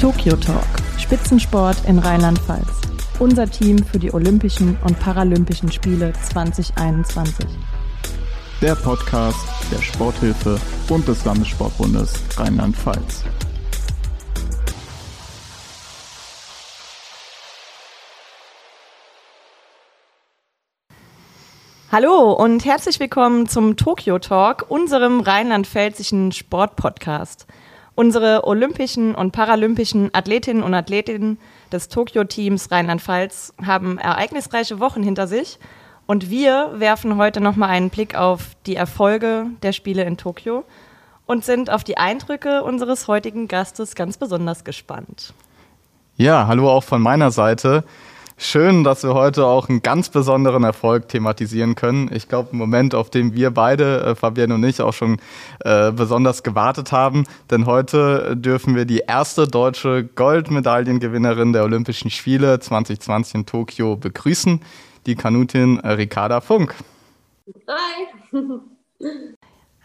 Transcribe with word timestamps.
Tokyo 0.00 0.36
Talk, 0.36 0.66
Spitzensport 0.98 1.76
in 1.86 1.98
Rheinland-Pfalz. 1.98 2.68
Unser 3.20 3.48
Team 3.50 3.78
für 3.78 3.98
die 3.98 4.12
Olympischen 4.12 4.76
und 4.84 4.98
Paralympischen 4.98 5.70
Spiele 5.70 6.12
2021. 6.22 7.46
Der 8.60 8.74
Podcast 8.74 9.38
der 9.72 9.80
Sporthilfe 9.80 10.60
und 10.90 11.06
des 11.06 11.24
Landessportbundes 11.24 12.12
Rheinland-Pfalz. 12.36 13.24
Hallo 21.92 22.32
und 22.32 22.64
herzlich 22.64 22.98
willkommen 22.98 23.46
zum 23.46 23.76
Tokyo 23.76 24.18
Talk, 24.18 24.66
unserem 24.68 25.20
rheinland-pfälzischen 25.20 26.32
Sportpodcast. 26.32 27.46
Unsere 27.96 28.44
olympischen 28.46 29.14
und 29.14 29.30
paralympischen 29.30 30.10
Athletinnen 30.12 30.64
und 30.64 30.74
Athletinnen 30.74 31.38
des 31.70 31.88
Tokio-Teams 31.88 32.70
Rheinland-Pfalz 32.70 33.54
haben 33.64 33.98
ereignisreiche 33.98 34.80
Wochen 34.80 35.02
hinter 35.02 35.28
sich 35.28 35.58
und 36.06 36.28
wir 36.28 36.72
werfen 36.74 37.16
heute 37.16 37.40
nochmal 37.40 37.70
einen 37.70 37.90
Blick 37.90 38.16
auf 38.16 38.56
die 38.66 38.74
Erfolge 38.74 39.46
der 39.62 39.72
Spiele 39.72 40.02
in 40.02 40.16
Tokio 40.16 40.64
und 41.26 41.44
sind 41.44 41.70
auf 41.70 41.84
die 41.84 41.96
Eindrücke 41.96 42.62
unseres 42.64 43.06
heutigen 43.06 43.46
Gastes 43.48 43.94
ganz 43.94 44.18
besonders 44.18 44.64
gespannt. 44.64 45.32
Ja, 46.16 46.46
hallo 46.46 46.68
auch 46.70 46.84
von 46.84 47.00
meiner 47.00 47.30
Seite. 47.30 47.84
Schön, 48.36 48.82
dass 48.82 49.04
wir 49.04 49.14
heute 49.14 49.46
auch 49.46 49.68
einen 49.68 49.80
ganz 49.80 50.08
besonderen 50.08 50.64
Erfolg 50.64 51.08
thematisieren 51.08 51.76
können. 51.76 52.10
Ich 52.12 52.28
glaube, 52.28 52.54
ein 52.54 52.58
Moment, 52.58 52.94
auf 52.94 53.08
den 53.08 53.32
wir 53.32 53.52
beide, 53.52 54.00
äh, 54.02 54.14
Fabienne 54.16 54.54
und 54.54 54.64
ich, 54.64 54.80
auch 54.80 54.92
schon 54.92 55.18
äh, 55.60 55.92
besonders 55.92 56.42
gewartet 56.42 56.90
haben. 56.90 57.26
Denn 57.50 57.64
heute 57.66 58.36
dürfen 58.36 58.74
wir 58.74 58.86
die 58.86 59.04
erste 59.06 59.46
deutsche 59.46 60.04
Goldmedaillengewinnerin 60.04 61.52
der 61.52 61.62
Olympischen 61.62 62.10
Spiele 62.10 62.58
2020 62.58 63.34
in 63.34 63.46
Tokio 63.46 63.96
begrüßen, 63.96 64.60
die 65.06 65.14
Kanutin 65.14 65.78
Ricarda 65.78 66.40
Funk. 66.40 66.74
Hi! 67.68 68.40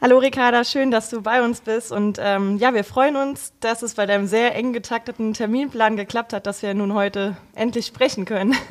Hallo 0.01 0.17
Ricarda, 0.17 0.63
schön, 0.63 0.91
dass 0.91 1.09
du 1.09 1.21
bei 1.21 1.43
uns 1.43 1.59
bist. 1.59 1.91
Und 1.91 2.19
ähm, 2.21 2.55
ja, 2.55 2.73
wir 2.73 2.85
freuen 2.85 3.17
uns, 3.17 3.51
dass 3.59 3.81
es 3.81 3.95
bei 3.95 4.05
deinem 4.05 4.27
sehr 4.27 4.55
eng 4.55 4.71
getakteten 4.71 5.33
Terminplan 5.33 5.97
geklappt 5.97 6.31
hat, 6.31 6.47
dass 6.47 6.61
wir 6.61 6.73
nun 6.73 6.93
heute 6.93 7.35
endlich 7.53 7.87
sprechen 7.87 8.25
können. 8.25 8.55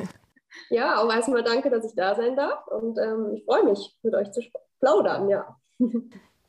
Ja, 0.70 0.98
auch 0.98 1.10
erstmal 1.10 1.42
danke, 1.42 1.70
dass 1.70 1.86
ich 1.86 1.94
da 1.94 2.14
sein 2.14 2.36
darf. 2.36 2.66
Und 2.66 2.98
ähm, 2.98 3.32
ich 3.34 3.44
freue 3.44 3.64
mich, 3.64 3.96
mit 4.02 4.12
euch 4.14 4.30
zu 4.32 4.42
plaudern, 4.80 5.28
ja. 5.28 5.56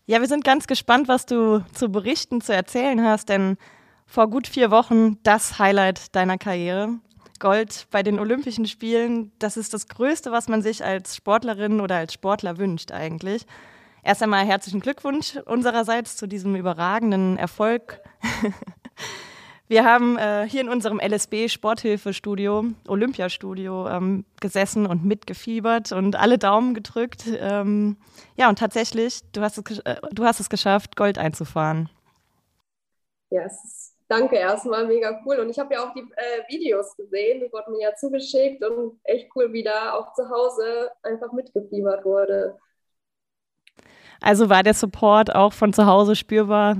Ja, 0.08 0.20
wir 0.20 0.28
sind 0.28 0.44
ganz 0.44 0.68
gespannt, 0.68 1.08
was 1.08 1.26
du 1.26 1.64
zu 1.74 1.90
berichten, 1.90 2.42
zu 2.42 2.54
erzählen 2.54 3.02
hast, 3.06 3.30
denn 3.30 3.58
vor 4.08 4.28
gut 4.30 4.48
vier 4.48 4.72
Wochen 4.72 5.22
das 5.24 5.60
Highlight 5.60 6.16
deiner 6.16 6.38
Karriere. 6.38 6.96
Gold 7.40 7.88
bei 7.92 8.04
den 8.04 8.20
Olympischen 8.20 8.66
Spielen, 8.66 9.32
das 9.40 9.56
ist 9.56 9.74
das 9.74 9.88
Größte, 9.88 10.32
was 10.32 10.50
man 10.50 10.64
sich 10.64 10.84
als 10.84 11.16
Sportlerin 11.16 11.80
oder 11.80 11.96
als 11.98 12.12
Sportler 12.14 12.58
wünscht 12.58 12.92
eigentlich. 12.92 13.46
Erst 14.04 14.24
einmal 14.24 14.46
herzlichen 14.46 14.80
Glückwunsch 14.80 15.38
unsererseits 15.46 16.16
zu 16.16 16.28
diesem 16.28 16.56
überragenden 16.56 17.38
Erfolg. 17.38 18.02
Wir 19.68 19.86
haben 19.86 20.18
äh, 20.18 20.48
hier 20.50 20.62
in 20.62 20.70
unserem 20.70 21.00
LSB 21.00 21.48
Sporthilfestudio, 21.48 22.66
Olympiastudio, 22.88 23.88
ähm, 23.88 24.26
gesessen 24.42 24.88
und 24.88 25.06
mitgefiebert 25.06 25.92
und 25.92 26.16
alle 26.16 26.40
Daumen 26.40 26.74
gedrückt. 26.74 27.26
Ähm, 27.40 27.98
ja, 28.36 28.50
und 28.50 28.58
tatsächlich, 28.58 29.22
du 29.32 29.42
hast 29.42 29.60
es, 29.60 29.80
äh, 29.80 29.98
du 30.12 30.24
hast 30.24 30.40
es 30.40 30.50
geschafft, 30.50 30.96
Gold 30.96 31.20
einzufahren. 31.20 31.88
Ja, 33.30 33.44
yes. 33.44 33.94
danke 34.08 34.38
erstmal, 34.38 34.88
mega 34.88 35.22
cool. 35.24 35.38
Und 35.38 35.52
ich 35.52 35.60
habe 35.60 35.76
ja 35.76 35.88
auch 35.88 35.94
die 35.94 36.02
äh, 36.02 36.52
Videos 36.52 36.98
gesehen, 36.98 37.42
die 37.42 37.52
wurden 37.52 37.74
mir 37.74 37.90
ja 37.90 37.96
zugeschickt 37.96 38.66
und 38.66 39.00
echt 39.04 39.30
cool, 39.36 39.54
wie 39.54 39.62
da 39.62 39.94
auch 39.94 40.14
zu 40.14 40.28
Hause 40.30 40.90
einfach 41.04 41.32
mitgefiebert 41.32 42.04
wurde. 42.06 42.58
Also 44.22 44.50
war 44.50 44.64
der 44.64 44.74
Support 44.74 45.34
auch 45.34 45.54
von 45.54 45.74
zu 45.74 45.86
Hause 45.86 46.16
spürbar, 46.16 46.78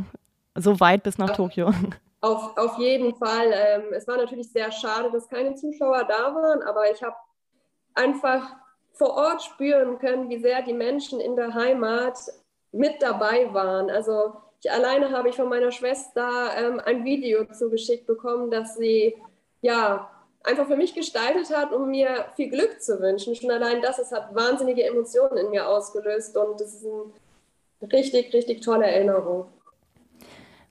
so 0.56 0.80
weit 0.80 1.04
bis 1.04 1.18
nach 1.18 1.36
Tokio? 1.36 1.72
Auf, 2.22 2.58
auf 2.58 2.78
jeden 2.78 3.16
Fall. 3.16 3.50
Ähm, 3.54 3.94
es 3.94 4.06
war 4.06 4.18
natürlich 4.18 4.52
sehr 4.52 4.74
schade, 4.74 5.10
dass 5.10 5.30
keine 5.30 5.56
Zuschauer 5.56 6.04
da 6.04 6.36
waren, 6.36 6.62
aber 6.64 6.92
ich 6.92 7.02
habe 7.02 7.16
einfach 7.94 8.58
vor 8.92 9.12
Ort 9.16 9.42
spüren 9.42 10.00
können, 10.00 10.30
wie 10.30 10.40
sehr 10.40 10.62
die 10.62 10.74
Menschen 10.74 11.22
in 11.22 11.38
der 11.38 11.54
Heimat 11.54 12.18
mit 12.74 13.02
dabei 13.02 13.54
waren. 13.54 13.90
Also 13.90 14.34
ich 14.62 14.70
alleine 14.70 15.12
habe 15.12 15.30
ich 15.30 15.36
von 15.38 15.48
meiner 15.48 15.72
Schwester 15.72 16.50
ähm, 16.58 16.82
ein 16.84 17.06
Video 17.06 17.46
zugeschickt 17.46 18.06
bekommen, 18.06 18.52
dass 18.52 18.76
sie 18.76 19.16
ja 19.62 20.10
einfach 20.44 20.68
für 20.68 20.76
mich 20.76 20.94
gestaltet 20.94 21.56
hat, 21.56 21.72
um 21.72 21.90
mir 21.90 22.26
viel 22.36 22.50
Glück 22.50 22.82
zu 22.82 23.00
wünschen. 23.00 23.36
Schon 23.36 23.52
allein 23.52 23.82
das, 23.82 24.00
es 24.00 24.12
hat 24.12 24.36
wahnsinnige 24.36 24.84
Emotionen 24.84 25.38
in 25.38 25.50
mir 25.50 25.68
ausgelöst 25.68 26.36
und 26.36 26.60
es 26.60 26.74
ist 26.74 26.86
ein 26.86 27.14
richtig, 27.82 28.34
richtig 28.34 28.62
tolle 28.62 28.88
Erinnerung. 28.88 29.46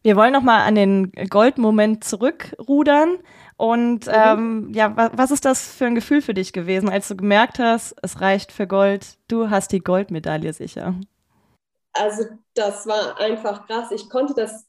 Wir 0.02 0.16
wollen 0.16 0.32
nochmal 0.32 0.66
an 0.66 0.74
den 0.74 1.12
Goldmoment 1.28 2.04
zurückrudern. 2.04 3.18
Und 3.56 4.06
mhm. 4.06 4.12
ähm, 4.14 4.72
ja, 4.72 4.94
was 5.12 5.32
ist 5.32 5.44
das 5.44 5.74
für 5.74 5.86
ein 5.86 5.96
Gefühl 5.96 6.22
für 6.22 6.34
dich 6.34 6.52
gewesen, 6.52 6.88
als 6.88 7.08
du 7.08 7.16
gemerkt 7.16 7.58
hast, 7.58 7.96
es 8.02 8.20
reicht 8.20 8.52
für 8.52 8.68
Gold, 8.68 9.18
du 9.26 9.50
hast 9.50 9.72
die 9.72 9.80
Goldmedaille 9.80 10.52
sicher? 10.52 10.94
Also 11.92 12.24
das 12.54 12.86
war 12.86 13.18
einfach 13.18 13.66
krass. 13.66 13.90
Ich 13.90 14.08
konnte 14.08 14.34
das, 14.34 14.64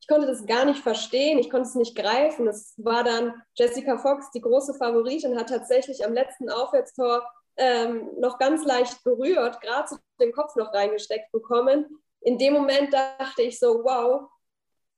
ich 0.00 0.08
konnte 0.08 0.26
das 0.26 0.46
gar 0.46 0.64
nicht 0.64 0.80
verstehen, 0.80 1.38
ich 1.38 1.50
konnte 1.50 1.68
es 1.68 1.74
nicht 1.74 1.94
greifen. 1.94 2.48
Es 2.48 2.72
war 2.78 3.04
dann 3.04 3.34
Jessica 3.54 3.98
Fox, 3.98 4.30
die 4.30 4.40
große 4.40 4.72
Favoritin, 4.74 5.38
hat 5.38 5.50
tatsächlich 5.50 6.06
am 6.06 6.14
letzten 6.14 6.48
Aufwärtstor 6.48 7.22
ähm, 7.58 8.08
noch 8.18 8.38
ganz 8.38 8.64
leicht 8.64 9.02
berührt, 9.04 9.60
gerade 9.60 9.88
so 9.88 9.96
den 10.20 10.32
Kopf 10.32 10.54
noch 10.56 10.72
reingesteckt 10.72 11.30
bekommen. 11.32 11.86
In 12.20 12.38
dem 12.38 12.54
Moment 12.54 12.92
dachte 12.92 13.42
ich 13.42 13.58
so, 13.58 13.82
wow, 13.84 14.28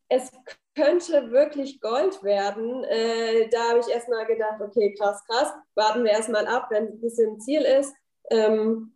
es 0.08 0.30
könnte 0.74 1.30
wirklich 1.30 1.80
Gold 1.80 2.22
werden. 2.22 2.84
Äh, 2.84 3.48
da 3.48 3.70
habe 3.70 3.80
ich 3.80 3.88
erstmal 3.88 4.26
gedacht, 4.26 4.60
okay, 4.60 4.94
krass, 4.98 5.22
krass, 5.26 5.52
warten 5.74 6.04
wir 6.04 6.12
erstmal 6.12 6.46
ab, 6.46 6.66
wenn 6.70 6.84
es 6.84 6.92
ein 6.92 7.00
bisschen 7.00 7.40
Ziel 7.40 7.62
ist. 7.62 7.94
Ähm, 8.30 8.92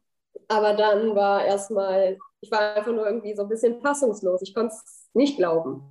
aber 0.49 0.75
dann 0.75 1.15
war 1.15 1.45
erstmal, 1.45 2.19
ich 2.41 2.51
war 2.51 2.77
einfach 2.77 2.93
nur 2.93 3.07
irgendwie 3.07 3.35
so 3.35 3.43
ein 3.43 3.49
bisschen 3.49 3.81
fassungslos. 3.81 4.43
Ich 4.43 4.55
konnte 4.55 4.75
es 4.75 5.09
nicht 5.15 5.37
glauben. 5.37 5.83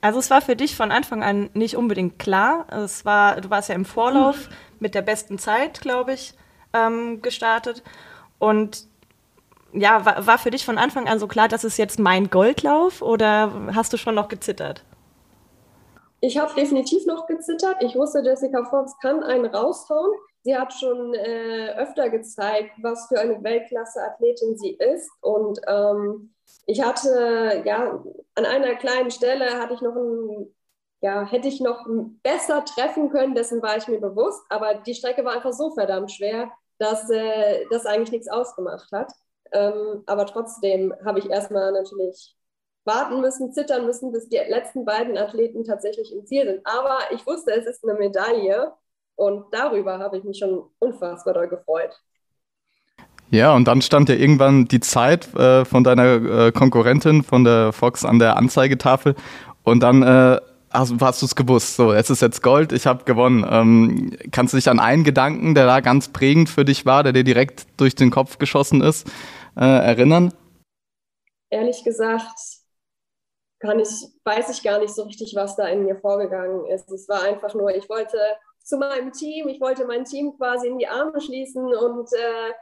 Also 0.00 0.18
es 0.20 0.30
war 0.30 0.40
für 0.40 0.56
dich 0.56 0.76
von 0.76 0.92
Anfang 0.92 1.22
an 1.22 1.50
nicht 1.54 1.76
unbedingt 1.76 2.18
klar. 2.18 2.66
Es 2.70 3.04
war, 3.04 3.40
du 3.40 3.50
warst 3.50 3.68
ja 3.68 3.74
im 3.74 3.84
Vorlauf 3.84 4.48
mit 4.78 4.94
der 4.94 5.02
besten 5.02 5.38
Zeit, 5.38 5.80
glaube 5.80 6.12
ich 6.12 6.34
ähm, 6.72 7.22
gestartet. 7.22 7.82
Und 8.38 8.86
ja, 9.72 10.04
war, 10.04 10.26
war 10.26 10.38
für 10.38 10.50
dich 10.50 10.64
von 10.64 10.78
Anfang 10.78 11.08
an 11.08 11.18
so 11.18 11.26
klar, 11.26 11.48
dass 11.48 11.64
es 11.64 11.76
jetzt 11.76 11.98
mein 11.98 12.30
Goldlauf 12.30 13.02
oder 13.02 13.52
hast 13.74 13.92
du 13.92 13.96
schon 13.96 14.14
noch 14.14 14.28
gezittert? 14.28 14.84
Ich 16.20 16.36
habe 16.36 16.52
definitiv 16.54 17.06
noch 17.06 17.26
gezittert. 17.26 17.76
Ich 17.80 17.94
wusste, 17.94 18.20
Jessica 18.20 18.64
Fox 18.64 18.98
kann 19.00 19.22
einen 19.22 19.46
raushauen. 19.46 20.10
Sie 20.42 20.56
hat 20.56 20.72
schon 20.72 21.14
äh, 21.14 21.74
öfter 21.76 22.10
gezeigt, 22.10 22.72
was 22.82 23.06
für 23.06 23.20
eine 23.20 23.42
Weltklasse-Athletin 23.42 24.56
sie 24.56 24.70
ist. 24.72 25.10
Und 25.20 25.60
ähm, 25.68 26.32
ich 26.66 26.82
hatte, 26.82 27.62
ja, 27.64 28.02
an 28.34 28.44
einer 28.44 28.74
kleinen 28.76 29.10
Stelle 29.10 29.60
hatte 29.60 29.74
ich 29.74 29.80
noch 29.80 29.94
ein, 29.94 30.52
ja, 31.00 31.24
hätte 31.24 31.48
ich 31.48 31.60
noch 31.60 31.86
besser 32.22 32.64
treffen 32.64 33.10
können, 33.10 33.34
dessen 33.34 33.62
war 33.62 33.76
ich 33.76 33.88
mir 33.88 34.00
bewusst. 34.00 34.42
Aber 34.48 34.74
die 34.74 34.94
Strecke 34.94 35.24
war 35.24 35.34
einfach 35.34 35.52
so 35.52 35.70
verdammt 35.70 36.10
schwer, 36.10 36.50
dass 36.78 37.08
äh, 37.10 37.66
das 37.70 37.86
eigentlich 37.86 38.12
nichts 38.12 38.28
ausgemacht 38.28 38.90
hat. 38.92 39.12
Ähm, 39.52 40.02
aber 40.06 40.26
trotzdem 40.26 40.92
habe 41.04 41.20
ich 41.20 41.30
erstmal 41.30 41.72
natürlich 41.72 42.34
warten 42.84 43.20
müssen, 43.20 43.52
zittern 43.52 43.86
müssen, 43.86 44.12
bis 44.12 44.28
die 44.28 44.36
letzten 44.36 44.84
beiden 44.84 45.16
Athleten 45.16 45.64
tatsächlich 45.64 46.12
im 46.12 46.26
Ziel 46.26 46.46
sind. 46.46 46.60
Aber 46.64 46.98
ich 47.12 47.26
wusste, 47.26 47.52
es 47.52 47.66
ist 47.66 47.86
eine 47.86 47.98
Medaille 47.98 48.72
und 49.14 49.46
darüber 49.52 49.98
habe 49.98 50.18
ich 50.18 50.24
mich 50.24 50.38
schon 50.38 50.64
unfassbar 50.78 51.34
doll 51.34 51.48
gefreut. 51.48 52.00
Ja, 53.30 53.54
und 53.54 53.68
dann 53.68 53.82
stand 53.82 54.08
ja 54.08 54.14
irgendwann 54.14 54.66
die 54.66 54.80
Zeit 54.80 55.34
äh, 55.34 55.66
von 55.66 55.84
deiner 55.84 56.46
äh, 56.46 56.52
Konkurrentin, 56.52 57.22
von 57.22 57.44
der 57.44 57.72
Fox, 57.72 58.06
an 58.06 58.18
der 58.18 58.38
Anzeigetafel. 58.38 59.14
Und 59.64 59.80
dann 59.82 60.02
äh, 60.02 60.40
hast, 60.72 60.94
hast 61.00 61.22
du 61.22 61.26
es 61.26 61.34
gewusst. 61.34 61.76
So, 61.76 61.92
es 61.92 62.10
ist 62.10 62.22
jetzt 62.22 62.42
Gold, 62.42 62.72
ich 62.72 62.86
habe 62.86 63.04
gewonnen. 63.04 63.46
Ähm, 63.48 64.16
kannst 64.30 64.52
du 64.52 64.56
dich 64.56 64.68
an 64.68 64.80
einen 64.80 65.04
Gedanken, 65.04 65.54
der 65.54 65.66
da 65.66 65.80
ganz 65.80 66.08
prägend 66.08 66.48
für 66.48 66.64
dich 66.64 66.86
war, 66.86 67.02
der 67.02 67.12
dir 67.12 67.24
direkt 67.24 67.66
durch 67.76 67.94
den 67.94 68.10
Kopf 68.10 68.38
geschossen 68.38 68.80
ist, 68.80 69.08
äh, 69.56 69.64
erinnern? 69.64 70.32
Ehrlich 71.50 71.82
gesagt, 71.84 72.38
kann 73.60 73.80
ich, 73.80 73.88
weiß 74.24 74.50
ich 74.50 74.62
gar 74.62 74.78
nicht 74.78 74.94
so 74.94 75.02
richtig, 75.04 75.34
was 75.34 75.56
da 75.56 75.66
in 75.66 75.84
mir 75.84 75.96
vorgegangen 75.96 76.66
ist. 76.66 76.90
Es 76.90 77.08
war 77.08 77.22
einfach 77.22 77.54
nur, 77.54 77.74
ich 77.74 77.88
wollte 77.88 78.18
zu 78.62 78.76
meinem 78.76 79.12
Team, 79.12 79.48
ich 79.48 79.60
wollte 79.60 79.86
mein 79.86 80.04
Team 80.04 80.36
quasi 80.36 80.68
in 80.68 80.78
die 80.78 80.86
Arme 80.86 81.20
schließen 81.20 81.64
und 81.64 82.12
äh, 82.12 82.52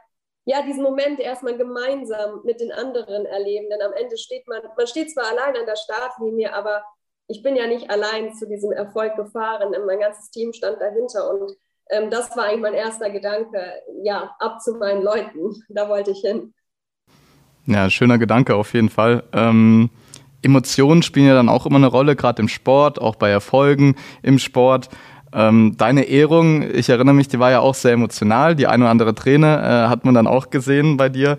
ja, 0.45 0.61
diesen 0.61 0.81
Moment 0.81 1.19
erstmal 1.19 1.57
gemeinsam 1.57 2.41
mit 2.45 2.61
den 2.61 2.71
anderen 2.71 3.25
erleben. 3.25 3.69
Denn 3.69 3.81
am 3.81 3.91
Ende 3.91 4.17
steht 4.17 4.47
man, 4.47 4.61
man 4.77 4.87
steht 4.87 5.11
zwar 5.11 5.25
allein 5.27 5.57
an 5.57 5.65
der 5.65 5.75
Startlinie, 5.75 6.53
aber 6.53 6.83
ich 7.27 7.43
bin 7.43 7.55
ja 7.55 7.67
nicht 7.67 7.89
allein 7.89 8.33
zu 8.33 8.47
diesem 8.47 8.71
Erfolg 8.71 9.15
gefahren. 9.15 9.73
Mein 9.85 9.99
ganzes 9.99 10.31
Team 10.31 10.53
stand 10.53 10.79
dahinter 10.79 11.29
und 11.31 11.51
ähm, 11.89 12.09
das 12.09 12.35
war 12.35 12.45
eigentlich 12.45 12.61
mein 12.61 12.73
erster 12.73 13.09
Gedanke. 13.09 13.59
Ja, 14.03 14.35
ab 14.39 14.61
zu 14.61 14.75
meinen 14.75 15.03
Leuten. 15.03 15.63
Da 15.69 15.89
wollte 15.89 16.11
ich 16.11 16.19
hin. 16.19 16.53
Ja, 17.65 17.89
schöner 17.89 18.17
Gedanke 18.17 18.55
auf 18.55 18.73
jeden 18.73 18.89
Fall. 18.89 19.23
Ähm, 19.33 19.89
Emotionen 20.41 21.03
spielen 21.03 21.27
ja 21.27 21.33
dann 21.33 21.49
auch 21.49 21.65
immer 21.65 21.75
eine 21.77 21.87
Rolle, 21.87 22.15
gerade 22.15 22.41
im 22.41 22.47
Sport, 22.47 22.99
auch 23.01 23.15
bei 23.15 23.29
Erfolgen 23.29 23.95
im 24.21 24.39
Sport. 24.39 24.89
Ähm, 25.33 25.75
deine 25.77 26.03
Ehrung, 26.03 26.61
ich 26.61 26.87
erinnere 26.87 27.13
mich, 27.13 27.27
die 27.27 27.39
war 27.39 27.51
ja 27.51 27.59
auch 27.59 27.75
sehr 27.75 27.91
emotional. 27.91 28.55
Die 28.55 28.67
eine 28.67 28.85
oder 28.85 28.91
andere 28.91 29.15
Träne 29.15 29.57
äh, 29.57 29.89
hat 29.89 30.05
man 30.05 30.13
dann 30.13 30.27
auch 30.27 30.49
gesehen 30.49 30.95
bei 30.95 31.09
dir. 31.09 31.37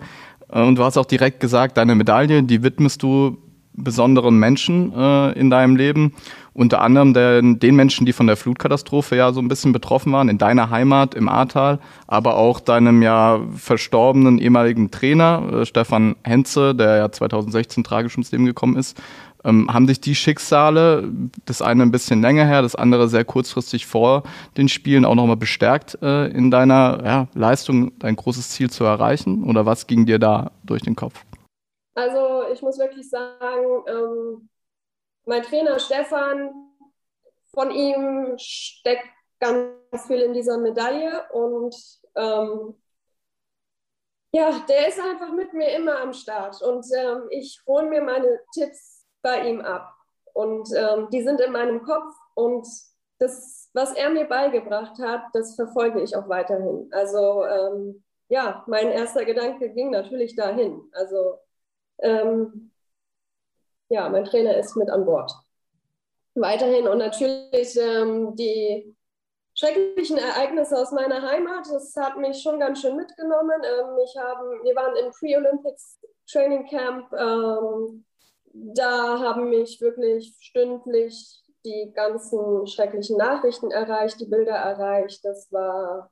Äh, 0.51 0.61
und 0.61 0.75
du 0.75 0.83
hast 0.83 0.97
auch 0.97 1.05
direkt 1.05 1.39
gesagt, 1.39 1.77
deine 1.77 1.95
Medaille, 1.95 2.43
die 2.43 2.61
widmest 2.61 3.01
du 3.01 3.37
besonderen 3.73 4.37
Menschen 4.37 4.93
äh, 4.93 5.31
in 5.33 5.49
deinem 5.49 5.75
Leben. 5.75 6.13
Unter 6.53 6.81
anderem 6.81 7.13
den, 7.13 7.59
den 7.59 7.75
Menschen, 7.75 8.05
die 8.05 8.11
von 8.11 8.27
der 8.27 8.35
Flutkatastrophe 8.35 9.15
ja 9.15 9.31
so 9.31 9.39
ein 9.39 9.47
bisschen 9.47 9.71
betroffen 9.71 10.11
waren, 10.11 10.27
in 10.27 10.37
deiner 10.37 10.69
Heimat 10.69 11.15
im 11.15 11.29
Ahrtal, 11.29 11.79
aber 12.07 12.35
auch 12.35 12.59
deinem 12.59 13.01
ja 13.01 13.39
verstorbenen 13.55 14.39
ehemaligen 14.39 14.91
Trainer, 14.91 15.43
äh, 15.53 15.65
Stefan 15.65 16.15
Henze, 16.23 16.75
der 16.75 16.97
ja 16.97 17.11
2016 17.11 17.83
tragisch 17.83 18.15
ums 18.15 18.31
Leben 18.31 18.45
gekommen 18.45 18.75
ist. 18.75 19.01
Ähm, 19.45 19.73
haben 19.73 19.87
sich 19.87 20.01
die 20.01 20.15
Schicksale, 20.15 21.09
das 21.45 21.61
eine 21.61 21.83
ein 21.83 21.91
bisschen 21.91 22.21
länger 22.21 22.45
her, 22.45 22.61
das 22.61 22.75
andere 22.75 23.07
sehr 23.07 23.23
kurzfristig 23.23 23.85
vor 23.85 24.23
den 24.57 24.67
Spielen 24.67 25.05
auch 25.05 25.15
nochmal 25.15 25.37
bestärkt 25.37 25.97
äh, 26.01 26.27
in 26.27 26.51
deiner 26.51 27.01
ja, 27.05 27.27
Leistung, 27.35 27.93
dein 27.99 28.17
großes 28.17 28.49
Ziel 28.49 28.69
zu 28.69 28.83
erreichen? 28.83 29.45
Oder 29.45 29.65
was 29.65 29.87
ging 29.87 30.05
dir 30.05 30.19
da 30.19 30.51
durch 30.63 30.81
den 30.81 30.97
Kopf? 30.97 31.23
Also 31.99 32.47
ich 32.53 32.61
muss 32.61 32.79
wirklich 32.79 33.09
sagen, 33.09 33.83
ähm, 33.87 34.49
mein 35.25 35.43
Trainer 35.43 35.79
Stefan, 35.79 36.49
von 37.53 37.71
ihm 37.71 38.35
steckt 38.37 39.05
ganz 39.41 40.07
viel 40.07 40.21
in 40.21 40.33
dieser 40.33 40.57
Medaille 40.59 41.25
und 41.33 41.75
ähm, 42.15 42.81
ja, 44.31 44.63
der 44.69 44.87
ist 44.87 44.99
einfach 44.99 45.33
mit 45.33 45.53
mir 45.53 45.75
immer 45.75 45.99
am 45.99 46.13
Start 46.13 46.61
und 46.61 46.85
ähm, 46.95 47.27
ich 47.31 47.61
hole 47.67 47.87
mir 47.87 48.01
meine 48.01 48.39
Tipps 48.53 49.05
bei 49.21 49.49
ihm 49.49 49.59
ab 49.59 49.93
und 50.33 50.69
ähm, 50.73 51.09
die 51.11 51.23
sind 51.23 51.41
in 51.41 51.51
meinem 51.51 51.83
Kopf 51.83 52.15
und 52.35 52.65
das, 53.17 53.69
was 53.73 53.93
er 53.93 54.09
mir 54.09 54.25
beigebracht 54.25 54.97
hat, 54.99 55.23
das 55.33 55.55
verfolge 55.55 56.01
ich 56.01 56.15
auch 56.15 56.29
weiterhin. 56.29 56.87
Also 56.93 57.45
ähm, 57.45 58.03
ja, 58.29 58.63
mein 58.67 58.89
erster 58.89 59.25
Gedanke 59.25 59.71
ging 59.71 59.89
natürlich 59.89 60.35
dahin. 60.35 60.81
Also 60.93 61.39
ähm, 62.01 62.71
ja, 63.89 64.09
mein 64.09 64.25
Trainer 64.25 64.57
ist 64.57 64.75
mit 64.75 64.89
an 64.89 65.05
Bord. 65.05 65.31
Weiterhin 66.35 66.87
und 66.87 66.99
natürlich 66.99 67.77
ähm, 67.77 68.35
die 68.35 68.95
schrecklichen 69.55 70.17
Ereignisse 70.17 70.77
aus 70.77 70.91
meiner 70.91 71.21
Heimat, 71.21 71.67
das 71.69 71.95
hat 71.95 72.17
mich 72.17 72.41
schon 72.41 72.59
ganz 72.59 72.81
schön 72.81 72.95
mitgenommen. 72.95 73.61
Ähm, 73.63 73.97
ich 74.03 74.15
haben, 74.15 74.63
wir 74.63 74.75
waren 74.75 74.95
im 74.95 75.11
Pre-Olympics 75.11 75.99
Training 76.31 76.67
Camp. 76.67 77.11
Ähm, 77.13 78.05
da 78.53 79.19
haben 79.19 79.49
mich 79.49 79.81
wirklich 79.81 80.35
stündlich 80.39 81.43
die 81.65 81.91
ganzen 81.93 82.67
schrecklichen 82.67 83.17
Nachrichten 83.17 83.71
erreicht, 83.71 84.19
die 84.19 84.25
Bilder 84.27 84.55
erreicht. 84.55 85.25
Das 85.25 85.51
war 85.51 86.09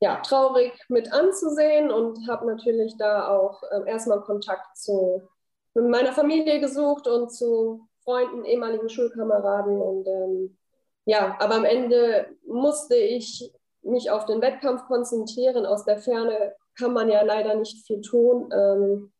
ja, 0.00 0.16
traurig 0.20 0.72
mit 0.88 1.12
anzusehen 1.12 1.90
und 1.90 2.28
habe 2.28 2.46
natürlich 2.46 2.96
da 2.98 3.28
auch 3.28 3.62
äh, 3.70 3.88
erstmal 3.88 4.20
Kontakt 4.20 4.76
zu 4.76 5.28
meiner 5.74 6.12
Familie 6.12 6.60
gesucht 6.60 7.06
und 7.06 7.30
zu 7.30 7.86
Freunden, 8.04 8.44
ehemaligen 8.44 8.88
Schulkameraden. 8.88 9.80
Und 9.80 10.06
ähm, 10.06 10.56
ja, 11.04 11.36
aber 11.38 11.56
am 11.56 11.64
Ende 11.64 12.26
musste 12.46 12.96
ich 12.96 13.52
mich 13.82 14.10
auf 14.10 14.26
den 14.26 14.40
Wettkampf 14.40 14.86
konzentrieren. 14.86 15.66
Aus 15.66 15.84
der 15.84 15.98
Ferne 15.98 16.54
kann 16.78 16.92
man 16.92 17.08
ja 17.08 17.22
leider 17.22 17.54
nicht 17.54 17.86
viel 17.86 18.00
tun. 18.00 18.50
Ähm, 18.52 19.12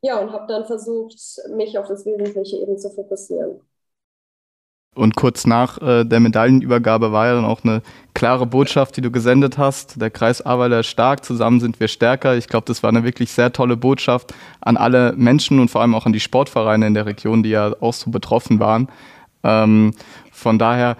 ja, 0.00 0.20
und 0.20 0.32
habe 0.32 0.46
dann 0.46 0.64
versucht, 0.66 1.16
mich 1.50 1.78
auf 1.78 1.88
das 1.88 2.06
Wesentliche 2.06 2.56
eben 2.58 2.78
zu 2.78 2.90
fokussieren. 2.90 3.60
Und 4.94 5.14
kurz 5.14 5.46
nach 5.46 5.80
äh, 5.80 6.04
der 6.04 6.18
Medaillenübergabe 6.18 7.12
war 7.12 7.26
ja 7.26 7.34
dann 7.34 7.44
auch 7.44 7.62
eine 7.62 7.82
klare 8.14 8.46
Botschaft, 8.46 8.96
die 8.96 9.00
du 9.00 9.12
gesendet 9.12 9.56
hast. 9.56 10.00
Der 10.00 10.10
Kreis 10.10 10.44
Ahrweiler 10.44 10.80
ist 10.80 10.88
stark, 10.88 11.24
zusammen 11.24 11.60
sind 11.60 11.78
wir 11.78 11.86
stärker. 11.86 12.36
Ich 12.36 12.48
glaube, 12.48 12.64
das 12.66 12.82
war 12.82 12.90
eine 12.90 13.04
wirklich 13.04 13.30
sehr 13.30 13.52
tolle 13.52 13.76
Botschaft 13.76 14.34
an 14.60 14.76
alle 14.76 15.14
Menschen 15.16 15.60
und 15.60 15.70
vor 15.70 15.82
allem 15.82 15.94
auch 15.94 16.06
an 16.06 16.12
die 16.12 16.20
Sportvereine 16.20 16.86
in 16.86 16.94
der 16.94 17.06
Region, 17.06 17.44
die 17.44 17.50
ja 17.50 17.72
auch 17.80 17.94
so 17.94 18.10
betroffen 18.10 18.58
waren. 18.58 18.88
Ähm, 19.44 19.92
von 20.32 20.58
daher 20.58 20.96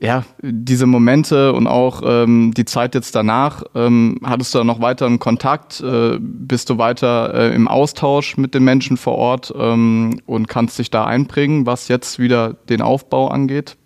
ja, 0.00 0.24
diese 0.42 0.86
Momente 0.86 1.52
und 1.52 1.66
auch 1.66 2.02
ähm, 2.04 2.52
die 2.56 2.64
Zeit 2.64 2.94
jetzt 2.94 3.14
danach, 3.14 3.62
ähm, 3.74 4.18
hattest 4.24 4.54
du 4.54 4.58
da 4.58 4.64
noch 4.64 4.80
weiteren 4.80 5.18
Kontakt? 5.18 5.80
Äh, 5.80 6.18
bist 6.20 6.68
du 6.68 6.78
weiter 6.78 7.32
äh, 7.32 7.54
im 7.54 7.68
Austausch 7.68 8.36
mit 8.36 8.54
den 8.54 8.64
Menschen 8.64 8.96
vor 8.96 9.16
Ort 9.16 9.54
ähm, 9.56 10.20
und 10.26 10.48
kannst 10.48 10.78
dich 10.78 10.90
da 10.90 11.04
einbringen, 11.04 11.64
was 11.66 11.88
jetzt 11.88 12.18
wieder 12.18 12.54
den 12.54 12.82
Aufbau 12.82 13.28
angeht? 13.28 13.76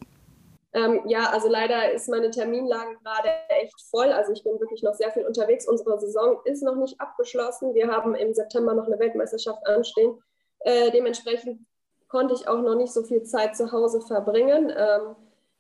Ähm, 0.73 1.01
ja, 1.07 1.31
also 1.31 1.49
leider 1.49 1.93
ist 1.93 2.09
meine 2.09 2.31
Terminlage 2.31 2.97
gerade 3.03 3.29
echt 3.63 3.81
voll. 3.91 4.13
Also 4.13 4.33
ich 4.33 4.43
bin 4.45 4.59
wirklich 4.61 4.83
noch 4.83 4.95
sehr 4.95 5.11
viel 5.11 5.25
unterwegs. 5.25 5.67
Unsere 5.69 5.99
Saison 5.99 6.39
ist 6.45 6.63
noch 6.63 6.77
nicht 6.77 7.01
abgeschlossen. 7.01 7.75
Wir 7.75 7.89
haben 7.89 8.15
im 8.15 8.35
September 8.35 8.75
noch 8.75 8.87
eine 8.87 8.99
Weltmeisterschaft 8.99 9.67
anstehen. 9.67 10.19
Äh, 10.61 10.91
dementsprechend 10.91 11.61
konnte 12.09 12.35
ich 12.35 12.49
auch 12.49 12.61
noch 12.61 12.75
nicht 12.75 12.93
so 12.93 13.03
viel 13.03 13.23
Zeit 13.23 13.57
zu 13.57 13.73
Hause 13.73 14.01
verbringen. 14.01 14.73
Ähm, 14.77 15.17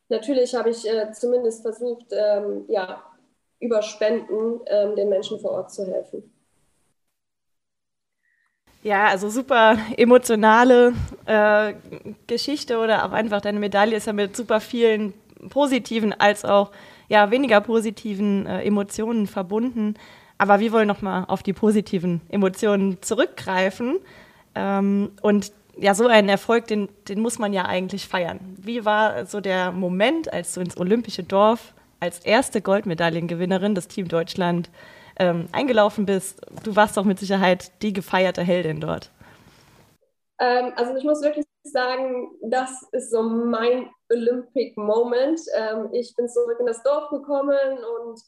natürlich 0.09 0.55
habe 0.55 0.71
ich 0.71 0.89
äh, 0.89 1.13
zumindest 1.13 1.63
versucht, 1.63 2.07
ähm, 2.13 2.65
ja, 2.69 3.03
über 3.61 3.83
Spenden 3.83 4.61
ähm, 4.67 4.95
den 4.97 5.09
Menschen 5.09 5.41
vor 5.41 5.53
Ort 5.53 5.73
zu 5.73 5.87
helfen. 5.87 6.23
Ja, 8.83 9.09
also 9.09 9.29
super 9.29 9.77
emotionale 9.97 10.93
äh, 11.27 11.75
Geschichte 12.29 12.79
oder 12.79 13.05
auch 13.05 13.13
einfach 13.13 13.41
deine 13.41 13.59
Medaille 13.59 13.97
ist 13.97 14.07
ja 14.07 14.13
mit 14.13 14.37
super 14.37 14.61
vielen 14.61 15.15
positiven 15.51 16.13
als 16.13 16.45
auch 16.45 16.71
ja 17.09 17.31
weniger 17.31 17.61
positiven 17.61 18.47
äh, 18.47 18.63
Emotionen 18.63 19.27
verbunden. 19.27 19.95
Aber 20.39 20.61
wir 20.61 20.71
wollen 20.71 20.87
nochmal 20.87 21.25
auf 21.27 21.43
die 21.43 21.53
positiven 21.53 22.21
Emotionen 22.29 23.03
zurückgreifen. 23.03 23.99
Ähm, 24.55 25.11
und 25.23 25.53
ja, 25.81 25.95
so 25.95 26.07
einen 26.07 26.29
Erfolg, 26.29 26.67
den, 26.67 26.89
den 27.09 27.21
muss 27.21 27.39
man 27.39 27.53
ja 27.53 27.65
eigentlich 27.65 28.09
feiern. 28.09 28.41
Wie 28.59 28.85
war 28.85 29.27
so 29.27 29.41
der 29.41 29.73
Moment, 29.73 30.33
als 30.33 30.55
du 30.55 30.61
ins 30.61 30.77
Olympische 30.77 31.23
Dorf 31.23 31.75
als 32.01 32.21
erste 32.21 32.61
Goldmedaillengewinnerin 32.61 33.75
des 33.75 33.89
Team 33.89 34.09
Deutschland 34.09 34.71
ähm, 35.19 35.49
eingelaufen 35.53 36.07
bist? 36.07 36.41
Du 36.65 36.77
warst 36.77 36.97
doch 36.97 37.05
mit 37.05 37.19
Sicherheit 37.19 37.71
die 37.83 37.93
gefeierte 37.93 38.43
Heldin 38.43 38.81
dort. 38.81 39.11
Ähm, 40.41 40.73
also 40.77 40.97
ich 40.97 41.05
muss 41.05 41.23
wirklich 41.23 41.45
sagen, 41.65 42.31
das 42.43 42.87
ist 42.93 43.11
so 43.11 43.23
mein 43.23 43.91
Olympic 44.11 44.77
Moment. 44.77 45.41
Ähm, 45.57 45.89
ich 45.93 46.15
bin 46.17 46.29
zurück 46.29 46.59
in 46.61 46.67
das 46.67 46.83
Dorf 46.83 47.11
gekommen 47.11 47.79
und 48.01 48.21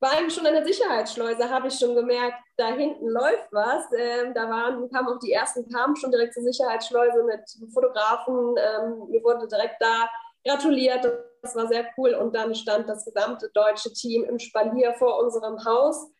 war 0.00 0.12
eigentlich 0.12 0.34
schon 0.34 0.46
an 0.46 0.54
der 0.54 0.64
Sicherheitsschleuse, 0.64 1.50
habe 1.50 1.68
ich 1.68 1.74
schon 1.74 1.94
gemerkt, 1.94 2.38
da 2.56 2.68
hinten 2.68 3.06
läuft 3.06 3.48
was. 3.52 3.84
Ähm, 3.96 4.32
da 4.34 4.48
waren, 4.48 4.90
kamen 4.90 5.08
auch 5.08 5.18
die 5.18 5.32
ersten, 5.32 5.68
kamen 5.70 5.94
schon 5.94 6.10
direkt 6.10 6.34
zur 6.34 6.42
Sicherheitsschleuse 6.42 7.22
mit 7.24 7.72
Fotografen. 7.72 8.56
Ähm, 8.56 9.10
mir 9.10 9.22
wurde 9.22 9.46
direkt 9.46 9.76
da 9.80 10.08
gratuliert. 10.44 11.06
Das 11.42 11.54
war 11.54 11.68
sehr 11.68 11.86
cool. 11.98 12.14
Und 12.14 12.34
dann 12.34 12.54
stand 12.54 12.88
das 12.88 13.04
gesamte 13.04 13.50
deutsche 13.52 13.92
Team 13.92 14.24
im 14.24 14.38
Spalier 14.38 14.94
vor 14.94 15.22
unserem 15.22 15.62
Haus. 15.64 16.10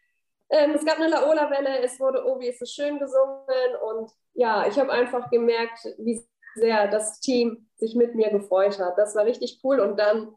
Ähm, 0.51 0.73
es 0.75 0.85
gab 0.85 0.97
eine 0.97 1.09
Laola-Welle, 1.09 1.79
es 1.83 1.99
wurde 1.99 2.25
Oh, 2.27 2.39
wie 2.39 2.49
ist 2.49 2.61
es 2.61 2.73
schön 2.73 2.99
gesungen. 2.99 3.77
Und 3.83 4.11
ja, 4.35 4.67
ich 4.67 4.79
habe 4.79 4.93
einfach 4.93 5.31
gemerkt, 5.31 5.87
wie 5.99 6.23
sehr 6.55 6.89
das 6.89 7.21
Team 7.21 7.69
sich 7.77 7.95
mit 7.95 8.15
mir 8.15 8.31
gefreut 8.31 8.79
hat. 8.79 8.99
Das 8.99 9.15
war 9.15 9.25
richtig 9.25 9.61
cool. 9.65 9.81
Und 9.81 9.99
dann 9.99 10.35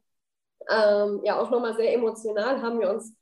ähm, 0.69 1.21
ja 1.25 1.41
auch 1.41 1.49
nochmal 1.49 1.75
sehr 1.75 1.93
emotional 1.93 2.61
haben 2.61 2.79
wir 2.79 2.89
uns 2.89 3.13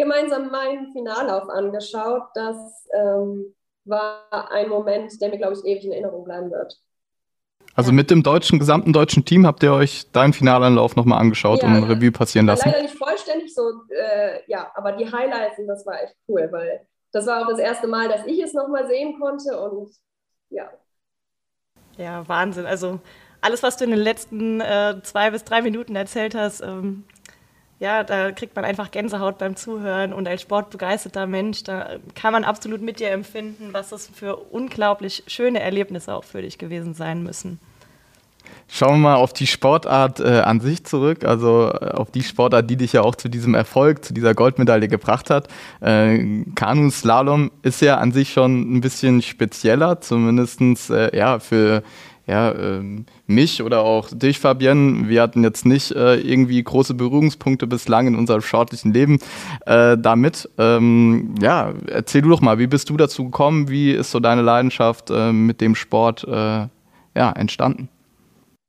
gemeinsam 0.00 0.50
meinen 0.50 0.92
Finallauf 0.92 1.48
angeschaut. 1.48 2.22
Das 2.34 2.88
ähm, 2.94 3.54
war 3.84 4.50
ein 4.50 4.68
Moment, 4.68 5.20
der 5.20 5.28
mir, 5.28 5.38
glaube 5.38 5.54
ich, 5.54 5.64
ewig 5.64 5.84
in 5.84 5.92
Erinnerung 5.92 6.24
bleiben 6.24 6.50
wird. 6.50 6.80
Also 7.74 7.92
mit 7.92 8.10
dem 8.10 8.22
deutschen, 8.22 8.58
gesamten 8.58 8.92
deutschen 8.92 9.24
Team 9.24 9.46
habt 9.46 9.62
ihr 9.62 9.72
euch 9.72 10.10
deinen 10.10 10.32
Finalanlauf 10.32 10.96
nochmal 10.96 11.20
angeschaut 11.20 11.62
ja, 11.62 11.68
und 11.68 11.84
Revue 11.84 12.10
passieren 12.10 12.46
lassen? 12.46 12.68
Leider 12.68 12.82
nicht 12.82 12.96
vollständig 12.96 13.54
so, 13.54 13.62
äh, 13.90 14.40
ja, 14.48 14.72
aber 14.74 14.92
die 14.92 15.10
Highlights, 15.10 15.56
das 15.66 15.86
war 15.86 16.02
echt 16.02 16.16
cool, 16.28 16.48
weil 16.50 16.86
das 17.12 17.26
war 17.26 17.42
auch 17.42 17.48
das 17.48 17.58
erste 17.58 17.86
Mal, 17.86 18.08
dass 18.08 18.26
ich 18.26 18.42
es 18.42 18.54
nochmal 18.54 18.88
sehen 18.88 19.18
konnte 19.20 19.58
und 19.60 19.90
ja. 20.48 20.68
Ja, 21.96 22.26
Wahnsinn. 22.28 22.66
Also 22.66 23.00
alles, 23.40 23.62
was 23.62 23.76
du 23.76 23.84
in 23.84 23.90
den 23.90 24.00
letzten 24.00 24.60
äh, 24.60 25.00
zwei 25.02 25.30
bis 25.30 25.44
drei 25.44 25.62
Minuten 25.62 25.94
erzählt 25.94 26.34
hast, 26.34 26.60
ähm, 26.62 27.04
ja, 27.80 28.04
da 28.04 28.30
kriegt 28.30 28.54
man 28.54 28.64
einfach 28.66 28.90
Gänsehaut 28.90 29.38
beim 29.38 29.56
Zuhören 29.56 30.12
und 30.12 30.28
als 30.28 30.42
sportbegeisterter 30.42 31.26
Mensch, 31.26 31.64
da 31.64 31.96
kann 32.14 32.32
man 32.32 32.44
absolut 32.44 32.82
mit 32.82 33.00
dir 33.00 33.10
empfinden, 33.10 33.70
was 33.72 33.88
das 33.88 34.06
für 34.06 34.36
unglaublich 34.36 35.24
schöne 35.26 35.60
Erlebnisse 35.60 36.14
auch 36.14 36.24
für 36.24 36.42
dich 36.42 36.58
gewesen 36.58 36.92
sein 36.92 37.22
müssen. 37.22 37.58
Schauen 38.68 39.00
wir 39.00 39.10
mal 39.10 39.14
auf 39.16 39.32
die 39.32 39.46
Sportart 39.46 40.20
äh, 40.20 40.40
an 40.40 40.60
sich 40.60 40.84
zurück, 40.84 41.24
also 41.24 41.72
äh, 41.72 41.90
auf 41.92 42.10
die 42.10 42.22
Sportart, 42.22 42.68
die 42.70 42.76
dich 42.76 42.92
ja 42.92 43.00
auch 43.00 43.14
zu 43.14 43.28
diesem 43.28 43.54
Erfolg, 43.54 44.04
zu 44.04 44.12
dieser 44.12 44.34
Goldmedaille 44.34 44.86
gebracht 44.86 45.30
hat. 45.30 45.48
Äh, 45.80 46.44
Kanu-Slalom 46.54 47.50
ist 47.62 47.80
ja 47.80 47.96
an 47.96 48.12
sich 48.12 48.32
schon 48.32 48.76
ein 48.76 48.80
bisschen 48.80 49.22
spezieller, 49.22 50.00
zumindestens 50.00 50.90
äh, 50.90 51.16
ja, 51.16 51.38
für 51.40 51.82
ja, 52.30 52.54
ähm, 52.54 53.06
mich 53.26 53.62
oder 53.62 53.80
auch 53.80 54.08
dich, 54.12 54.38
Fabienne. 54.38 55.08
Wir 55.08 55.20
hatten 55.20 55.42
jetzt 55.42 55.66
nicht 55.66 55.90
äh, 55.90 56.14
irgendwie 56.14 56.62
große 56.62 56.94
Berührungspunkte 56.94 57.66
bislang 57.66 58.06
in 58.06 58.14
unserem 58.14 58.40
sportlichen 58.40 58.92
Leben 58.92 59.18
äh, 59.66 59.98
damit. 59.98 60.48
Ähm, 60.56 61.34
ja, 61.40 61.74
erzähl 61.88 62.22
du 62.22 62.30
doch 62.30 62.40
mal, 62.40 62.58
wie 62.58 62.68
bist 62.68 62.88
du 62.88 62.96
dazu 62.96 63.24
gekommen? 63.24 63.68
Wie 63.68 63.90
ist 63.90 64.12
so 64.12 64.20
deine 64.20 64.42
Leidenschaft 64.42 65.10
äh, 65.10 65.32
mit 65.32 65.60
dem 65.60 65.74
Sport 65.74 66.26
ja, 67.16 67.32
entstanden? 67.32 67.88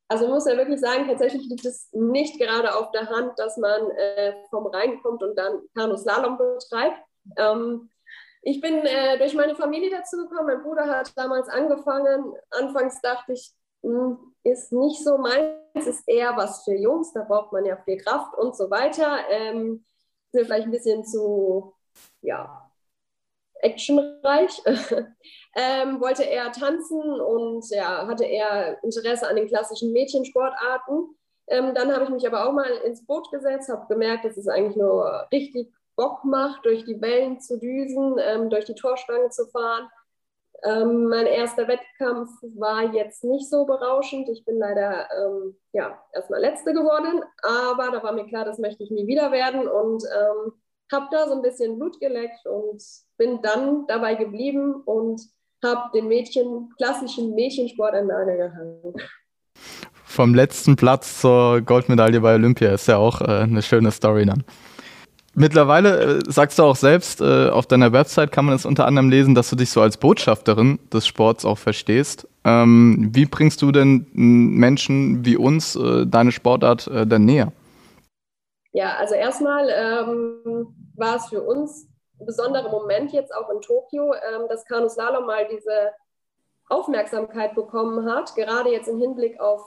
Also 0.08 0.24
man 0.24 0.34
muss 0.34 0.46
ja 0.46 0.56
wirklich 0.56 0.80
sagen, 0.80 1.06
tatsächlich 1.06 1.48
liegt 1.48 1.64
es 1.64 1.88
nicht 1.92 2.38
gerade 2.38 2.74
auf 2.76 2.90
der 2.90 3.08
Hand, 3.08 3.32
dass 3.38 3.56
man 3.56 3.80
äh, 3.92 4.32
vom 4.50 4.66
Rhein 4.66 5.00
kommt 5.02 5.22
und 5.22 5.38
dann 5.38 5.60
Kanuslalom 5.74 6.36
betreibt. 6.36 6.98
Ähm, 7.38 7.88
ich 8.42 8.60
bin 8.60 8.84
äh, 8.84 9.18
durch 9.18 9.34
meine 9.34 9.54
Familie 9.54 9.90
dazu 9.90 10.16
gekommen. 10.16 10.46
Mein 10.46 10.62
Bruder 10.62 10.86
hat 10.86 11.16
damals 11.16 11.48
angefangen. 11.48 12.34
Anfangs 12.50 13.00
dachte 13.00 13.32
ich, 13.32 13.52
mh, 13.82 13.90
hm, 13.92 14.34
ist 14.42 14.72
nicht 14.72 15.02
so 15.04 15.16
meins, 15.16 15.86
ist 15.86 16.08
eher 16.08 16.36
was 16.36 16.64
für 16.64 16.74
Jungs. 16.74 17.12
Da 17.12 17.22
braucht 17.22 17.52
man 17.52 17.64
ja 17.64 17.76
viel 17.84 17.98
Kraft 17.98 18.34
und 18.36 18.56
so 18.56 18.68
weiter. 18.70 19.18
Ähm, 19.30 19.84
sind 20.32 20.46
vielleicht 20.46 20.66
ein 20.66 20.72
bisschen 20.72 21.04
zu, 21.04 21.74
ja, 22.20 22.68
actionreich. 23.60 24.60
ähm, 25.54 26.00
wollte 26.00 26.24
eher 26.24 26.50
tanzen 26.50 27.20
und 27.20 27.64
ja, 27.70 28.08
hatte 28.08 28.24
eher 28.24 28.82
Interesse 28.82 29.28
an 29.28 29.36
den 29.36 29.46
klassischen 29.46 29.92
Mädchensportarten. 29.92 31.16
Ähm, 31.46 31.74
dann 31.74 31.92
habe 31.92 32.04
ich 32.04 32.10
mich 32.10 32.26
aber 32.26 32.48
auch 32.48 32.52
mal 32.52 32.70
ins 32.84 33.06
Boot 33.06 33.30
gesetzt, 33.30 33.68
habe 33.68 33.86
gemerkt, 33.86 34.24
dass 34.24 34.36
es 34.36 34.48
eigentlich 34.48 34.76
nur 34.76 35.28
richtig 35.32 35.72
Bock 35.96 36.24
macht, 36.24 36.64
durch 36.64 36.84
die 36.84 37.00
Wellen 37.00 37.40
zu 37.40 37.58
düsen, 37.58 38.16
ähm, 38.18 38.50
durch 38.50 38.64
die 38.64 38.74
Torstange 38.74 39.30
zu 39.30 39.46
fahren. 39.46 39.88
Ähm, 40.64 41.08
mein 41.08 41.26
erster 41.26 41.66
Wettkampf 41.66 42.30
war 42.54 42.94
jetzt 42.94 43.24
nicht 43.24 43.50
so 43.50 43.64
berauschend. 43.64 44.28
Ich 44.28 44.44
bin 44.44 44.58
leider 44.58 45.08
ähm, 45.10 45.56
ja, 45.72 45.98
erstmal 46.12 46.40
Letzte 46.40 46.72
geworden, 46.72 47.22
aber 47.42 47.90
da 47.90 48.02
war 48.02 48.12
mir 48.12 48.26
klar, 48.26 48.44
das 48.44 48.58
möchte 48.58 48.84
ich 48.84 48.90
nie 48.90 49.06
wieder 49.06 49.32
werden 49.32 49.66
und 49.66 50.04
ähm, 50.04 50.52
habe 50.92 51.08
da 51.10 51.26
so 51.26 51.34
ein 51.34 51.42
bisschen 51.42 51.78
Blut 51.78 51.98
geleckt 51.98 52.46
und 52.46 52.82
bin 53.16 53.42
dann 53.42 53.86
dabei 53.88 54.14
geblieben 54.14 54.82
und 54.84 55.20
habe 55.64 55.90
den 55.94 56.08
Mädchen, 56.08 56.70
klassischen 56.76 57.34
Mädchensport 57.34 57.94
an 57.94 58.06
Nagel 58.08 58.36
gehangen. 58.36 58.94
Vom 60.04 60.34
letzten 60.34 60.76
Platz 60.76 61.20
zur 61.20 61.62
Goldmedaille 61.62 62.20
bei 62.20 62.34
Olympia 62.34 62.72
ist 62.74 62.86
ja 62.86 62.98
auch 62.98 63.20
äh, 63.20 63.24
eine 63.24 63.62
schöne 63.62 63.90
Story 63.90 64.26
dann. 64.26 64.44
Mittlerweile 65.34 66.18
äh, 66.18 66.20
sagst 66.26 66.58
du 66.58 66.64
auch 66.64 66.76
selbst, 66.76 67.20
äh, 67.20 67.48
auf 67.48 67.66
deiner 67.66 67.92
Website 67.92 68.32
kann 68.32 68.44
man 68.44 68.54
es 68.54 68.66
unter 68.66 68.86
anderem 68.86 69.08
lesen, 69.08 69.34
dass 69.34 69.48
du 69.48 69.56
dich 69.56 69.70
so 69.70 69.80
als 69.80 69.96
Botschafterin 69.96 70.78
des 70.92 71.06
Sports 71.06 71.44
auch 71.44 71.58
verstehst. 71.58 72.28
Ähm, 72.44 73.10
wie 73.12 73.24
bringst 73.24 73.62
du 73.62 73.72
denn 73.72 74.06
Menschen 74.12 75.24
wie 75.24 75.36
uns 75.36 75.74
äh, 75.76 76.06
deine 76.06 76.32
Sportart 76.32 76.86
äh, 76.88 77.06
denn 77.06 77.24
näher? 77.24 77.52
Ja, 78.72 78.96
also 78.96 79.14
erstmal 79.14 79.68
ähm, 79.70 80.66
war 80.96 81.16
es 81.16 81.26
für 81.26 81.42
uns 81.42 81.88
ein 82.20 82.26
besonderer 82.26 82.70
Moment 82.70 83.12
jetzt 83.12 83.34
auch 83.34 83.48
in 83.50 83.60
Tokio, 83.60 84.12
ähm, 84.12 84.48
dass 84.48 84.66
Kanuslalom 84.66 85.26
mal 85.26 85.46
diese 85.50 85.92
Aufmerksamkeit 86.68 87.54
bekommen 87.54 88.10
hat, 88.10 88.34
gerade 88.34 88.70
jetzt 88.70 88.88
im 88.88 88.98
Hinblick 88.98 89.38
auf 89.40 89.62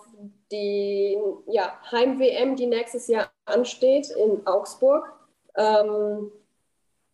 die 0.52 1.18
ja, 1.48 1.74
Heim-WM, 1.92 2.56
die 2.56 2.68
nächstes 2.68 3.08
Jahr 3.08 3.30
ansteht 3.46 4.10
in 4.10 4.46
Augsburg. 4.48 5.12
Ähm, 5.58 6.32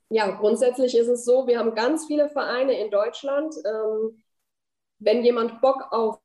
ja, 0.09 0.31
grundsätzlich 0.31 0.97
ist 0.97 1.07
es 1.07 1.23
so, 1.23 1.47
wir 1.47 1.57
haben 1.57 1.73
ganz 1.73 2.05
viele 2.05 2.29
Vereine 2.29 2.79
in 2.79 2.91
Deutschland. 2.91 3.55
Ähm, 3.65 4.23
wenn 4.99 5.23
jemand 5.23 5.61
Bock 5.61 5.87
auf 5.91 6.19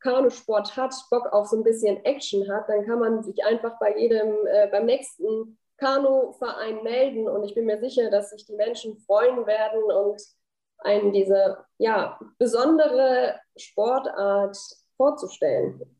Kanusport 0.00 0.76
hat, 0.76 0.94
Bock 1.10 1.32
auf 1.32 1.46
so 1.46 1.56
ein 1.56 1.62
bisschen 1.62 2.04
Action 2.04 2.50
hat, 2.52 2.68
dann 2.68 2.84
kann 2.84 2.98
man 2.98 3.22
sich 3.22 3.44
einfach 3.44 3.78
bei 3.78 3.96
jedem, 3.96 4.46
äh, 4.46 4.68
beim 4.70 4.86
nächsten 4.86 5.58
Kanuverein 5.76 6.82
melden 6.82 7.28
und 7.28 7.44
ich 7.44 7.54
bin 7.54 7.64
mir 7.64 7.78
sicher, 7.78 8.10
dass 8.10 8.30
sich 8.30 8.44
die 8.44 8.56
Menschen 8.56 8.98
freuen 8.98 9.46
werden 9.46 9.84
und 9.84 10.20
einen 10.78 11.12
diese 11.12 11.64
ja, 11.78 12.18
besondere 12.38 13.38
Sportart 13.56 14.58
vorzustellen. 14.96 15.97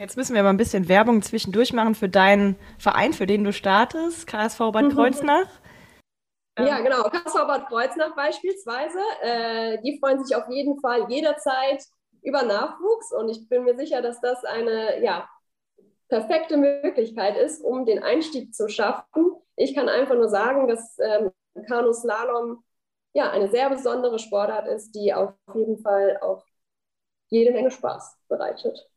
Jetzt 0.00 0.16
müssen 0.16 0.34
wir 0.34 0.42
mal 0.42 0.48
ein 0.48 0.56
bisschen 0.56 0.88
Werbung 0.88 1.20
zwischendurch 1.20 1.74
machen 1.74 1.94
für 1.94 2.08
deinen 2.08 2.56
Verein, 2.78 3.12
für 3.12 3.26
den 3.26 3.44
du 3.44 3.52
startest, 3.52 4.26
KSV 4.26 4.58
Bad 4.72 4.84
mhm. 4.84 4.94
Kreuznach. 4.94 5.46
Ja, 6.58 6.80
genau, 6.80 7.02
KSV 7.02 7.34
Bad 7.46 7.68
Kreuznach 7.68 8.16
beispielsweise. 8.16 8.98
Äh, 9.20 9.82
die 9.82 9.98
freuen 9.98 10.24
sich 10.24 10.34
auf 10.34 10.48
jeden 10.48 10.80
Fall 10.80 11.10
jederzeit 11.10 11.84
über 12.22 12.44
Nachwuchs 12.44 13.12
und 13.12 13.28
ich 13.28 13.46
bin 13.50 13.64
mir 13.64 13.76
sicher, 13.76 14.00
dass 14.00 14.22
das 14.22 14.42
eine 14.46 15.04
ja, 15.04 15.28
perfekte 16.08 16.56
Möglichkeit 16.56 17.36
ist, 17.36 17.62
um 17.62 17.84
den 17.84 18.02
Einstieg 18.02 18.54
zu 18.54 18.70
schaffen. 18.70 19.34
Ich 19.56 19.74
kann 19.74 19.90
einfach 19.90 20.14
nur 20.14 20.30
sagen, 20.30 20.66
dass 20.66 20.98
ähm, 20.98 21.30
Kanu-Slalom 21.66 22.64
ja, 23.12 23.30
eine 23.30 23.50
sehr 23.50 23.68
besondere 23.68 24.18
Sportart 24.18 24.66
ist, 24.66 24.92
die 24.92 25.12
auf 25.12 25.34
jeden 25.52 25.82
Fall 25.82 26.18
auch 26.22 26.42
jede 27.28 27.52
Menge 27.52 27.70
Spaß 27.70 28.16
bereitet. 28.28 28.90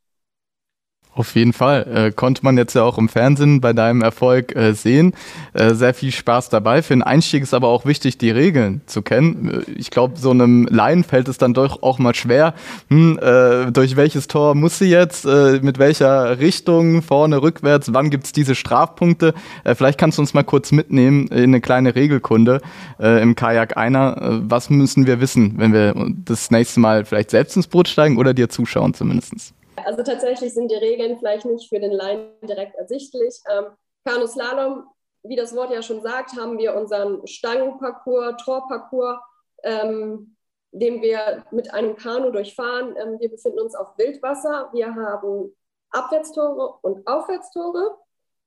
Auf 1.15 1.36
jeden 1.36 1.53
Fall. 1.53 1.88
Äh, 1.93 2.12
konnte 2.12 2.43
man 2.43 2.58
jetzt 2.58 2.74
ja 2.74 2.82
auch 2.82 2.98
im 2.98 3.08
Fernsehen 3.08 3.62
bei 3.62 3.72
deinem 3.74 4.01
Erfolg 4.01 4.55
äh, 4.55 4.74
sehen. 4.74 5.13
Äh, 5.53 5.75
sehr 5.75 5.93
viel 5.93 6.12
Spaß 6.12 6.50
dabei. 6.50 6.82
Für 6.82 6.96
den 6.96 7.03
Einstieg 7.03 7.43
ist 7.43 7.53
aber 7.53 7.67
auch 7.67 7.86
wichtig, 7.86 8.17
die 8.17 8.32
Regeln 8.32 8.82
zu 8.88 9.03
kennen. 9.03 9.63
Äh, 9.67 9.72
ich 9.74 9.91
glaube, 9.91 10.17
so 10.17 10.32
einem 10.32 10.65
Laien 10.65 11.03
fällt 11.03 11.27
es 11.27 11.38
dann 11.38 11.53
doch 11.53 11.84
auch 11.84 12.00
mal 12.00 12.15
schwer. 12.15 12.55
Hm, 12.89 13.20
äh, 13.22 13.72
durch 13.72 13.96
welches 13.96 14.27
Tor 14.27 14.55
muss 14.55 14.79
sie 14.79 14.89
jetzt? 14.89 15.25
Äh, 15.25 15.60
mit 15.62 15.77
welcher 15.77 16.39
Richtung? 16.39 17.03
Vorne, 17.03 17.43
rückwärts? 17.43 17.93
Wann 17.93 18.10
gibt's 18.10 18.32
diese 18.32 18.55
Strafpunkte? 18.55 19.34
vielleicht 19.75 20.00
kannst 20.00 20.17
du 20.17 20.22
uns 20.22 20.34
mal 20.34 20.43
kurz 20.43 20.72
mitnehmen 20.72 21.27
in 21.27 21.43
eine 21.43 21.62
kleine 21.62 21.96
Regelkunde 21.96 22.62
im 23.00 23.36
Kajak 23.36 23.77
einer. 23.77 24.41
was 24.43 24.70
müssen 24.70 25.05
wir 25.05 25.20
wissen, 25.20 25.55
wenn 25.58 25.74
wir 25.74 25.93
das 26.25 26.51
nächste 26.51 26.79
Mal 26.79 27.05
vielleicht 27.05 27.32
selbst 27.32 27.55
ins 27.55 27.67
Boot 27.67 27.88
steigen 27.88 28.17
oder 28.17 28.34
dir 28.34 28.50
zuschauen 28.50 28.93
zumindestens? 28.93 29.53
Also 29.75 30.03
tatsächlich 30.03 30.53
sind 30.53 30.72
die 30.72 30.75
Regeln 30.75 31.18
vielleicht 31.18 31.46
nicht 31.46 31.70
für 31.70 31.80
den 31.80 31.92
Laien 31.92 32.32
direkt 32.42 32.75
ersichtlich. 32.75 33.42
Ähm, 33.50 33.65
Kanuslalom, 34.06 34.88
wie 35.24 35.36
das 35.36 35.56
Wort 35.56 35.72
ja 35.72 35.82
schon 35.82 36.01
sagt, 36.01 36.36
haben 36.38 36.58
wir 36.58 36.75
unseren 36.75 37.25
Stangenparcours, 37.25 38.44
Torparcours, 38.44 39.20
ähm, 39.63 40.36
den 40.72 41.01
wir 41.01 41.46
mit 41.51 41.74
einem 41.74 41.96
Kanu 41.96 42.32
durchfahren. 42.32 42.96
Ähm, 42.98 43.20
wir 43.20 43.30
befinden 43.30 43.60
uns 43.60 43.75
auf 43.75 43.98
Wildwasser. 43.98 44.70
Wir 44.74 44.94
haben 44.94 45.56
Abwärtstore 45.92 46.80
und 46.82 47.06
Aufwärtstore. 47.08 47.98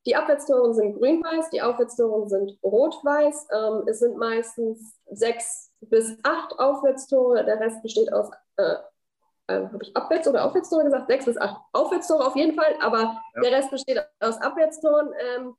Die 0.06 0.14
Abwärtstore 0.14 0.73
sind 0.75 0.99
grün-weiß, 0.99 1.50
die 1.50 1.62
Aufwärtstore 1.62 2.28
sind 2.28 2.59
rot-weiß. 2.62 3.49
Ähm, 3.52 3.83
es 3.88 3.99
sind 4.00 4.16
meistens 4.16 4.95
sechs 5.11 5.73
bis 5.80 6.16
acht 6.23 6.59
Aufwärtstore. 6.59 7.45
Der 7.45 7.59
Rest 7.59 7.83
besteht 7.83 8.12
aus 8.12 8.30
äh, 8.56 8.76
ähm, 9.48 9.72
habe 9.72 9.82
ich 9.82 9.96
Abwärts- 9.96 10.28
oder 10.28 10.44
Aufwärtstore 10.44 10.84
gesagt? 10.84 11.08
Sechs 11.08 11.24
bis 11.24 11.36
acht 11.38 11.60
Aufwärtstore 11.72 12.26
auf 12.26 12.36
jeden 12.36 12.54
Fall, 12.54 12.74
aber 12.80 13.20
ja. 13.34 13.40
der 13.42 13.52
Rest 13.52 13.70
besteht 13.70 14.04
aus 14.20 14.40
Abwärtstoren. 14.40 15.12
Ähm, 15.18 15.56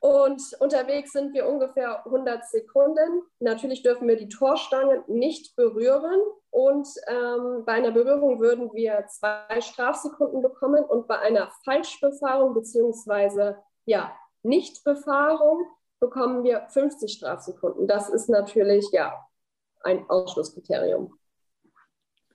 und 0.00 0.42
unterwegs 0.60 1.12
sind 1.12 1.32
wir 1.32 1.48
ungefähr 1.48 2.04
100 2.04 2.44
Sekunden. 2.44 3.22
Natürlich 3.40 3.82
dürfen 3.82 4.06
wir 4.08 4.16
die 4.16 4.28
Torstange 4.28 5.02
nicht 5.06 5.56
berühren. 5.56 6.20
Und 6.50 6.88
ähm, 7.06 7.64
bei 7.64 7.72
einer 7.72 7.90
Berührung 7.90 8.40
würden 8.40 8.72
wir 8.72 9.06
zwei 9.08 9.60
Strafsekunden 9.60 10.42
bekommen. 10.42 10.84
Und 10.84 11.08
bei 11.08 11.18
einer 11.18 11.50
Falschbefahrung 11.64 12.54
bzw. 12.54 13.54
Ja, 13.84 14.12
Nichtbefahrung 14.42 15.66
bekommen 15.98 16.44
wir 16.44 16.66
50 16.68 17.12
Strafsekunden. 17.12 17.88
Das 17.88 18.08
ist 18.08 18.28
natürlich 18.28 18.90
ja 18.92 19.26
ein 19.82 20.08
Ausschlusskriterium. 20.08 21.18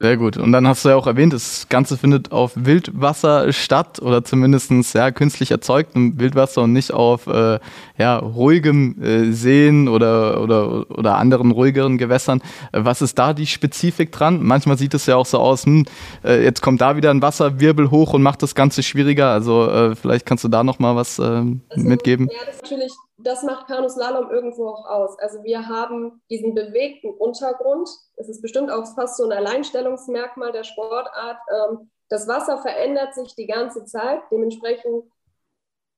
Sehr 0.01 0.17
gut. 0.17 0.35
Und 0.37 0.51
dann 0.51 0.67
hast 0.67 0.83
du 0.83 0.89
ja 0.89 0.95
auch 0.95 1.05
erwähnt, 1.05 1.31
das 1.31 1.69
Ganze 1.69 1.95
findet 1.95 2.31
auf 2.31 2.53
Wildwasser 2.55 3.53
statt 3.53 4.01
oder 4.01 4.23
zumindestens 4.23 4.93
ja, 4.93 5.11
künstlich 5.11 5.51
erzeugtem 5.51 6.19
Wildwasser 6.19 6.63
und 6.63 6.73
nicht 6.73 6.91
auf 6.91 7.27
äh, 7.27 7.59
ja, 7.99 8.17
ruhigem 8.17 8.99
äh, 8.99 9.31
Seen 9.31 9.87
oder, 9.87 10.41
oder, 10.41 10.89
oder 10.89 11.17
anderen 11.17 11.51
ruhigeren 11.51 11.99
Gewässern. 11.99 12.41
Was 12.71 13.03
ist 13.03 13.19
da 13.19 13.33
die 13.33 13.45
Spezifik 13.45 14.11
dran? 14.11 14.41
Manchmal 14.41 14.79
sieht 14.79 14.95
es 14.95 15.05
ja 15.05 15.17
auch 15.17 15.27
so 15.27 15.37
aus, 15.37 15.65
hm, 15.65 15.85
äh, 16.23 16.43
jetzt 16.43 16.63
kommt 16.63 16.81
da 16.81 16.95
wieder 16.95 17.11
ein 17.11 17.21
Wasserwirbel 17.21 17.91
hoch 17.91 18.13
und 18.13 18.23
macht 18.23 18.41
das 18.41 18.55
Ganze 18.55 18.81
schwieriger. 18.81 19.29
Also 19.29 19.69
äh, 19.69 19.95
vielleicht 19.95 20.25
kannst 20.25 20.43
du 20.43 20.47
da 20.47 20.63
noch 20.63 20.79
mal 20.79 20.95
was 20.95 21.19
äh, 21.19 21.21
also, 21.21 21.55
mitgeben. 21.75 22.27
Ja, 22.31 22.39
das 22.47 22.55
ist 22.55 22.71
natürlich 22.71 22.91
das 23.23 23.43
macht 23.43 23.67
Kanuslalom 23.67 24.29
irgendwo 24.29 24.69
auch 24.69 24.85
aus. 24.85 25.19
Also 25.19 25.43
wir 25.43 25.67
haben 25.67 26.21
diesen 26.29 26.53
bewegten 26.53 27.13
Untergrund. 27.13 27.89
Es 28.15 28.29
ist 28.29 28.41
bestimmt 28.41 28.71
auch 28.71 28.85
fast 28.95 29.17
so 29.17 29.25
ein 29.25 29.31
Alleinstellungsmerkmal 29.31 30.51
der 30.51 30.63
Sportart. 30.63 31.37
Ähm, 31.49 31.91
das 32.09 32.27
Wasser 32.27 32.57
verändert 32.57 33.13
sich 33.13 33.35
die 33.35 33.47
ganze 33.47 33.85
Zeit. 33.85 34.21
Dementsprechend 34.31 35.05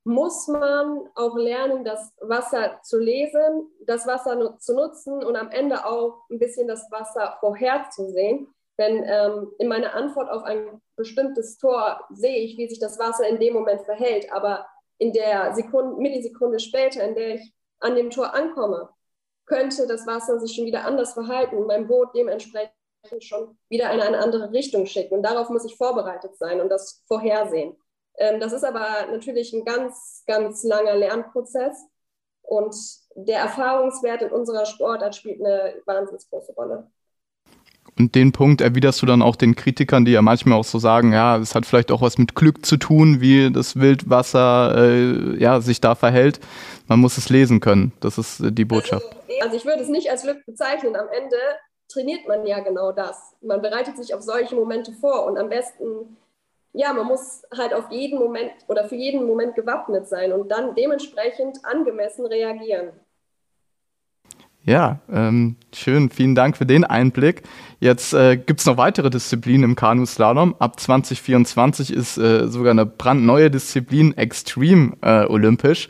muss 0.04 0.46
man 0.48 1.08
auch 1.14 1.34
lernen, 1.36 1.84
das 1.84 2.12
Wasser 2.20 2.80
zu 2.82 2.98
lesen, 2.98 3.70
das 3.86 4.06
Wasser 4.06 4.58
zu 4.58 4.74
nutzen 4.74 5.24
und 5.24 5.34
am 5.34 5.50
Ende 5.50 5.86
auch 5.86 6.28
ein 6.30 6.38
bisschen 6.38 6.68
das 6.68 6.90
Wasser 6.90 7.36
vorherzusehen. 7.40 8.54
Denn 8.78 9.04
ähm, 9.06 9.52
in 9.58 9.68
meiner 9.68 9.94
Antwort 9.94 10.30
auf 10.30 10.42
ein 10.42 10.80
bestimmtes 10.96 11.58
Tor 11.58 12.04
sehe 12.10 12.38
ich, 12.38 12.58
wie 12.58 12.68
sich 12.68 12.80
das 12.80 12.98
Wasser 12.98 13.26
in 13.26 13.38
dem 13.38 13.54
Moment 13.54 13.82
verhält. 13.82 14.32
Aber 14.32 14.66
in 14.98 15.12
der 15.12 15.54
Sekunde, 15.54 16.00
Millisekunde 16.00 16.58
später, 16.58 17.04
in 17.04 17.14
der 17.14 17.36
ich 17.36 17.54
an 17.80 17.96
dem 17.96 18.10
Tor 18.10 18.34
ankomme, 18.34 18.88
könnte 19.46 19.86
das 19.86 20.06
Wasser 20.06 20.38
sich 20.40 20.54
schon 20.54 20.64
wieder 20.64 20.84
anders 20.84 21.12
verhalten 21.12 21.56
und 21.56 21.66
mein 21.66 21.86
Boot 21.86 22.14
dementsprechend 22.14 22.72
schon 23.20 23.58
wieder 23.68 23.92
in 23.92 24.00
eine 24.00 24.18
andere 24.18 24.50
Richtung 24.52 24.86
schicken. 24.86 25.16
Und 25.16 25.22
darauf 25.22 25.50
muss 25.50 25.64
ich 25.64 25.76
vorbereitet 25.76 26.36
sein 26.36 26.60
und 26.60 26.70
das 26.70 27.02
vorhersehen. 27.06 27.76
Ähm, 28.16 28.40
das 28.40 28.52
ist 28.52 28.64
aber 28.64 29.06
natürlich 29.10 29.52
ein 29.52 29.64
ganz, 29.64 30.22
ganz 30.26 30.62
langer 30.62 30.94
Lernprozess. 30.94 31.86
Und 32.42 32.74
der 33.14 33.40
Erfahrungswert 33.40 34.22
in 34.22 34.30
unserer 34.30 34.66
Sportart 34.66 35.16
spielt 35.16 35.40
eine 35.40 35.80
wahnsinnig 35.86 36.28
große 36.28 36.52
Rolle. 36.54 36.90
Und 37.96 38.16
den 38.16 38.32
Punkt 38.32 38.60
erwiderst 38.60 39.00
du 39.02 39.06
dann 39.06 39.22
auch 39.22 39.36
den 39.36 39.54
Kritikern, 39.54 40.04
die 40.04 40.12
ja 40.12 40.22
manchmal 40.22 40.58
auch 40.58 40.64
so 40.64 40.78
sagen, 40.78 41.12
ja, 41.12 41.36
es 41.36 41.54
hat 41.54 41.64
vielleicht 41.64 41.92
auch 41.92 42.02
was 42.02 42.18
mit 42.18 42.34
Glück 42.34 42.66
zu 42.66 42.76
tun, 42.76 43.20
wie 43.20 43.52
das 43.52 43.76
Wildwasser 43.76 44.74
äh, 44.76 45.38
ja, 45.38 45.60
sich 45.60 45.80
da 45.80 45.94
verhält. 45.94 46.40
Man 46.88 46.98
muss 46.98 47.18
es 47.18 47.28
lesen 47.28 47.60
können. 47.60 47.92
Das 48.00 48.18
ist 48.18 48.40
äh, 48.40 48.50
die 48.50 48.64
Botschaft. 48.64 49.06
Also, 49.06 49.42
also 49.42 49.56
ich 49.56 49.64
würde 49.64 49.82
es 49.82 49.88
nicht 49.88 50.10
als 50.10 50.24
Glück 50.24 50.44
bezeichnen. 50.44 50.96
Am 50.96 51.06
Ende 51.08 51.36
trainiert 51.88 52.26
man 52.26 52.44
ja 52.46 52.60
genau 52.60 52.90
das. 52.90 53.36
Man 53.40 53.62
bereitet 53.62 53.96
sich 53.96 54.12
auf 54.12 54.22
solche 54.22 54.56
Momente 54.56 54.92
vor 54.92 55.26
und 55.26 55.38
am 55.38 55.48
besten, 55.48 56.16
ja, 56.72 56.92
man 56.92 57.06
muss 57.06 57.42
halt 57.56 57.74
auf 57.74 57.92
jeden 57.92 58.18
Moment 58.18 58.52
oder 58.66 58.86
für 58.86 58.96
jeden 58.96 59.24
Moment 59.24 59.54
gewappnet 59.54 60.08
sein 60.08 60.32
und 60.32 60.48
dann 60.48 60.74
dementsprechend 60.74 61.64
angemessen 61.64 62.26
reagieren. 62.26 62.88
Ja, 64.66 65.00
ähm, 65.12 65.56
schön. 65.74 66.08
Vielen 66.08 66.34
Dank 66.34 66.56
für 66.56 66.64
den 66.64 66.84
Einblick. 66.84 67.42
Jetzt 67.80 68.14
äh, 68.14 68.36
gibt 68.38 68.60
es 68.60 68.66
noch 68.66 68.78
weitere 68.78 69.10
Disziplinen 69.10 69.62
im 69.62 69.76
Kanuslalom. 69.76 70.54
Ab 70.58 70.80
2024 70.80 71.92
ist 71.92 72.16
äh, 72.16 72.48
sogar 72.48 72.70
eine 72.70 72.86
brandneue 72.86 73.50
Disziplin 73.50 74.16
Extreme 74.16 74.96
äh, 75.02 75.26
olympisch. 75.26 75.88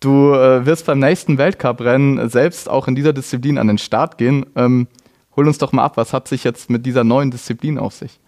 Du 0.00 0.34
äh, 0.34 0.66
wirst 0.66 0.84
beim 0.84 0.98
nächsten 0.98 1.38
Weltcuprennen 1.38 2.28
selbst 2.28 2.68
auch 2.68 2.88
in 2.88 2.94
dieser 2.94 3.14
Disziplin 3.14 3.56
an 3.56 3.68
den 3.68 3.78
Start 3.78 4.18
gehen. 4.18 4.44
Ähm, 4.54 4.88
hol 5.34 5.46
uns 5.46 5.56
doch 5.56 5.72
mal 5.72 5.84
ab, 5.84 5.96
was 5.96 6.12
hat 6.12 6.28
sich 6.28 6.44
jetzt 6.44 6.68
mit 6.68 6.84
dieser 6.84 7.04
neuen 7.04 7.30
Disziplin 7.30 7.78
auf 7.78 7.94
sich? 7.94 8.20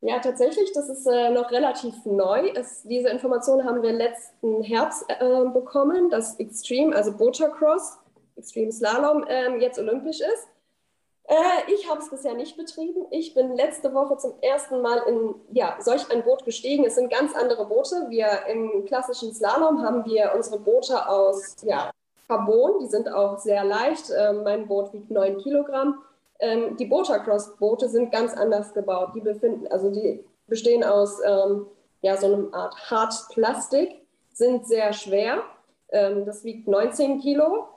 Ja, 0.00 0.20
tatsächlich, 0.20 0.70
das 0.74 0.88
ist 0.88 1.06
äh, 1.06 1.30
noch 1.30 1.50
relativ 1.50 1.94
neu. 2.04 2.50
Es, 2.54 2.82
diese 2.84 3.08
Information 3.08 3.64
haben 3.64 3.82
wir 3.82 3.92
letzten 3.92 4.62
Herbst 4.62 5.04
äh, 5.08 5.48
bekommen, 5.52 6.08
dass 6.10 6.38
Extreme, 6.38 6.94
also 6.94 7.12
Botacross, 7.12 7.98
Extreme 8.38 8.72
Slalom 8.72 9.24
ähm, 9.28 9.60
jetzt 9.60 9.78
olympisch 9.78 10.20
ist. 10.20 10.48
Äh, 11.28 11.72
ich 11.72 11.88
habe 11.90 12.00
es 12.00 12.08
bisher 12.08 12.34
nicht 12.34 12.56
betrieben. 12.56 13.06
Ich 13.10 13.34
bin 13.34 13.54
letzte 13.54 13.92
Woche 13.92 14.16
zum 14.16 14.32
ersten 14.40 14.80
Mal 14.80 15.02
in 15.06 15.34
ja, 15.52 15.76
solch 15.80 16.10
ein 16.10 16.24
Boot 16.24 16.44
gestiegen. 16.46 16.86
Es 16.86 16.94
sind 16.94 17.10
ganz 17.10 17.34
andere 17.34 17.66
Boote. 17.66 18.06
Wir 18.08 18.46
im 18.48 18.86
klassischen 18.86 19.34
Slalom 19.34 19.82
haben 19.82 20.06
wir 20.06 20.32
unsere 20.34 20.58
Boote 20.58 21.06
aus 21.06 21.56
ja, 21.62 21.90
Carbon. 22.28 22.78
Die 22.80 22.86
sind 22.86 23.12
auch 23.12 23.38
sehr 23.38 23.62
leicht. 23.62 24.10
Äh, 24.10 24.32
mein 24.32 24.66
Boot 24.66 24.94
wiegt 24.94 25.10
9 25.10 25.36
Kilogramm. 25.38 26.02
Ähm, 26.40 26.78
die 26.78 26.86
Botacross-Boote 26.86 27.90
sind 27.90 28.10
ganz 28.10 28.32
anders 28.32 28.72
gebaut. 28.72 29.10
Die 29.14 29.20
befinden, 29.20 29.66
also 29.68 29.90
die 29.90 30.24
bestehen 30.46 30.82
aus 30.82 31.20
ähm, 31.26 31.66
ja, 32.00 32.16
so 32.16 32.26
einer 32.26 32.54
Art 32.54 32.90
Hartplastik, 32.90 34.00
sind 34.32 34.66
sehr 34.66 34.94
schwer. 34.94 35.42
Ähm, 35.90 36.24
das 36.24 36.42
wiegt 36.44 36.68
19 36.68 37.20
Kilo 37.20 37.68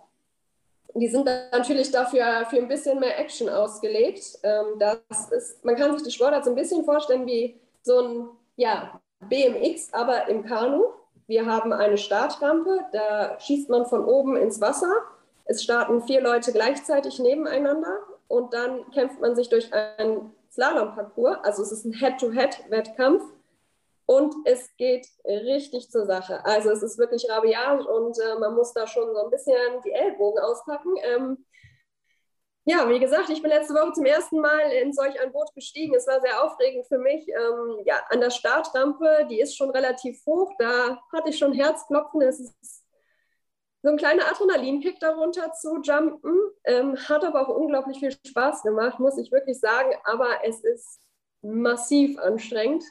die 0.94 1.08
sind 1.08 1.26
natürlich 1.26 1.92
dafür 1.92 2.46
für 2.50 2.58
ein 2.58 2.68
bisschen 2.68 3.00
mehr 3.00 3.20
Action 3.20 3.50
ausgelegt. 3.50 4.40
Ähm, 4.44 4.80
das 4.80 5.32
ist, 5.32 5.64
man 5.64 5.76
kann 5.76 5.94
sich 5.94 6.04
die 6.04 6.12
Sportart 6.12 6.46
so 6.46 6.52
ein 6.52 6.56
bisschen 6.56 6.84
vorstellen 6.84 7.26
wie 7.26 7.60
so 7.82 8.00
ein 8.00 8.30
ja, 8.56 9.00
BMX, 9.30 9.94
aber 9.94 10.28
im 10.28 10.44
Kanu. 10.44 10.86
Wir 11.28 11.46
haben 11.46 11.72
eine 11.72 11.98
Startrampe, 11.98 12.82
da 12.92 13.40
schießt 13.40 13.70
man 13.70 13.86
von 13.86 14.04
oben 14.04 14.36
ins 14.36 14.60
Wasser. 14.60 14.92
Es 15.46 15.64
starten 15.64 16.02
vier 16.02 16.22
Leute 16.22 16.52
gleichzeitig 16.52 17.20
nebeneinander 17.20 18.00
und 18.28 18.54
dann 18.54 18.90
kämpft 18.92 19.22
man 19.22 19.36
sich 19.36 19.50
durch 19.50 19.72
einen 19.74 20.34
Slalomparcours. 20.52 21.38
Also 21.44 21.64
es 21.64 21.72
ist 21.72 21.86
ein 21.86 21.94
Head-to-Head-Wettkampf 21.94 23.24
und 24.12 24.36
es 24.44 24.76
geht 24.76 25.08
richtig 25.26 25.90
zur 25.90 26.06
Sache. 26.06 26.44
Also 26.44 26.70
es 26.72 26.84
ist 26.84 26.98
wirklich 26.98 27.30
rabiat 27.30 27.86
und 27.86 28.20
äh, 28.20 28.38
man 28.40 28.56
muss 28.56 28.74
da 28.74 28.86
schon 28.86 29.14
so 29.14 29.24
ein 29.24 29.32
bisschen 29.32 29.56
die 29.86 29.92
Ellbogen 29.92 30.44
auspacken. 30.44 30.96
Ähm, 31.02 31.46
ja, 32.66 32.90
wie 32.90 33.00
gesagt, 33.00 33.30
ich 33.30 33.42
bin 33.42 33.52
letzte 33.52 33.74
Woche 33.74 33.94
zum 33.94 34.04
ersten 34.04 34.42
Mal 34.42 34.70
in 34.84 34.92
solch 34.92 35.18
ein 35.22 35.32
Boot 35.32 35.54
gestiegen. 35.56 35.96
Es 35.96 36.08
war 36.08 36.20
sehr 36.20 36.44
aufregend 36.44 36.86
für 36.88 36.98
mich. 36.98 37.26
Ähm, 37.30 37.84
ja, 37.86 38.02
an 38.10 38.20
der 38.20 38.32
Startrampe, 38.32 39.28
die 39.30 39.40
ist 39.40 39.56
schon 39.56 39.70
relativ 39.70 40.22
hoch. 40.26 40.52
Da 40.60 41.02
hatte 41.14 41.30
ich 41.30 41.38
schon 41.38 41.54
Herzklopfen. 41.54 42.22
Es 42.22 42.42
ist 42.42 42.84
so 43.82 43.92
ein 43.92 43.98
kleiner 43.98 44.30
Adrenalinkick 44.30 45.00
darunter 45.00 45.54
zu 45.54 45.82
jumpen. 45.82 46.38
Ähm, 46.66 46.98
hat 47.08 47.24
aber 47.24 47.48
auch 47.48 47.56
unglaublich 47.56 48.00
viel 48.00 48.12
Spaß 48.12 48.64
gemacht, 48.64 49.00
muss 49.00 49.18
ich 49.18 49.32
wirklich 49.32 49.62
sagen. 49.62 49.94
Aber 50.04 50.44
es 50.44 50.66
ist 50.66 51.00
massiv 51.42 52.20
anstrengend 52.20 52.84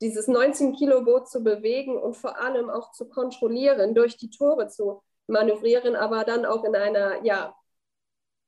dieses 0.00 0.28
19 0.28 0.74
Kilo 0.74 1.02
Boot 1.04 1.28
zu 1.28 1.42
bewegen 1.42 1.96
und 1.96 2.16
vor 2.16 2.40
allem 2.40 2.70
auch 2.70 2.92
zu 2.92 3.08
kontrollieren, 3.08 3.94
durch 3.94 4.16
die 4.16 4.30
Tore 4.30 4.68
zu 4.68 5.02
manövrieren, 5.26 5.96
aber 5.96 6.24
dann 6.24 6.44
auch 6.44 6.64
in 6.64 6.76
einer 6.76 7.24
ja, 7.24 7.54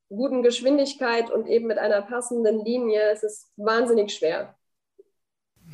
guten 0.09 0.42
Geschwindigkeit 0.42 1.30
und 1.30 1.46
eben 1.46 1.66
mit 1.66 1.78
einer 1.78 2.02
passenden 2.02 2.64
Linie. 2.64 3.11
Es 3.12 3.22
ist 3.22 3.50
wahnsinnig 3.56 4.12
schwer. 4.12 4.54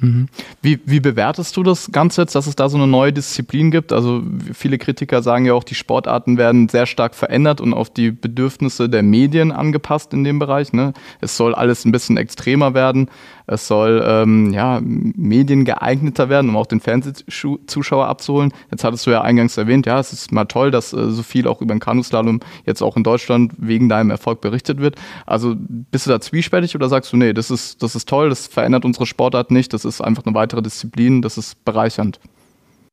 Mhm. 0.00 0.28
Wie, 0.62 0.80
wie 0.86 1.00
bewertest 1.00 1.56
du 1.56 1.62
das 1.62 1.92
Ganze 1.92 2.22
jetzt, 2.22 2.34
dass 2.34 2.46
es 2.46 2.56
da 2.56 2.68
so 2.68 2.78
eine 2.78 2.86
neue 2.86 3.12
Disziplin 3.12 3.70
gibt? 3.70 3.92
Also 3.92 4.22
viele 4.54 4.78
Kritiker 4.78 5.22
sagen 5.22 5.44
ja 5.44 5.52
auch, 5.52 5.64
die 5.64 5.74
Sportarten 5.74 6.38
werden 6.38 6.68
sehr 6.68 6.86
stark 6.86 7.14
verändert 7.14 7.60
und 7.60 7.74
auf 7.74 7.90
die 7.90 8.10
Bedürfnisse 8.10 8.88
der 8.88 9.02
Medien 9.02 9.52
angepasst 9.52 10.14
in 10.14 10.24
dem 10.24 10.38
Bereich. 10.38 10.72
Ne? 10.72 10.94
Es 11.20 11.36
soll 11.36 11.54
alles 11.54 11.84
ein 11.84 11.92
bisschen 11.92 12.16
extremer 12.16 12.74
werden. 12.74 13.10
Es 13.52 13.66
soll 13.66 14.02
ähm, 14.06 14.52
ja, 14.52 14.80
mediengeeigneter 14.82 16.28
werden, 16.28 16.50
um 16.50 16.56
auch 16.56 16.66
den 16.66 16.80
Fernsehzuschauer 16.80 18.06
abzuholen. 18.06 18.52
Jetzt 18.70 18.84
hattest 18.84 19.06
du 19.06 19.10
ja 19.10 19.22
eingangs 19.22 19.56
erwähnt, 19.56 19.86
ja, 19.86 19.98
es 19.98 20.12
ist 20.12 20.32
mal 20.32 20.44
toll, 20.44 20.70
dass 20.70 20.92
äh, 20.92 21.10
so 21.10 21.22
viel 21.22 21.46
auch 21.46 21.60
über 21.60 21.74
den 21.74 21.80
Kanuslalom 21.80 22.40
jetzt 22.66 22.82
auch 22.82 22.96
in 22.96 23.04
Deutschland 23.04 23.52
wegen 23.58 23.88
deinem 23.88 24.10
Erfolg 24.10 24.40
berichtet 24.40 24.80
wird. 24.80 24.96
Also 25.26 25.54
bist 25.56 26.06
du 26.06 26.10
da 26.10 26.20
zwiespältig 26.20 26.74
oder 26.74 26.88
sagst 26.88 27.12
du, 27.12 27.16
nee, 27.16 27.32
das 27.32 27.50
ist, 27.50 27.82
das 27.82 27.94
ist 27.94 28.08
toll, 28.08 28.28
das 28.28 28.46
verändert 28.46 28.84
unsere 28.84 29.06
Sportart 29.06 29.50
nicht, 29.50 29.72
das 29.72 29.84
ist 29.84 30.00
einfach 30.00 30.24
eine 30.24 30.34
weitere 30.34 30.62
Disziplin, 30.62 31.22
das 31.22 31.38
ist 31.38 31.64
bereichernd? 31.64 32.20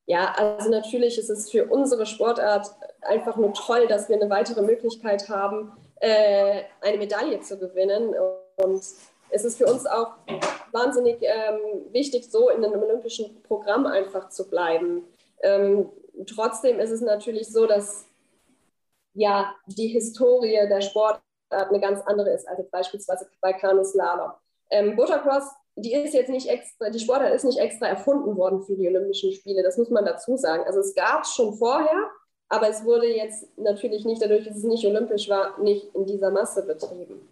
Ja, 0.06 0.34
also 0.36 0.72
natürlich 0.72 1.19
ist 1.19 1.30
es 1.30 1.52
für 1.52 1.65
unsere 1.65 2.08
Sportart 2.08 2.67
einfach 3.02 3.38
nur 3.38 3.54
toll, 3.54 3.86
dass 3.88 4.10
wir 4.10 4.15
eine 4.15 4.30
weitere 4.30 4.63
Möglichkeit 4.63 5.30
haben, 5.30 5.72
äh, 6.00 6.62
eine 6.82 6.98
Medaille 6.98 7.39
zu 7.41 7.60
gewinnen. 7.60 8.15
Und 8.58 8.82
es 9.32 9.46
ist 9.46 9.58
für 9.58 9.65
uns 9.65 9.86
auch 9.86 10.13
wahnsinnig 10.72 11.18
ähm, 11.22 11.60
wichtig, 11.92 12.30
so 12.30 12.50
in 12.50 12.63
einem 12.63 12.82
olympischen 12.82 13.42
Programm 13.44 13.86
einfach 13.86 14.30
zu 14.30 14.50
bleiben. 14.50 15.04
Ähm, 15.42 15.89
trotzdem 16.28 16.80
ist 16.80 16.92
es 16.92 17.02
natürlich 17.02 17.52
so, 17.52 17.65
dass 17.65 18.06
ja 19.13 19.54
die 19.68 19.88
Historie 19.88 20.68
der 20.68 20.82
Sportart 20.82 21.22
eine 21.50 21.80
ganz 21.80 22.02
andere 22.06 22.32
ist 22.32 22.48
als 22.48 22.70
beispielsweise 22.70 23.28
bei 23.42 23.54
Kanuslalom. 23.54 24.32
Ähm, 24.70 24.96
Buttercross, 24.96 25.46
die 25.76 25.94
ist 25.94 26.13
jetzt 26.13 26.30
nicht 26.30 26.48
extra, 26.48 26.89
die 26.89 27.00
Sportart 27.00 27.34
ist 27.34 27.46
nicht 27.46 27.58
extra 27.58 27.88
erfunden 27.88 28.38
worden 28.38 28.62
für 28.62 28.76
die 28.76 28.88
Olympischen 28.88 29.32
Spiele, 29.32 29.63
das 29.63 29.78
muss 29.78 29.89
man 29.89 30.06
dazu 30.06 30.38
sagen. 30.38 30.63
Also 30.65 30.80
es 30.80 30.94
gab 30.94 31.24
es 31.24 31.34
schon 31.34 31.56
vorher, 31.56 32.10
aber 32.50 32.70
es 32.70 32.84
wurde 32.84 33.08
jetzt 33.08 33.48
natürlich 33.58 34.06
nicht 34.06 34.22
dadurch, 34.22 34.46
dass 34.46 34.58
es 34.58 34.63
nicht 34.63 34.86
olympisch 34.86 35.30
war, 35.30 35.60
nicht 35.60 35.94
in 35.96 36.06
dieser 36.06 36.30
Masse 36.30 36.65
betrieben. 36.65 37.28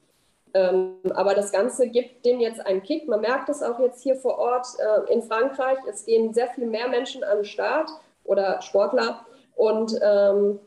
Ähm, 0.53 0.95
aber 1.13 1.33
das 1.35 1.51
Ganze 1.51 1.87
gibt 1.87 2.25
dem 2.25 2.39
jetzt 2.39 2.65
einen 2.65 2.83
Kick. 2.83 3.07
Man 3.07 3.21
merkt 3.21 3.49
es 3.49 3.61
auch 3.61 3.79
jetzt 3.79 4.01
hier 4.01 4.15
vor 4.15 4.37
Ort 4.37 4.67
äh, 4.79 5.13
in 5.13 5.21
Frankreich. 5.21 5.77
Es 5.89 6.05
gehen 6.05 6.33
sehr 6.33 6.47
viel 6.49 6.65
mehr 6.65 6.87
Menschen 6.87 7.23
an 7.23 7.37
den 7.37 7.45
Start 7.45 7.89
oder 8.23 8.61
Sportler. 8.61 9.25
Und 9.55 9.99
ähm, 10.01 10.59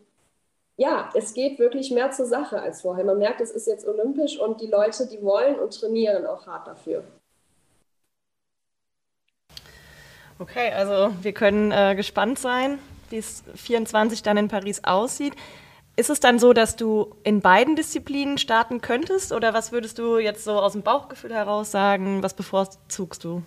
ja, 0.76 1.10
es 1.14 1.34
geht 1.34 1.58
wirklich 1.58 1.90
mehr 1.90 2.10
zur 2.10 2.26
Sache 2.26 2.60
als 2.60 2.82
vorher. 2.82 3.04
Man 3.04 3.18
merkt, 3.18 3.40
es 3.40 3.50
ist 3.50 3.66
jetzt 3.66 3.86
olympisch 3.86 4.38
und 4.38 4.60
die 4.60 4.66
Leute, 4.66 5.06
die 5.06 5.22
wollen 5.22 5.58
und 5.58 5.78
trainieren 5.78 6.26
auch 6.26 6.46
hart 6.46 6.66
dafür. 6.66 7.04
Okay, 10.38 10.72
also 10.72 11.14
wir 11.20 11.34
können 11.34 11.70
äh, 11.70 11.94
gespannt 11.94 12.38
sein. 12.38 12.78
wie 13.10 13.18
es 13.18 13.42
24 13.56 14.22
dann 14.22 14.38
in 14.38 14.48
Paris 14.48 14.82
aussieht. 14.84 15.34
Ist 16.00 16.08
es 16.08 16.18
dann 16.18 16.38
so, 16.38 16.54
dass 16.54 16.76
du 16.76 17.14
in 17.24 17.42
beiden 17.42 17.76
Disziplinen 17.76 18.38
starten 18.38 18.80
könntest 18.80 19.32
oder 19.32 19.52
was 19.52 19.70
würdest 19.70 19.98
du 19.98 20.16
jetzt 20.16 20.44
so 20.44 20.52
aus 20.52 20.72
dem 20.72 20.80
Bauchgefühl 20.80 21.34
heraus 21.34 21.70
sagen? 21.70 22.22
Was 22.22 22.32
bevorzugst 22.32 23.22
du? 23.22 23.42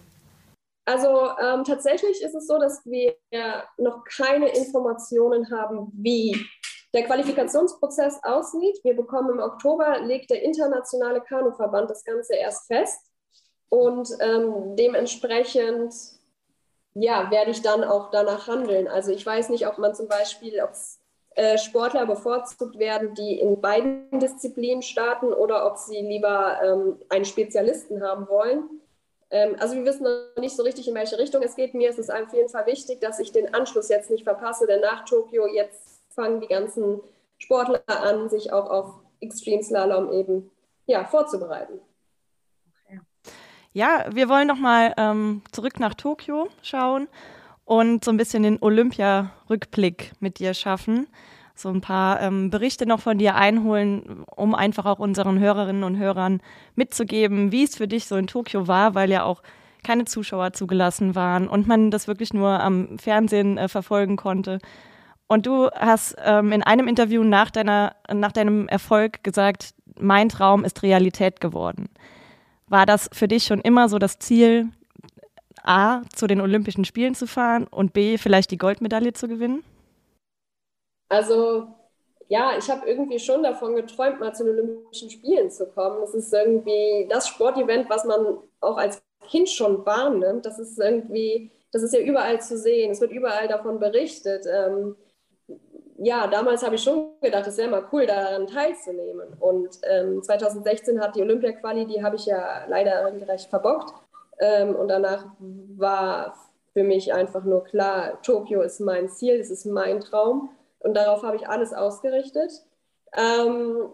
Also 0.86 1.32
ähm, 1.42 1.64
tatsächlich 1.64 2.22
ist 2.22 2.36
es 2.36 2.46
so, 2.46 2.60
dass 2.60 2.86
wir 2.86 3.16
noch 3.80 4.04
keine 4.04 4.50
Informationen 4.50 5.50
haben, 5.50 5.92
wie 5.96 6.46
der 6.94 7.06
Qualifikationsprozess 7.06 8.20
aussieht. 8.22 8.78
Wir 8.84 8.96
bekommen 8.96 9.32
im 9.32 9.40
Oktober, 9.40 10.02
legt 10.02 10.30
der 10.30 10.44
internationale 10.44 11.22
Kanuverband 11.22 11.90
das 11.90 12.04
Ganze 12.04 12.36
erst 12.36 12.68
fest. 12.68 13.00
Und 13.70 14.08
ähm, 14.20 14.76
dementsprechend 14.76 15.92
ja, 16.94 17.32
werde 17.32 17.50
ich 17.50 17.64
dann 17.64 17.84
auch 17.84 18.12
danach 18.12 18.48
handeln. 18.48 18.88
Also 18.88 19.12
ich 19.12 19.26
weiß 19.26 19.50
nicht, 19.50 19.66
ob 19.66 19.80
man 19.80 19.96
zum 19.96 20.08
Beispiel, 20.08 20.62
ob 20.62 20.76
äh, 21.36 21.58
Sportler 21.58 22.06
bevorzugt 22.06 22.78
werden, 22.78 23.16
die 23.16 23.40
in 23.40 23.60
beiden 23.60 24.20
Disziplinen 24.20 24.82
starten 24.82 25.34
oder 25.34 25.66
ob 25.66 25.78
sie 25.78 26.00
lieber 26.00 26.60
ähm, 26.64 27.00
einen 27.10 27.26
Spezialisten 27.26 28.04
haben 28.04 28.28
wollen. 28.28 28.70
Ähm, 29.32 29.56
also 29.60 29.76
wir 29.76 29.84
wissen 29.86 30.04
noch 30.04 30.42
nicht 30.42 30.56
so 30.56 30.64
richtig, 30.64 30.88
in 30.88 30.94
welche 30.94 31.18
Richtung 31.18 31.42
es 31.42 31.56
geht. 31.56 31.74
Mir 31.74 31.90
ist 31.90 32.00
es 32.00 32.10
auf 32.10 32.34
jeden 32.34 32.50
Fall 32.50 32.68
wichtig, 32.68 33.02
dass 33.02 33.20
ich 33.20 33.32
den 33.32 33.54
Anschluss 33.54 33.90
jetzt 33.90 34.12
nicht 34.12 34.24
verpasse, 34.24 34.68
denn 34.68 34.82
nach 34.82 35.06
Tokio 35.06 35.48
jetzt 35.48 36.02
fangen 36.10 36.40
die 36.40 36.48
ganzen 36.48 37.02
Sportler 37.40 37.82
an, 37.88 38.30
sich 38.30 38.54
auch 38.54 38.70
auf 38.70 38.94
Extreme 39.20 39.64
Slalom 39.64 40.12
eben 40.12 40.52
ja, 40.86 41.04
vorzubereiten. 41.06 41.80
Ja, 43.76 44.06
wir 44.12 44.30
wollen 44.30 44.48
noch 44.48 44.60
mal 44.60 44.94
ähm, 44.98 45.42
zurück 45.52 45.80
nach 45.80 45.96
Tokio 45.96 46.48
schauen 46.62 47.08
und 47.66 48.04
so 48.04 48.12
ein 48.12 48.18
bisschen 48.18 48.44
den 48.44 48.62
Olympia-Rückblick 48.62 50.14
mit 50.20 50.40
dir 50.40 50.54
schaffen. 50.54 51.08
So 51.56 51.70
ein 51.70 51.82
paar 51.82 52.20
ähm, 52.22 52.50
Berichte 52.50 52.86
noch 52.86 53.00
von 53.00 53.18
dir 53.18 53.36
einholen, 53.36 54.24
um 54.36 54.56
einfach 54.56 54.86
auch 54.86 55.00
unseren 55.00 55.40
Hörerinnen 55.40 55.84
und 55.84 55.98
Hörern 55.98 56.42
mitzugeben, 56.76 57.52
wie 57.52 57.64
es 57.64 57.78
für 57.78 57.88
dich 57.88 58.06
so 58.06 58.16
in 58.16 58.28
Tokio 58.28 58.68
war, 58.68 58.96
weil 58.96 59.12
ja 59.12 59.24
auch 59.24 59.44
keine 59.84 60.06
Zuschauer 60.06 60.54
zugelassen 60.54 61.14
waren 61.14 61.48
und 61.48 61.68
man 61.68 61.92
das 61.92 62.08
wirklich 62.08 62.34
nur 62.34 62.60
am 62.60 62.98
Fernsehen 62.98 63.58
äh, 63.58 63.68
verfolgen 63.68 64.16
konnte. 64.16 64.60
Und 65.28 65.46
du 65.46 65.70
hast 65.72 66.16
ähm, 66.24 66.52
in 66.52 66.64
einem 66.64 66.88
Interview 66.88 67.24
nach, 67.24 67.52
deiner, 67.52 67.96
nach 68.12 68.32
deinem 68.32 68.68
Erfolg 68.68 69.24
gesagt, 69.24 69.74
mein 70.00 70.30
Traum 70.30 70.66
ist 70.66 70.84
Realität 70.84 71.40
geworden. 71.40 71.90
War 72.68 72.86
das 72.86 73.10
für 73.14 73.28
dich 73.28 73.46
schon 73.46 73.62
immer 73.62 73.90
so 73.90 74.00
das 74.00 74.20
Ziel, 74.20 74.70
A, 75.64 76.02
zu 76.14 76.28
den 76.28 76.42
Olympischen 76.42 76.86
Spielen 76.86 77.16
zu 77.16 77.28
fahren 77.28 77.68
und 77.70 77.94
B, 77.94 78.18
vielleicht 78.18 78.52
die 78.52 78.58
Goldmedaille 78.58 79.14
zu 79.14 79.28
gewinnen? 79.28 79.64
Also 81.10 81.68
ja, 82.30 82.58
ich 82.58 82.70
habe 82.70 82.88
irgendwie 82.90 83.20
schon 83.20 83.44
davon 83.44 83.76
geträumt, 83.76 84.20
mal 84.20 84.34
zu 84.34 84.44
den 84.44 84.54
Olympischen 84.60 85.10
Spielen 85.10 85.52
zu 85.52 85.68
kommen. 85.68 86.02
Das 86.02 86.14
ist 86.14 86.34
irgendwie 86.34 87.08
das 87.10 87.28
Sportevent, 87.28 87.90
was 87.90 88.06
man 88.06 88.38
auch 88.62 88.78
als 88.78 89.04
Kind 89.28 89.50
schon 89.50 89.86
wahrnimmt. 89.86 90.46
Das 90.46 90.60
ist 90.60 90.80
irgendwie, 90.80 91.52
das 91.72 91.84
ist 91.84 91.94
ja 91.94 92.00
überall 92.00 92.42
zu 92.42 92.58
sehen. 92.58 92.92
Es 92.92 93.02
wird 93.02 93.12
überall 93.12 93.48
davon 93.48 93.80
berichtet. 93.80 94.46
Ähm, 94.52 94.96
ja, 95.98 96.28
damals 96.28 96.64
habe 96.64 96.76
ich 96.76 96.84
schon 96.84 97.12
gedacht, 97.22 97.48
es 97.48 97.58
wäre 97.58 97.70
mal 97.70 97.88
cool, 97.92 98.06
daran 98.06 98.48
teilzunehmen. 98.48 99.34
Und 99.40 99.80
ähm, 99.84 100.24
2016 100.24 101.00
hat 101.00 101.16
die 101.16 101.22
Olympia-Quali, 101.22 101.86
die 101.86 102.04
habe 102.04 102.16
ich 102.16 102.26
ja 102.26 102.66
leider 102.68 103.06
regelrecht 103.06 103.50
verbockt. 103.50 104.03
Ähm, 104.44 104.76
und 104.76 104.90
danach 104.90 105.26
war 105.40 106.36
für 106.74 106.84
mich 106.84 107.14
einfach 107.14 107.46
nur 107.46 107.64
klar, 107.64 108.22
Tokio 108.24 108.62
ist 108.62 108.82
mein 108.82 109.08
Ziel, 109.08 109.40
es 109.40 109.50
ist 109.50 109.66
mein 109.66 110.02
Traum. 110.02 110.50
Und 110.80 110.96
darauf 110.96 111.24
habe 111.24 111.38
ich 111.38 111.48
alles 111.48 111.74
ausgerichtet. 111.74 112.52
Ähm, 113.16 113.88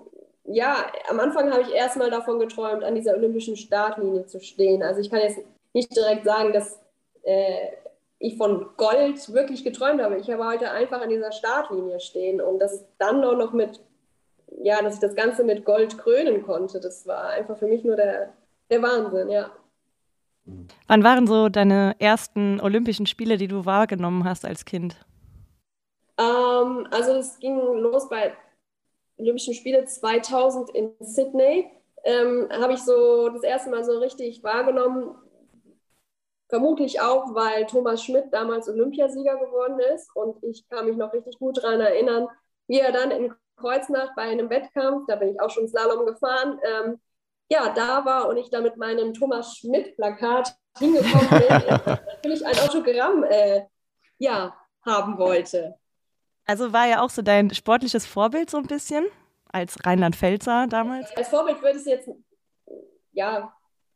ja, 0.46 0.88
am 1.08 1.20
Anfang 1.20 1.52
habe 1.52 1.62
ich 1.62 1.72
erstmal 1.72 2.10
davon 2.10 2.40
geträumt, 2.40 2.84
an 2.84 2.96
dieser 2.96 3.14
olympischen 3.14 3.58
Startlinie 3.58 4.26
zu 4.26 4.40
stehen. 4.40 4.82
Also 4.82 5.02
ich 5.02 5.12
kann 5.12 5.20
jetzt 5.20 5.38
nicht 5.74 5.96
direkt 5.96 6.26
sagen, 6.26 6.52
dass 6.52 6.80
äh, 7.22 7.68
ich 8.18 8.36
von 8.36 8.70
Gold 8.76 9.32
wirklich 9.32 9.64
geträumt 9.64 10.02
habe. 10.02 10.18
Ich 10.18 10.28
heute 10.30 10.72
einfach 10.72 11.02
an 11.02 11.10
dieser 11.10 11.32
Startlinie 11.32 12.00
stehen 12.00 12.42
und 12.42 12.58
das 12.58 12.86
dann 12.98 13.24
auch 13.24 13.38
noch 13.38 13.54
mit, 13.54 13.82
ja, 14.64 14.82
dass 14.82 14.96
ich 14.96 15.00
das 15.00 15.16
Ganze 15.16 15.44
mit 15.44 15.64
Gold 15.64 16.00
krönen 16.00 16.42
konnte, 16.44 16.80
das 16.80 17.06
war 17.06 17.30
einfach 17.30 17.58
für 17.58 17.68
mich 17.68 17.84
nur 17.84 17.98
der, 17.98 18.34
der 18.72 18.82
Wahnsinn, 18.82 19.30
ja. 19.30 19.52
Wann 20.88 21.04
waren 21.04 21.28
so 21.28 21.50
deine 21.50 21.96
ersten 22.00 22.60
Olympischen 22.62 23.06
Spiele, 23.06 23.38
die 23.38 23.48
du 23.48 23.66
wahrgenommen 23.66 24.24
hast 24.24 24.46
als 24.46 24.66
Kind? 24.66 24.96
Ähm, 26.18 26.88
also 26.92 27.14
es 27.14 27.40
ging 27.40 27.58
los 27.58 28.10
bei 28.10 28.34
Olympischen 29.18 29.54
Spiele 29.54 29.86
2000 29.86 30.70
in 30.72 30.92
Sydney. 31.00 31.70
Ähm, 32.04 32.48
habe 32.52 32.74
ich 32.74 32.80
so 32.80 33.30
das 33.30 33.44
erste 33.44 33.70
Mal 33.70 33.84
so 33.84 34.00
richtig 34.00 34.44
wahrgenommen, 34.44 35.16
Vermutlich 36.50 37.00
auch, 37.00 37.36
weil 37.36 37.68
Thomas 37.68 38.04
Schmidt 38.04 38.26
damals 38.32 38.68
Olympiasieger 38.68 39.38
geworden 39.38 39.80
ist 39.94 40.10
und 40.16 40.44
ich 40.44 40.68
kann 40.68 40.88
mich 40.88 40.98
noch 40.98 41.14
richtig 41.14 41.38
gut 41.38 41.58
daran 41.58 41.80
erinnern, 41.80 42.28
wie 42.68 42.80
er 42.80 42.92
dann 42.92 43.12
in 43.12 43.32
Kreuznach 43.56 44.16
bei 44.16 44.24
einem 44.24 44.50
Wettkampf, 44.50 45.06
da 45.08 45.16
bin 45.16 45.30
ich 45.30 45.40
auch 45.40 45.52
schon 45.52 45.68
Slalom 45.68 46.08
gefahren, 46.08 46.60
ähm, 46.64 47.00
ja, 47.50 47.74
da 47.74 48.06
war 48.06 48.30
und 48.30 48.38
ich 48.38 48.50
da 48.50 48.62
mit 48.62 48.78
meinem 48.78 49.14
Thomas 49.14 49.58
Schmidt-Plakat 49.58 50.56
hingekommen 50.78 51.30
bin, 51.30 51.98
natürlich 52.08 52.46
ein 52.46 52.58
Autogramm 52.60 53.24
äh, 53.24 53.64
ja, 54.20 54.56
haben 54.86 55.18
wollte. 55.18 55.76
Also 56.46 56.72
war 56.74 56.88
ja 56.88 57.02
auch 57.02 57.10
so 57.10 57.22
dein 57.22 57.54
sportliches 57.54 58.06
Vorbild 58.06 58.50
so 58.50 58.58
ein 58.58 58.68
bisschen 58.68 59.06
als 59.52 59.78
Rheinland-Pfälzer 59.86 60.68
damals? 60.68 61.16
Als 61.16 61.30
Vorbild 61.30 61.62
würde 61.62 61.78
ich 61.78 61.82
es 61.82 61.86
jetzt, 61.86 62.10
ja, 63.12 63.54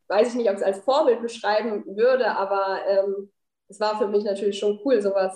weiß 0.07 0.29
ich 0.29 0.35
nicht, 0.35 0.49
ob 0.49 0.55
ich 0.55 0.61
es 0.61 0.65
als 0.65 0.79
Vorbild 0.79 1.21
beschreiben 1.21 1.83
würde, 1.95 2.35
aber 2.35 2.79
ähm, 2.87 3.31
es 3.67 3.79
war 3.79 3.97
für 3.97 4.07
mich 4.07 4.23
natürlich 4.23 4.57
schon 4.57 4.79
cool, 4.83 5.01
sowas 5.01 5.35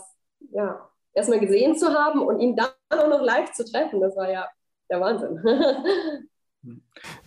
ja, 0.51 0.89
erstmal 1.13 1.39
gesehen 1.39 1.75
zu 1.75 1.93
haben 1.93 2.21
und 2.21 2.39
ihn 2.39 2.55
dann 2.55 2.69
auch 2.89 3.07
noch 3.07 3.21
live 3.21 3.51
zu 3.51 3.63
treffen. 3.63 4.01
Das 4.01 4.15
war 4.15 4.29
ja 4.29 4.49
der 4.89 5.01
Wahnsinn. 5.01 5.39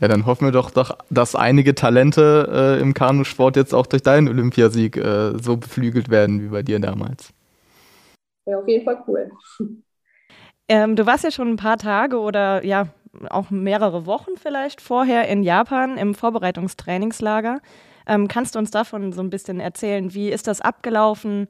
Ja, 0.01 0.09
dann 0.09 0.27
hoffen 0.27 0.47
wir 0.47 0.53
doch, 0.53 0.71
doch 0.71 0.97
dass 1.11 1.35
einige 1.35 1.75
Talente 1.75 2.77
äh, 2.79 2.81
im 2.81 2.95
Kanusport 2.95 3.57
jetzt 3.57 3.75
auch 3.75 3.87
durch 3.87 4.03
deinen 4.03 4.29
Olympiasieg 4.29 4.97
äh, 4.97 5.39
so 5.39 5.57
beflügelt 5.57 6.11
werden 6.11 6.43
wie 6.43 6.49
bei 6.49 6.63
dir 6.63 6.81
damals. 6.81 7.33
Ja, 8.47 8.59
auf 8.59 8.69
jeden 8.69 8.85
Fall 8.85 9.03
cool. 9.07 9.31
Ähm, 10.69 10.97
du 10.97 11.05
warst 11.07 11.25
ja 11.25 11.31
schon 11.31 11.49
ein 11.49 11.57
paar 11.57 11.79
Tage 11.79 12.19
oder 12.19 12.65
ja, 12.65 12.89
auch 13.29 13.51
mehrere 13.51 14.07
Wochen 14.07 14.37
vielleicht 14.37 14.81
vorher 14.81 15.29
in 15.29 15.43
Japan 15.43 15.97
im 15.97 16.15
Vorbereitungstrainingslager. 16.15 17.61
Ähm, 18.07 18.29
kannst 18.29 18.55
du 18.55 18.59
uns 18.59 18.71
davon 18.71 19.13
so 19.13 19.21
ein 19.21 19.31
bisschen 19.31 19.61
erzählen? 19.61 20.15
Wie 20.15 20.31
ist 20.31 20.47
das 20.47 20.61
abgelaufen? 20.61 21.49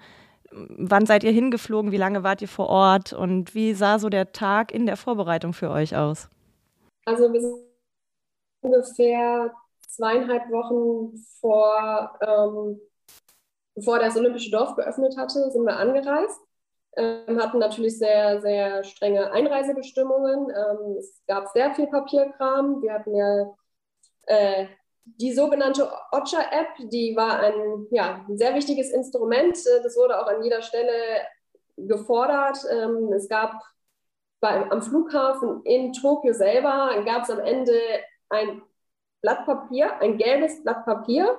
Wann 0.53 1.07
seid 1.07 1.23
ihr 1.23 1.33
hingeflogen? 1.33 1.93
Wie 1.93 1.97
lange 1.97 2.23
wart 2.23 2.43
ihr 2.43 2.49
vor 2.49 2.69
Ort? 2.69 3.13
Und 3.13 3.55
wie 3.55 3.75
sah 3.75 3.99
so 3.99 4.09
der 4.09 4.33
Tag 4.33 4.73
in 4.73 4.87
der 4.87 4.97
Vorbereitung 4.97 5.53
für 5.53 5.71
euch 5.71 5.97
aus? 5.97 6.29
Also 7.05 7.33
wir 7.33 7.41
sind 7.41 7.70
ungefähr 8.61 9.53
zweieinhalb 9.89 10.51
Wochen 10.51 11.17
vor, 11.41 12.19
ähm, 12.21 12.81
bevor 13.75 13.99
das 13.99 14.17
Olympische 14.17 14.51
Dorf 14.51 14.77
geöffnet 14.77 15.17
hatte, 15.17 15.51
sind 15.51 15.65
wir 15.65 15.77
angereist 15.77 16.41
ähm, 16.97 17.41
hatten 17.41 17.59
natürlich 17.59 17.99
sehr, 17.99 18.41
sehr 18.41 18.83
strenge 18.85 19.31
Einreisebestimmungen. 19.33 20.51
Ähm, 20.51 20.97
es 20.99 21.23
gab 21.27 21.49
sehr 21.49 21.75
viel 21.75 21.87
Papierkram. 21.87 22.83
Wir 22.83 22.93
hatten 22.93 23.15
ja 23.15 23.55
äh, 24.27 24.67
die 25.05 25.33
sogenannte 25.33 25.91
Ocha-App, 26.13 26.91
die 26.91 27.15
war 27.17 27.41
ein, 27.41 27.87
ja, 27.91 28.25
ein 28.29 28.37
sehr 28.37 28.55
wichtiges 28.55 28.91
Instrument. 28.91 29.57
Das 29.83 29.97
wurde 29.97 30.21
auch 30.21 30.27
an 30.27 30.43
jeder 30.43 30.63
Stelle 30.63 30.93
gefordert. 31.77 32.59
Ähm, 32.71 33.13
es 33.13 33.29
gab 33.29 33.61
bei, 34.41 34.71
am 34.71 34.83
Flughafen 34.83 35.63
in 35.65 35.93
Tokio 35.93 36.33
selber, 36.33 37.03
gab 37.05 37.23
es 37.23 37.31
am 37.31 37.41
Ende 37.41 37.79
ein 38.31 38.63
Blatt 39.21 39.45
Papier, 39.45 40.01
ein 40.01 40.17
gelbes 40.17 40.63
Blatt 40.63 40.85
Papier, 40.85 41.39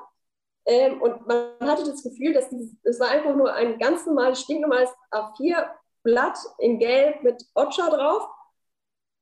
ähm, 0.66 1.02
und 1.02 1.26
man 1.28 1.50
hatte 1.62 1.84
das 1.84 2.04
Gefühl, 2.04 2.34
dass 2.34 2.52
es 2.84 3.00
war 3.00 3.10
einfach 3.10 3.36
nur 3.36 3.54
ein 3.54 3.80
ganz 3.80 4.06
normales, 4.06 4.42
stinknormales 4.42 4.90
A4-Blatt 5.12 6.38
in 6.60 6.80
Gelb 6.80 7.24
mit 7.24 7.44
Otscha 7.56 7.90
drauf. 7.90 8.28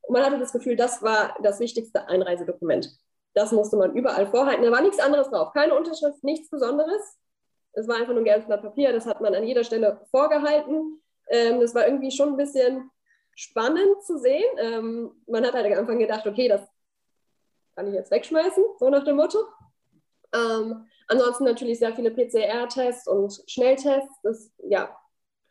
Und 0.01 0.13
man 0.13 0.23
hatte 0.25 0.39
das 0.39 0.51
Gefühl, 0.51 0.75
das 0.75 1.01
war 1.01 1.35
das 1.41 1.59
wichtigste 1.59 2.07
Einreisedokument. 2.07 2.89
Das 3.33 3.51
musste 3.51 3.77
man 3.77 3.95
überall 3.95 4.27
vorhalten. 4.27 4.63
Da 4.63 4.71
war 4.71 4.81
nichts 4.81 4.99
anderes 4.99 5.29
drauf. 5.29 5.53
Keine 5.53 5.75
Unterschrift, 5.75 6.23
nichts 6.23 6.49
Besonderes. 6.49 7.17
Es 7.73 7.87
war 7.87 7.95
einfach 7.97 8.09
nur 8.09 8.21
ein 8.21 8.25
gelbes 8.25 8.47
Blatt 8.47 8.61
Papier. 8.61 8.91
Das 8.91 9.05
hat 9.05 9.21
man 9.21 9.33
an 9.33 9.45
jeder 9.45 9.63
Stelle 9.63 10.01
vorgehalten. 10.11 11.01
Ähm, 11.29 11.61
das 11.61 11.73
war 11.73 11.85
irgendwie 11.85 12.11
schon 12.11 12.29
ein 12.29 12.37
bisschen 12.37 12.89
spannend 13.35 14.03
zu 14.03 14.17
sehen. 14.17 14.57
Ähm, 14.57 15.11
man 15.27 15.45
hat 15.45 15.53
halt 15.53 15.67
am 15.67 15.79
Anfang 15.79 15.99
gedacht, 15.99 16.27
okay, 16.27 16.49
das 16.49 16.61
kann 17.79 17.87
ich 17.87 17.93
jetzt 17.93 18.11
wegschmeißen, 18.11 18.63
so 18.77 18.89
nach 18.89 19.05
dem 19.05 19.15
Motto. 19.15 19.39
Ähm, 20.33 20.85
Ansonsten 21.09 21.43
natürlich 21.43 21.79
sehr 21.79 21.95
viele 21.95 22.11
PCR-Tests 22.11 23.07
und 23.07 23.41
Schnelltests. 23.47 24.21
Das 24.21 24.51
ja, 24.59 24.95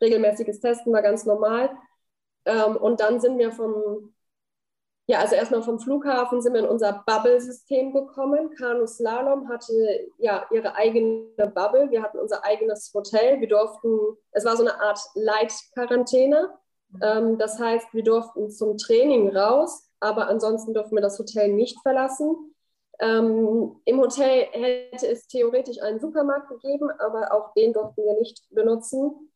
regelmäßiges 0.01 0.61
Testen 0.61 0.93
war 0.93 1.01
ganz 1.01 1.25
normal. 1.25 1.69
Ähm, 2.45 2.77
und 2.77 3.01
dann 3.01 3.19
sind 3.19 3.37
wir 3.37 3.51
vom, 3.51 4.15
ja, 5.07 5.19
also 5.19 5.35
erstmal 5.35 5.61
vom 5.61 5.79
Flughafen 5.79 6.41
sind 6.41 6.53
wir 6.53 6.61
in 6.61 6.67
unser 6.67 7.03
Bubble-System 7.05 7.91
gekommen. 7.91 8.51
Kanu 8.55 8.87
Slalom 8.87 9.49
hatte 9.49 9.73
ja 10.17 10.45
ihre 10.49 10.75
eigene 10.75 11.51
Bubble. 11.53 11.91
Wir 11.91 12.01
hatten 12.01 12.19
unser 12.19 12.45
eigenes 12.45 12.93
Hotel. 12.93 13.41
Wir 13.41 13.49
durften, 13.49 14.15
es 14.31 14.45
war 14.45 14.55
so 14.55 14.63
eine 14.63 14.79
Art 14.79 15.01
Light-Quarantäne. 15.15 16.57
Ähm, 17.01 17.37
das 17.37 17.59
heißt, 17.59 17.93
wir 17.93 18.03
durften 18.03 18.49
zum 18.49 18.77
Training 18.77 19.35
raus, 19.35 19.88
aber 19.99 20.27
ansonsten 20.27 20.73
durften 20.73 20.95
wir 20.95 21.01
das 21.01 21.19
Hotel 21.19 21.53
nicht 21.53 21.79
verlassen. 21.81 22.55
Ähm, 22.99 23.79
Im 23.85 23.99
Hotel 23.99 24.47
hätte 24.51 25.07
es 25.07 25.27
theoretisch 25.27 25.81
einen 25.81 25.99
Supermarkt 25.99 26.49
gegeben, 26.49 26.89
aber 26.99 27.33
auch 27.33 27.53
den 27.53 27.73
durften 27.73 28.03
wir 28.03 28.19
nicht 28.19 28.43
benutzen. 28.49 29.31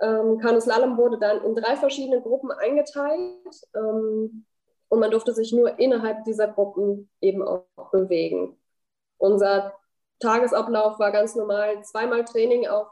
Ähm, 0.00 0.38
Kanuslalom 0.38 0.96
wurde 0.96 1.18
dann 1.18 1.44
in 1.44 1.56
drei 1.56 1.74
verschiedene 1.76 2.22
Gruppen 2.22 2.52
eingeteilt 2.52 3.60
ähm, 3.74 4.44
und 4.88 5.00
man 5.00 5.10
durfte 5.10 5.32
sich 5.32 5.52
nur 5.52 5.78
innerhalb 5.78 6.24
dieser 6.24 6.46
Gruppen 6.48 7.10
eben 7.20 7.42
auch 7.42 7.90
bewegen. 7.90 8.56
Unser 9.18 9.74
Tagesablauf 10.20 10.98
war 11.00 11.10
ganz 11.10 11.34
normal, 11.34 11.82
zweimal 11.84 12.24
Training 12.24 12.68
auf, 12.68 12.88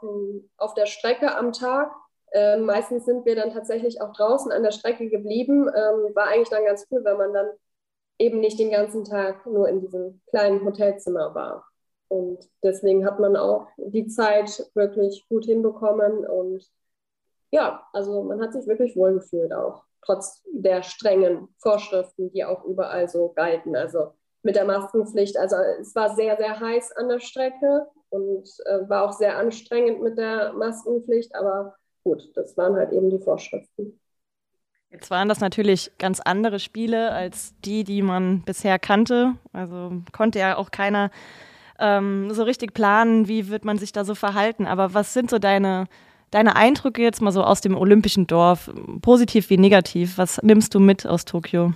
auf 0.57 0.73
der 0.73 0.85
Strecke 0.85 1.35
am 1.35 1.53
Tag. 1.53 1.91
Ähm, 2.37 2.65
meistens 2.65 3.05
sind 3.05 3.25
wir 3.25 3.35
dann 3.35 3.51
tatsächlich 3.51 3.99
auch 3.99 4.13
draußen 4.13 4.51
an 4.51 4.61
der 4.61 4.71
Strecke 4.71 5.09
geblieben. 5.09 5.67
Ähm, 5.67 6.13
war 6.15 6.27
eigentlich 6.27 6.49
dann 6.49 6.65
ganz 6.65 6.85
cool, 6.91 7.03
weil 7.03 7.17
man 7.17 7.33
dann 7.33 7.47
eben 8.19 8.39
nicht 8.39 8.59
den 8.59 8.69
ganzen 8.69 9.03
Tag 9.05 9.43
nur 9.47 9.67
in 9.67 9.81
diesem 9.81 10.21
kleinen 10.27 10.63
Hotelzimmer 10.63 11.33
war. 11.33 11.65
Und 12.09 12.47
deswegen 12.63 13.05
hat 13.07 13.19
man 13.19 13.35
auch 13.35 13.67
die 13.77 14.05
Zeit 14.05 14.69
wirklich 14.75 15.25
gut 15.29 15.45
hinbekommen. 15.45 16.27
Und 16.27 16.63
ja, 17.49 17.83
also 17.91 18.21
man 18.21 18.39
hat 18.39 18.53
sich 18.53 18.67
wirklich 18.67 18.95
wohlgefühlt 18.95 19.51
auch, 19.51 19.83
trotz 20.05 20.43
der 20.51 20.83
strengen 20.83 21.47
Vorschriften, 21.57 22.31
die 22.31 22.45
auch 22.45 22.63
überall 22.65 23.09
so 23.09 23.29
galten. 23.29 23.75
Also 23.75 24.13
mit 24.43 24.55
der 24.55 24.65
Maskenpflicht. 24.65 25.37
Also 25.37 25.55
es 25.81 25.95
war 25.95 26.15
sehr, 26.15 26.37
sehr 26.37 26.59
heiß 26.59 26.91
an 26.97 27.09
der 27.09 27.19
Strecke 27.19 27.87
und 28.09 28.47
äh, 28.65 28.87
war 28.87 29.05
auch 29.05 29.13
sehr 29.13 29.37
anstrengend 29.37 30.03
mit 30.03 30.19
der 30.19 30.53
Maskenpflicht. 30.53 31.33
Aber 31.33 31.75
gut, 32.07 32.31
das 32.35 32.55
waren 32.57 32.75
halt 32.75 32.93
eben 32.93 33.09
die 33.09 33.19
Vorschriften. 33.19 33.99
Jetzt 34.89 35.11
waren 35.11 35.27
das 35.27 35.41
natürlich 35.41 35.91
ganz 35.97 36.21
andere 36.21 36.59
Spiele 36.59 37.11
als 37.11 37.53
die, 37.65 37.83
die 37.83 38.01
man 38.01 38.43
bisher 38.43 38.79
kannte. 38.79 39.33
Also 39.51 39.91
konnte 40.13 40.39
ja 40.39 40.55
auch 40.55 40.71
keiner 40.71 41.11
ähm, 41.77 42.31
so 42.31 42.43
richtig 42.43 42.73
planen, 42.73 43.27
wie 43.27 43.49
wird 43.49 43.65
man 43.65 43.77
sich 43.77 43.91
da 43.91 44.05
so 44.05 44.15
verhalten. 44.15 44.65
Aber 44.65 44.93
was 44.93 45.13
sind 45.13 45.29
so 45.29 45.39
deine, 45.39 45.87
deine 46.31 46.55
Eindrücke 46.55 47.01
jetzt 47.01 47.21
mal 47.21 47.33
so 47.33 47.43
aus 47.43 47.59
dem 47.59 47.75
olympischen 47.75 48.27
Dorf, 48.27 48.71
positiv 49.01 49.49
wie 49.49 49.57
negativ? 49.57 50.17
Was 50.17 50.41
nimmst 50.41 50.73
du 50.73 50.79
mit 50.79 51.05
aus 51.05 51.25
Tokio? 51.25 51.73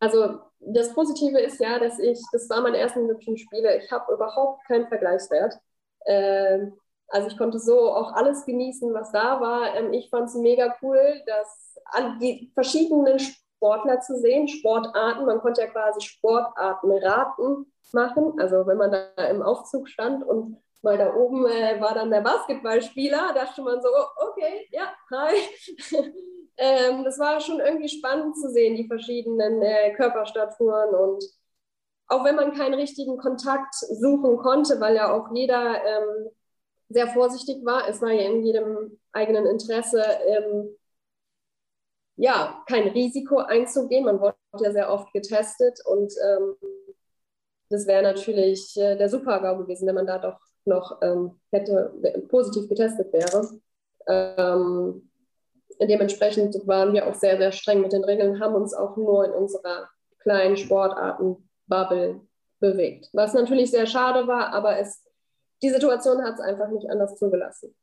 Also 0.00 0.40
das 0.58 0.92
Positive 0.92 1.38
ist 1.38 1.60
ja, 1.60 1.78
dass 1.78 2.00
ich, 2.00 2.18
das 2.32 2.50
war 2.50 2.60
meine 2.62 2.78
ersten 2.78 3.04
Olympischen 3.04 3.38
Spiele, 3.38 3.78
ich 3.78 3.90
habe 3.92 4.12
überhaupt 4.12 4.66
keinen 4.66 4.88
Vergleichswert. 4.88 5.54
Ähm, 6.06 6.72
also 7.08 7.28
ich 7.28 7.38
konnte 7.38 7.58
so 7.58 7.92
auch 7.92 8.12
alles 8.12 8.44
genießen, 8.44 8.92
was 8.92 9.12
da 9.12 9.40
war. 9.40 9.74
Ähm, 9.74 9.92
ich 9.92 10.10
fand 10.10 10.28
es 10.28 10.34
mega 10.34 10.74
cool, 10.82 11.22
dass 11.26 11.78
die 12.20 12.50
verschiedenen 12.54 13.18
Sportler 13.18 14.00
zu 14.00 14.18
sehen, 14.18 14.48
Sportarten. 14.48 15.24
Man 15.24 15.40
konnte 15.40 15.62
ja 15.62 15.68
quasi 15.68 16.00
Sportarten 16.00 16.90
raten 16.92 17.72
machen. 17.92 18.38
Also 18.40 18.66
wenn 18.66 18.76
man 18.76 18.90
da 18.90 19.24
im 19.26 19.42
Aufzug 19.42 19.88
stand 19.88 20.24
und 20.24 20.58
mal 20.82 20.98
da 20.98 21.14
oben 21.14 21.46
äh, 21.46 21.80
war 21.80 21.94
dann 21.94 22.10
der 22.10 22.20
Basketballspieler, 22.20 23.32
dachte 23.34 23.62
man 23.62 23.80
so, 23.80 23.88
okay, 24.28 24.68
ja, 24.70 24.92
hi. 25.10 25.34
ähm, 26.56 27.04
das 27.04 27.18
war 27.18 27.40
schon 27.40 27.60
irgendwie 27.60 27.88
spannend 27.88 28.36
zu 28.36 28.50
sehen, 28.50 28.76
die 28.76 28.86
verschiedenen 28.86 29.62
äh, 29.62 29.92
Körperstaturen 29.94 30.94
und 30.94 31.24
auch 32.08 32.24
wenn 32.24 32.36
man 32.36 32.52
keinen 32.54 32.74
richtigen 32.74 33.18
Kontakt 33.18 33.74
suchen 33.74 34.36
konnte, 34.36 34.80
weil 34.80 34.94
ja 34.94 35.12
auch 35.12 35.28
jeder 35.34 35.84
ähm, 35.84 36.30
sehr 36.88 37.08
vorsichtig 37.08 37.64
war, 37.64 37.88
es 37.88 38.00
war 38.00 38.10
ja 38.10 38.30
in 38.30 38.44
jedem 38.44 38.98
eigenen 39.12 39.46
Interesse, 39.46 40.02
ähm, 40.26 40.76
ja, 42.16 42.62
kein 42.66 42.88
Risiko 42.88 43.38
einzugehen. 43.38 44.04
Man 44.04 44.20
wurde 44.20 44.36
ja 44.60 44.72
sehr 44.72 44.90
oft 44.90 45.12
getestet 45.12 45.78
und 45.84 46.12
ähm, 46.24 46.56
das 47.68 47.86
wäre 47.86 48.02
natürlich 48.02 48.76
äh, 48.76 48.96
der 48.96 49.08
Super-GAU 49.08 49.58
gewesen, 49.58 49.86
wenn 49.86 49.96
man 49.96 50.06
da 50.06 50.18
doch 50.18 50.38
noch 50.64 50.98
ähm, 51.02 51.38
hätte 51.52 51.92
positiv 52.28 52.68
getestet 52.68 53.12
wäre. 53.12 53.60
Ähm, 54.08 55.10
dementsprechend 55.80 56.54
waren 56.66 56.92
wir 56.92 57.06
auch 57.06 57.14
sehr, 57.14 57.36
sehr 57.38 57.52
streng 57.52 57.80
mit 57.80 57.92
den 57.92 58.04
Regeln, 58.04 58.40
haben 58.40 58.54
uns 58.54 58.74
auch 58.74 58.96
nur 58.96 59.24
in 59.24 59.32
unserer 59.32 59.88
kleinen 60.20 60.56
Sportarten-Bubble 60.56 62.20
bewegt. 62.60 63.10
Was 63.12 63.34
natürlich 63.34 63.70
sehr 63.70 63.86
schade 63.86 64.26
war, 64.26 64.52
aber 64.52 64.78
es, 64.78 65.04
die 65.62 65.70
Situation 65.70 66.22
hat 66.22 66.34
es 66.34 66.40
einfach 66.40 66.68
nicht 66.68 66.90
anders 66.90 67.16
zugelassen. 67.16 67.74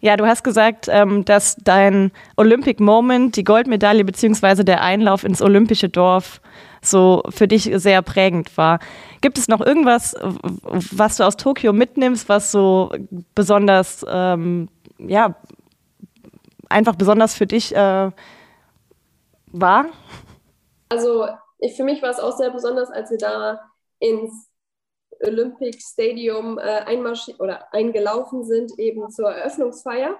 Ja, 0.00 0.16
du 0.16 0.26
hast 0.26 0.44
gesagt, 0.44 0.86
ähm, 0.88 1.24
dass 1.24 1.56
dein 1.56 2.12
Olympic 2.36 2.82
Moment, 2.82 3.36
die 3.36 3.44
Goldmedaille 3.44 4.04
beziehungsweise 4.04 4.64
der 4.64 4.82
Einlauf 4.82 5.24
ins 5.24 5.42
olympische 5.42 5.88
Dorf 5.88 6.40
so 6.82 7.22
für 7.30 7.48
dich 7.48 7.70
sehr 7.74 8.02
prägend 8.02 8.56
war. 8.58 8.78
Gibt 9.22 9.38
es 9.38 9.48
noch 9.48 9.60
irgendwas, 9.60 10.14
was 10.20 11.16
du 11.16 11.24
aus 11.24 11.36
Tokio 11.36 11.72
mitnimmst, 11.72 12.28
was 12.28 12.52
so 12.52 12.92
besonders, 13.34 14.04
ähm, 14.08 14.68
ja, 14.98 15.34
einfach 16.68 16.94
besonders 16.96 17.34
für 17.34 17.46
dich 17.46 17.74
äh, 17.74 18.10
war? 19.46 19.86
Also 20.90 21.26
ich, 21.58 21.74
für 21.76 21.84
mich 21.84 22.02
war 22.02 22.10
es 22.10 22.20
auch 22.20 22.36
sehr 22.36 22.50
besonders, 22.50 22.90
als 22.90 23.10
wir 23.10 23.18
da 23.18 23.60
ins 23.98 24.50
Olympic 25.20 25.80
Stadium 25.80 26.58
äh, 26.58 26.84
oder 27.38 27.72
eingelaufen 27.72 28.44
sind, 28.44 28.78
eben 28.78 29.10
zur 29.10 29.30
Eröffnungsfeier. 29.30 30.16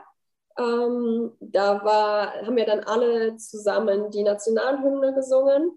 Ähm, 0.59 1.33
da 1.41 1.85
war, 1.85 2.33
haben 2.47 2.57
wir 2.57 2.67
dann 2.67 2.81
alle 2.81 3.37
zusammen 3.37 4.11
die 4.11 4.23
Nationalhymne 4.23 5.15
gesungen. 5.15 5.73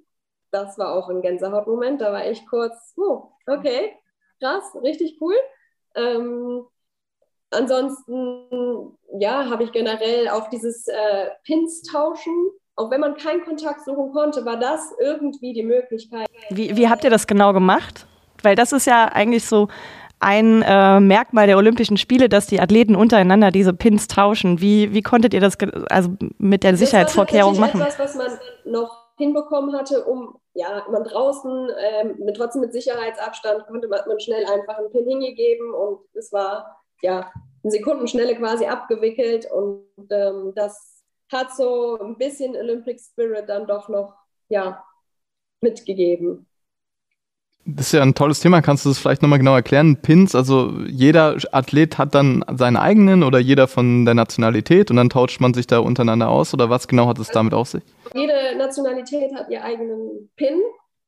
Das 0.52 0.78
war 0.78 0.94
auch 0.94 1.10
ein 1.10 1.22
Gänsehautmoment. 1.22 2.02
Da 2.02 2.12
war 2.12 2.30
ich 2.30 2.46
kurz, 2.48 2.94
oh, 2.96 3.32
okay, 3.48 3.94
krass, 4.40 4.76
richtig 4.84 5.18
cool. 5.20 5.36
Ähm, 5.96 6.66
ansonsten, 7.50 8.98
ja, 9.20 9.50
habe 9.50 9.64
ich 9.64 9.72
generell 9.72 10.30
auch 10.30 10.50
dieses 10.50 10.88
äh, 10.88 11.30
Pins 11.44 11.82
tauschen. 11.82 12.52
Auch 12.76 12.92
wenn 12.92 13.02
man 13.02 13.16
keinen 13.16 13.44
Kontakt 13.44 13.84
suchen 13.84 14.12
konnte, 14.12 14.46
war 14.46 14.60
das 14.60 14.94
irgendwie 15.00 15.54
die 15.54 15.64
Möglichkeit. 15.64 16.28
Wie, 16.52 16.78
wie 16.78 16.88
habt 16.88 17.04
ihr 17.04 17.10
das 17.10 17.26
genau 17.26 17.52
gemacht? 17.52 18.06
Weil 18.44 18.56
das 18.56 18.72
ist 18.72 18.88
ja 18.88 19.06
eigentlich 19.06 19.46
so 19.46 19.68
ein 20.20 20.64
äh, 20.64 21.00
Merkmal 21.00 21.48
der 21.48 21.58
Olympischen 21.58 21.98
Spiele, 21.98 22.28
dass 22.28 22.48
die 22.48 22.60
Athleten 22.60 22.96
untereinander 22.96 23.52
diese 23.52 23.74
Pins 23.74 24.08
tauschen. 24.08 24.62
Wie, 24.62 24.94
wie 24.94 25.04
konntet 25.04 25.34
ihr 25.34 25.42
das 25.42 25.58
also 25.90 26.10
mit 26.38 26.64
der 26.64 26.76
Sicherheitsvorkehrung 26.76 27.60
machen? 27.60 27.80
Das 27.80 28.00
war 28.00 28.06
etwas, 28.06 28.18
was 28.18 28.40
man 28.66 28.72
noch 28.72 29.08
hinbekommen 29.18 29.76
hatte, 29.76 30.06
um 30.06 30.40
ja, 30.54 30.86
man 30.92 31.04
draußen 31.04 31.70
ähm, 31.80 32.16
mit 32.20 32.36
trotzdem 32.36 32.62
mit 32.62 32.74
Sicherheitsabstand 32.74 33.68
konnte 33.68 33.88
man, 33.88 34.02
man 34.08 34.20
schnell 34.20 34.46
einfach 34.46 34.78
einen 34.78 34.92
Pin 34.92 35.08
hingegeben 35.08 35.74
und 35.74 36.00
es 36.14 36.32
war 36.32 36.84
ja 37.02 37.32
in 37.64 37.72
Sekundenschnelle 37.72 38.36
quasi 38.36 38.66
abgewickelt 38.66 39.48
und 39.52 39.86
ähm, 40.10 40.54
das 40.56 41.04
hat 41.32 41.52
so 41.56 42.00
ein 42.00 42.18
bisschen 42.18 42.56
Olympic 42.56 43.00
Spirit 43.00 43.50
dann 43.50 43.68
doch 43.68 43.90
noch 43.90 44.16
ja 44.50 44.84
mitgegeben. 45.62 46.47
Das 47.70 47.88
ist 47.88 47.92
ja 47.92 48.02
ein 48.02 48.16
tolles 48.16 48.40
Thema. 48.40 48.62
Kannst 48.62 48.86
du 48.86 48.90
das 48.90 48.98
vielleicht 48.98 49.22
nochmal 49.22 49.40
genau 49.40 49.54
erklären? 49.54 49.98
Pins, 50.02 50.36
also 50.36 50.72
jeder 50.88 51.36
Athlet 51.52 51.98
hat 51.98 52.16
dann 52.16 52.46
seinen 52.56 52.78
eigenen 52.78 53.24
oder 53.24 53.40
jeder 53.40 53.68
von 53.68 54.06
der 54.06 54.14
Nationalität 54.14 54.90
und 54.90 54.96
dann 54.96 55.10
tauscht 55.10 55.42
man 55.42 55.54
sich 55.54 55.68
da 55.68 55.80
untereinander 55.80 56.30
aus 56.30 56.54
oder 56.54 56.70
was 56.70 56.88
genau 56.88 57.08
hat 57.08 57.20
es 57.20 57.28
damit 57.28 57.54
auf 57.54 57.68
sich? 57.68 57.84
Jede 58.14 58.56
Nationalität 58.58 59.36
hat 59.36 59.50
ihren 59.50 59.64
eigenen 59.64 60.32
Pin 60.38 60.62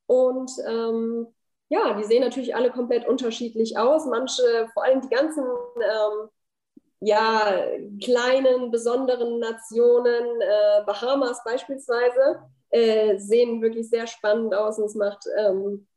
und 0.07 0.51
ähm, 0.67 1.27
ja, 1.69 1.93
die 1.93 2.03
sehen 2.03 2.23
natürlich 2.23 2.53
alle 2.53 2.71
komplett 2.71 3.07
unterschiedlich 3.07 3.77
aus. 3.77 4.05
Manche, 4.05 4.43
vor 4.73 4.83
allem 4.83 4.99
die 4.99 5.09
ganzen 5.09 5.45
ähm, 5.45 6.29
ja, 6.99 7.53
kleinen, 8.03 8.69
besonderen 8.69 9.39
Nationen, 9.39 10.41
äh, 10.41 10.83
Bahamas 10.85 11.41
beispielsweise, 11.45 12.41
äh, 12.71 13.17
sehen 13.17 13.61
wirklich 13.61 13.89
sehr 13.89 14.07
spannend 14.07 14.53
aus 14.53 14.77
und 14.77 14.85
es 14.85 14.95
macht 14.95 15.23
ähm, 15.37 15.87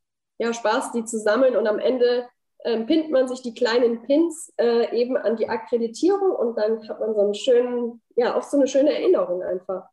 ja, 0.43 0.53
Spaß, 0.53 0.91
die 0.91 1.05
zu 1.05 1.17
sammeln 1.17 1.55
und 1.55 1.67
am 1.67 1.79
Ende 1.79 2.27
ähm, 2.65 2.85
pinnt 2.85 3.11
man 3.11 3.27
sich 3.27 3.41
die 3.41 3.53
kleinen 3.53 4.03
Pins 4.03 4.53
äh, 4.57 4.93
eben 4.95 5.15
an 5.15 5.37
die 5.37 5.47
Akkreditierung 5.47 6.31
und 6.31 6.57
dann 6.57 6.87
hat 6.87 6.99
man 6.99 7.13
so 7.15 7.21
einen 7.21 7.33
schönen, 7.33 8.01
ja, 8.15 8.35
auch 8.35 8.43
so 8.43 8.57
eine 8.57 8.67
schöne 8.67 8.93
Erinnerung 8.93 9.41
einfach. 9.41 9.85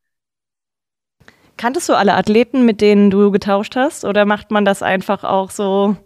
Kanntest 1.57 1.89
du 1.89 1.95
alle 1.95 2.15
Athleten, 2.15 2.65
mit 2.65 2.81
denen 2.81 3.11
du 3.11 3.31
getauscht 3.31 3.77
hast 3.77 4.05
oder 4.05 4.25
macht 4.25 4.51
man 4.51 4.65
das 4.65 4.83
einfach 4.83 5.25
auch 5.25 5.51
so 5.51 5.97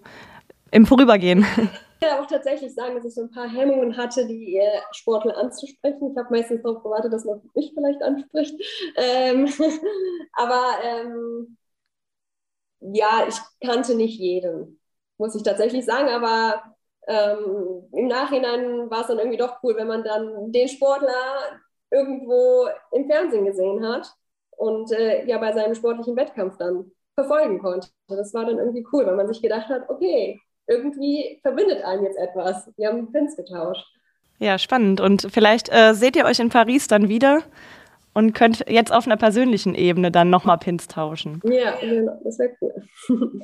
im 0.71 0.85
Vorübergehen? 0.85 1.47
auch 2.21 2.27
tatsächlich 2.27 2.75
sagen, 2.75 2.97
dass 2.97 3.07
ich 3.07 3.15
so 3.15 3.23
ein 3.23 3.31
paar 3.31 3.49
Hemmungen 3.49 3.97
hatte, 3.97 4.27
die 4.27 4.61
Sportler 4.93 5.39
anzusprechen. 5.39 6.11
Ich 6.11 6.19
habe 6.19 6.29
meistens 6.31 6.63
darauf 6.63 6.83
gewartet, 6.83 7.15
dass 7.15 7.25
man 7.25 7.41
mich 7.55 7.73
vielleicht 7.75 8.03
anspricht. 8.03 8.55
Ähm, 8.97 9.49
aber 10.35 10.63
ähm, 10.83 11.57
ja, 12.93 13.27
ich 13.29 13.37
kannte 13.67 13.95
nicht 13.95 14.19
jeden, 14.19 14.81
muss 15.19 15.35
ich 15.35 15.43
tatsächlich 15.43 15.85
sagen. 15.85 16.09
Aber 16.09 16.63
ähm, 17.07 17.85
im 17.93 18.09
Nachhinein 18.09 18.91
war 18.91 19.03
es 19.03 19.07
dann 19.07 19.19
irgendwie 19.19 19.39
doch 19.39 19.63
cool, 19.63 19.77
wenn 19.77 19.89
man 19.89 20.05
dann 20.05 20.53
den 20.53 20.69
Sportler 20.69 21.61
irgendwo 21.91 22.69
im 22.93 23.07
Fernsehen 23.07 23.45
gesehen 23.45 23.87
hat 23.87 24.13
und 24.51 24.91
äh, 24.93 25.25
ja 25.27 25.39
bei 25.39 25.53
seinem 25.53 25.75
sportlichen 25.75 26.17
Wettkampf 26.17 26.57
dann 26.59 26.91
verfolgen 27.15 27.61
konnte. 27.61 27.89
Das 28.09 28.35
war 28.35 28.45
dann 28.45 28.59
irgendwie 28.59 28.87
cool, 28.93 29.07
weil 29.07 29.17
man 29.17 29.29
sich 29.29 29.41
gedacht 29.41 29.69
hat, 29.69 29.89
okay, 29.89 30.41
irgendwie 30.67 31.39
verbindet 31.43 31.85
einen 31.85 32.05
jetzt 32.05 32.19
etwas. 32.19 32.71
Wir 32.77 32.89
haben 32.89 33.13
Pins 33.13 33.37
getauscht. 33.37 33.87
Ja, 34.39 34.59
spannend. 34.59 35.01
Und 35.01 35.29
vielleicht 35.31 35.73
äh, 35.73 35.95
seht 35.95 36.17
ihr 36.17 36.25
euch 36.25 36.41
in 36.41 36.49
Paris 36.49 36.89
dann 36.89 37.09
wieder 37.09 37.43
und 38.15 38.33
könnt 38.33 38.65
jetzt 38.69 38.93
auf 38.93 39.07
einer 39.07 39.17
persönlichen 39.17 39.75
Ebene 39.75 40.11
dann 40.11 40.31
nochmal 40.31 40.59
Pins 40.59 40.89
tauschen. 40.89 41.41
Ja, 41.45 41.75
genau, 41.81 42.21
das 42.25 42.39
wäre 42.39 42.51
cool. 42.61 43.41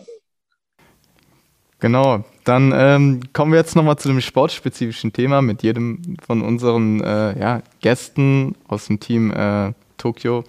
Genau, 1.80 2.24
dann 2.44 2.72
ähm, 2.74 3.20
kommen 3.32 3.52
wir 3.52 3.58
jetzt 3.58 3.74
nochmal 3.74 3.96
zu 3.96 4.08
dem 4.08 4.20
sportspezifischen 4.20 5.14
Thema 5.14 5.40
mit 5.40 5.62
jedem 5.62 6.18
von 6.24 6.42
unseren 6.42 7.02
äh, 7.02 7.38
ja, 7.40 7.62
Gästen 7.80 8.54
aus 8.68 8.86
dem 8.86 9.00
Team 9.00 9.30
äh, 9.30 9.72
Tokio 9.96 10.44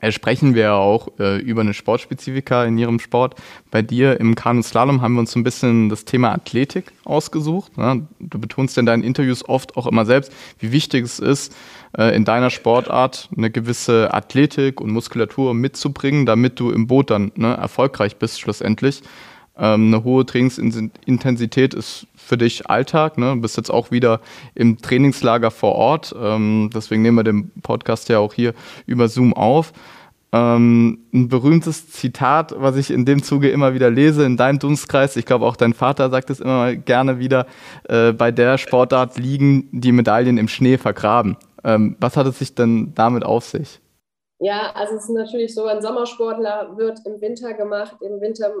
äh, 0.00 0.12
sprechen 0.12 0.54
wir 0.54 0.74
auch 0.74 1.08
äh, 1.18 1.38
über 1.38 1.60
eine 1.60 1.74
Sportspezifika 1.74 2.64
in 2.64 2.78
Ihrem 2.78 3.00
Sport. 3.00 3.34
Bei 3.70 3.82
dir 3.82 4.20
im 4.20 4.34
Kanuslalom 4.34 5.02
haben 5.02 5.14
wir 5.14 5.20
uns 5.20 5.32
so 5.32 5.40
ein 5.40 5.44
bisschen 5.44 5.88
das 5.88 6.04
Thema 6.04 6.32
Athletik 6.32 6.92
ausgesucht. 7.04 7.76
Ne? 7.76 8.06
Du 8.20 8.38
betonst 8.38 8.78
in 8.78 8.86
deinen 8.86 9.02
Interviews 9.02 9.48
oft 9.48 9.76
auch 9.76 9.86
immer 9.86 10.06
selbst, 10.06 10.32
wie 10.60 10.72
wichtig 10.72 11.04
es 11.04 11.18
ist, 11.18 11.54
äh, 11.96 12.14
in 12.14 12.24
deiner 12.24 12.50
Sportart 12.50 13.28
eine 13.36 13.50
gewisse 13.50 14.12
Athletik 14.12 14.80
und 14.80 14.90
Muskulatur 14.90 15.54
mitzubringen, 15.54 16.26
damit 16.26 16.60
du 16.60 16.70
im 16.70 16.86
Boot 16.86 17.10
dann 17.10 17.32
ne, 17.36 17.54
erfolgreich 17.54 18.16
bist 18.16 18.40
schlussendlich. 18.40 19.02
Ähm, 19.58 19.88
eine 19.88 20.04
hohe 20.04 20.24
Trainingsintensität 20.24 21.74
ist 21.74 22.06
für 22.14 22.36
dich 22.36 22.68
Alltag. 22.68 23.18
Ne? 23.18 23.34
Du 23.34 23.40
bist 23.40 23.56
jetzt 23.56 23.70
auch 23.70 23.90
wieder 23.90 24.20
im 24.54 24.78
Trainingslager 24.78 25.50
vor 25.50 25.74
Ort. 25.74 26.14
Ähm, 26.20 26.70
deswegen 26.72 27.02
nehmen 27.02 27.16
wir 27.16 27.24
den 27.24 27.50
Podcast 27.62 28.08
ja 28.08 28.18
auch 28.18 28.34
hier 28.34 28.54
über 28.86 29.08
Zoom 29.08 29.32
auf. 29.32 29.72
Ähm, 30.30 30.98
ein 31.12 31.28
berühmtes 31.28 31.90
Zitat, 31.90 32.54
was 32.58 32.76
ich 32.76 32.90
in 32.90 33.06
dem 33.06 33.22
Zuge 33.22 33.48
immer 33.48 33.72
wieder 33.72 33.90
lese 33.90 34.26
in 34.26 34.36
deinem 34.36 34.58
Dunstkreis, 34.58 35.16
ich 35.16 35.24
glaube 35.24 35.46
auch 35.46 35.56
dein 35.56 35.72
Vater 35.72 36.10
sagt 36.10 36.28
es 36.28 36.40
immer 36.40 36.74
gerne 36.74 37.18
wieder, 37.18 37.46
äh, 37.88 38.12
bei 38.12 38.30
der 38.30 38.58
Sportart 38.58 39.18
liegen 39.18 39.68
die 39.72 39.90
Medaillen 39.90 40.36
im 40.36 40.48
Schnee 40.48 40.76
vergraben. 40.76 41.38
Ähm, 41.68 41.96
was 42.00 42.16
hat 42.16 42.26
es 42.26 42.38
sich 42.38 42.54
denn 42.54 42.94
damit 42.94 43.24
auf 43.24 43.44
sich? 43.44 43.78
Ja, 44.38 44.72
also 44.74 44.94
es 44.94 45.04
ist 45.04 45.10
natürlich 45.10 45.54
so, 45.54 45.66
ein 45.66 45.82
Sommersportler 45.82 46.78
wird 46.78 47.04
im 47.04 47.20
Winter 47.20 47.52
gemacht. 47.52 47.96
Im 48.00 48.22
Winter 48.22 48.54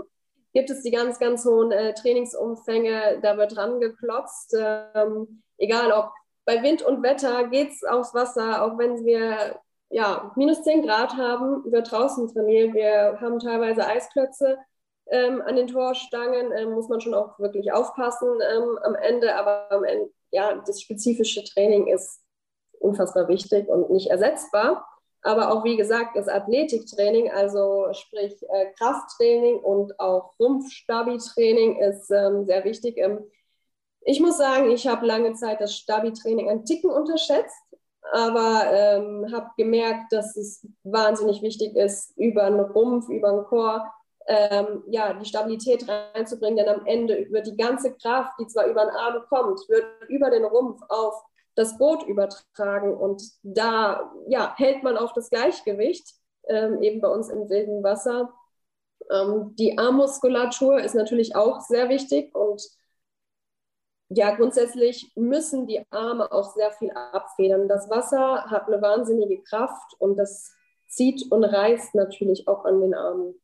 gibt 0.52 0.68
es 0.68 0.82
die 0.82 0.90
ganz, 0.90 1.18
ganz 1.18 1.46
hohen 1.46 1.72
äh, 1.72 1.94
Trainingsumfänge, 1.94 3.20
da 3.22 3.38
wird 3.38 3.56
dran 3.56 3.80
geklotzt. 3.80 4.54
Ähm, 4.94 5.42
egal 5.56 5.90
ob 5.92 6.10
bei 6.44 6.62
Wind 6.62 6.82
und 6.82 7.02
Wetter 7.02 7.48
geht 7.48 7.70
es 7.70 7.82
aufs 7.82 8.12
Wasser, 8.12 8.62
auch 8.62 8.76
wenn 8.76 9.04
wir 9.06 9.58
ja, 9.90 10.30
minus 10.36 10.62
10 10.64 10.82
Grad 10.82 11.16
haben, 11.16 11.64
wird 11.72 11.90
draußen 11.90 12.28
trainiert. 12.28 12.74
Wir 12.74 13.18
haben 13.22 13.38
teilweise 13.38 13.86
Eisklötze 13.86 14.58
ähm, 15.06 15.40
an 15.40 15.56
den 15.56 15.68
Torstangen, 15.68 16.52
ähm, 16.52 16.72
muss 16.72 16.88
man 16.88 17.00
schon 17.00 17.14
auch 17.14 17.38
wirklich 17.38 17.72
aufpassen 17.72 18.28
ähm, 18.54 18.78
am 18.82 18.94
Ende, 18.96 19.34
aber 19.34 19.72
am 19.72 19.84
Ende, 19.84 20.10
ja, 20.30 20.62
das 20.66 20.82
spezifische 20.82 21.42
Training 21.44 21.86
ist 21.86 22.20
unfassbar 22.80 23.28
wichtig 23.28 23.68
und 23.68 23.90
nicht 23.90 24.10
ersetzbar. 24.10 24.86
Aber 25.22 25.52
auch, 25.52 25.64
wie 25.64 25.76
gesagt, 25.76 26.16
das 26.16 26.28
Athletiktraining, 26.28 27.30
also 27.30 27.88
sprich 27.92 28.40
äh, 28.48 28.66
Krafttraining 28.78 29.58
und 29.58 29.98
auch 29.98 30.32
Rumpfstabi-Training 30.38 31.80
ist 31.80 32.10
ähm, 32.10 32.46
sehr 32.46 32.64
wichtig. 32.64 32.96
Ähm, 32.98 33.24
ich 34.02 34.20
muss 34.20 34.38
sagen, 34.38 34.70
ich 34.70 34.86
habe 34.86 35.06
lange 35.06 35.34
Zeit 35.34 35.60
das 35.60 35.74
Stabi-Training 35.74 36.48
ein 36.48 36.64
Ticken 36.64 36.90
unterschätzt, 36.90 37.56
aber 38.12 38.62
ähm, 38.72 39.26
habe 39.32 39.50
gemerkt, 39.56 40.12
dass 40.12 40.36
es 40.36 40.66
wahnsinnig 40.84 41.42
wichtig 41.42 41.76
ist, 41.76 42.16
über 42.16 42.44
einen 42.44 42.60
Rumpf, 42.60 43.08
über 43.08 43.28
einen 43.28 43.44
Chor, 43.44 43.92
ähm, 44.28 44.84
ja, 44.86 45.14
die 45.14 45.24
Stabilität 45.24 45.86
reinzubringen, 45.88 46.58
denn 46.58 46.68
am 46.68 46.86
Ende 46.86 47.26
wird 47.30 47.46
die 47.46 47.56
ganze 47.56 47.94
Kraft, 47.94 48.32
die 48.38 48.46
zwar 48.46 48.66
über 48.66 48.84
den 48.84 48.94
Arm 48.94 49.24
kommt, 49.28 49.60
wird 49.68 49.84
über 50.08 50.30
den 50.30 50.44
Rumpf 50.44 50.80
auf 50.88 51.14
das 51.58 51.76
Boot 51.76 52.04
übertragen. 52.04 52.94
Und 52.94 53.20
da 53.42 54.12
ja, 54.28 54.54
hält 54.56 54.84
man 54.84 54.96
auch 54.96 55.12
das 55.12 55.28
Gleichgewicht, 55.28 56.14
ähm, 56.48 56.80
eben 56.82 57.00
bei 57.00 57.08
uns 57.08 57.28
im 57.28 57.50
wilden 57.50 57.82
Wasser. 57.82 58.32
Ähm, 59.10 59.56
die 59.56 59.76
Armmuskulatur 59.76 60.80
ist 60.80 60.94
natürlich 60.94 61.34
auch 61.34 61.60
sehr 61.60 61.88
wichtig 61.88 62.32
und 62.34 62.62
ja, 64.10 64.34
grundsätzlich 64.36 65.10
müssen 65.16 65.66
die 65.66 65.82
Arme 65.90 66.30
auch 66.30 66.54
sehr 66.54 66.70
viel 66.70 66.92
abfedern. 66.92 67.68
Das 67.68 67.90
Wasser 67.90 68.44
hat 68.44 68.68
eine 68.68 68.80
wahnsinnige 68.80 69.42
Kraft 69.42 69.94
und 69.98 70.16
das 70.16 70.52
zieht 70.86 71.30
und 71.30 71.42
reißt 71.42 71.96
natürlich 71.96 72.46
auch 72.46 72.64
an 72.64 72.80
den 72.80 72.94
Armen. 72.94 73.34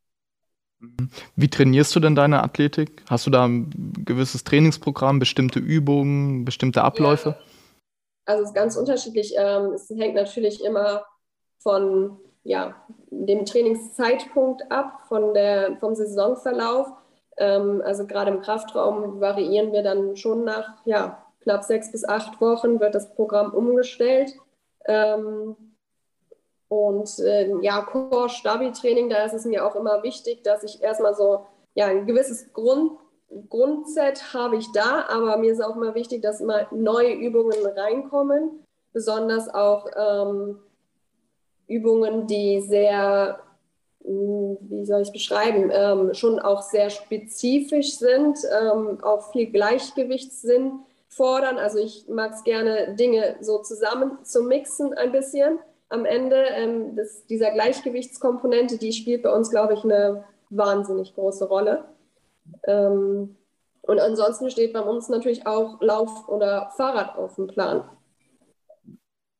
Wie 1.35 1.49
trainierst 1.49 1.93
du 1.95 1.99
denn 1.99 2.15
deine 2.15 2.41
Athletik? 2.41 3.03
Hast 3.09 3.27
du 3.27 3.29
da 3.29 3.45
ein 3.45 3.93
gewisses 4.05 4.45
Trainingsprogramm, 4.45 5.19
bestimmte 5.19 5.59
Übungen, 5.59 6.45
bestimmte 6.45 6.81
Abläufe? 6.83 7.35
Ja. 7.37 7.54
Also 8.25 8.43
es 8.43 8.49
ist 8.49 8.55
ganz 8.55 8.75
unterschiedlich. 8.75 9.33
Ähm, 9.37 9.73
es 9.73 9.89
hängt 9.89 10.15
natürlich 10.15 10.63
immer 10.63 11.05
von 11.59 12.19
ja, 12.43 12.75
dem 13.09 13.45
Trainingszeitpunkt 13.45 14.71
ab, 14.71 15.01
von 15.07 15.33
der, 15.33 15.77
vom 15.79 15.95
Saisonverlauf. 15.95 16.87
Ähm, 17.37 17.81
also 17.85 18.05
gerade 18.05 18.31
im 18.31 18.41
Kraftraum 18.41 19.19
variieren 19.19 19.73
wir 19.73 19.83
dann 19.83 20.15
schon 20.15 20.43
nach 20.43 20.85
ja, 20.85 21.25
knapp 21.41 21.63
sechs 21.63 21.91
bis 21.91 22.07
acht 22.07 22.39
Wochen 22.41 22.79
wird 22.79 22.95
das 22.95 23.13
Programm 23.15 23.53
umgestellt. 23.53 24.33
Ähm, 24.85 25.55
und 26.67 27.19
äh, 27.19 27.51
ja, 27.61 27.81
Core-Stabi-Training, 27.81 29.09
da 29.09 29.23
ist 29.23 29.33
es 29.33 29.45
mir 29.45 29.65
auch 29.65 29.75
immer 29.75 30.03
wichtig, 30.03 30.43
dass 30.43 30.63
ich 30.63 30.81
erstmal 30.81 31.15
so 31.15 31.45
ja, 31.75 31.87
ein 31.87 32.05
gewisses 32.07 32.51
Grund, 32.53 32.97
Grundset 33.49 34.33
habe 34.33 34.57
ich 34.57 34.71
da, 34.71 35.05
aber 35.09 35.37
mir 35.37 35.51
ist 35.51 35.63
auch 35.63 35.75
immer 35.75 35.95
wichtig, 35.95 36.21
dass 36.21 36.41
immer 36.41 36.67
neue 36.71 37.13
Übungen 37.13 37.65
reinkommen, 37.65 38.63
besonders 38.93 39.53
auch 39.53 39.87
ähm, 39.95 40.59
Übungen, 41.67 42.27
die 42.27 42.61
sehr, 42.61 43.39
hm, 44.03 44.57
wie 44.61 44.85
soll 44.85 45.01
ich 45.01 45.07
es 45.07 45.13
beschreiben, 45.13 45.69
ähm, 45.73 46.13
schon 46.13 46.39
auch 46.39 46.61
sehr 46.61 46.89
spezifisch 46.89 47.97
sind, 47.97 48.39
ähm, 48.61 48.99
auch 49.03 49.31
viel 49.31 49.47
Gleichgewichtssinn 49.47 50.79
fordern. 51.09 51.57
Also 51.57 51.79
ich 51.79 52.07
mag 52.07 52.33
es 52.33 52.43
gerne, 52.43 52.95
Dinge 52.95 53.37
so 53.41 53.59
zusammen 53.59 54.23
zu 54.23 54.43
mixen 54.43 54.93
ein 54.93 55.11
bisschen 55.11 55.59
am 55.89 56.05
Ende. 56.05 56.45
Ähm, 56.51 56.95
das, 56.95 57.25
dieser 57.25 57.51
Gleichgewichtskomponente, 57.51 58.77
die 58.77 58.93
spielt 58.93 59.23
bei 59.23 59.33
uns, 59.33 59.49
glaube 59.49 59.73
ich, 59.73 59.83
eine 59.83 60.23
wahnsinnig 60.49 61.15
große 61.15 61.47
Rolle. 61.47 61.85
Ähm, 62.67 63.37
und 63.81 63.99
ansonsten 63.99 64.49
steht 64.49 64.73
bei 64.73 64.81
uns 64.81 65.09
natürlich 65.09 65.45
auch 65.45 65.79
Lauf 65.81 66.27
oder 66.27 66.71
Fahrrad 66.75 67.17
auf 67.17 67.35
dem 67.35 67.47
Plan. 67.47 67.89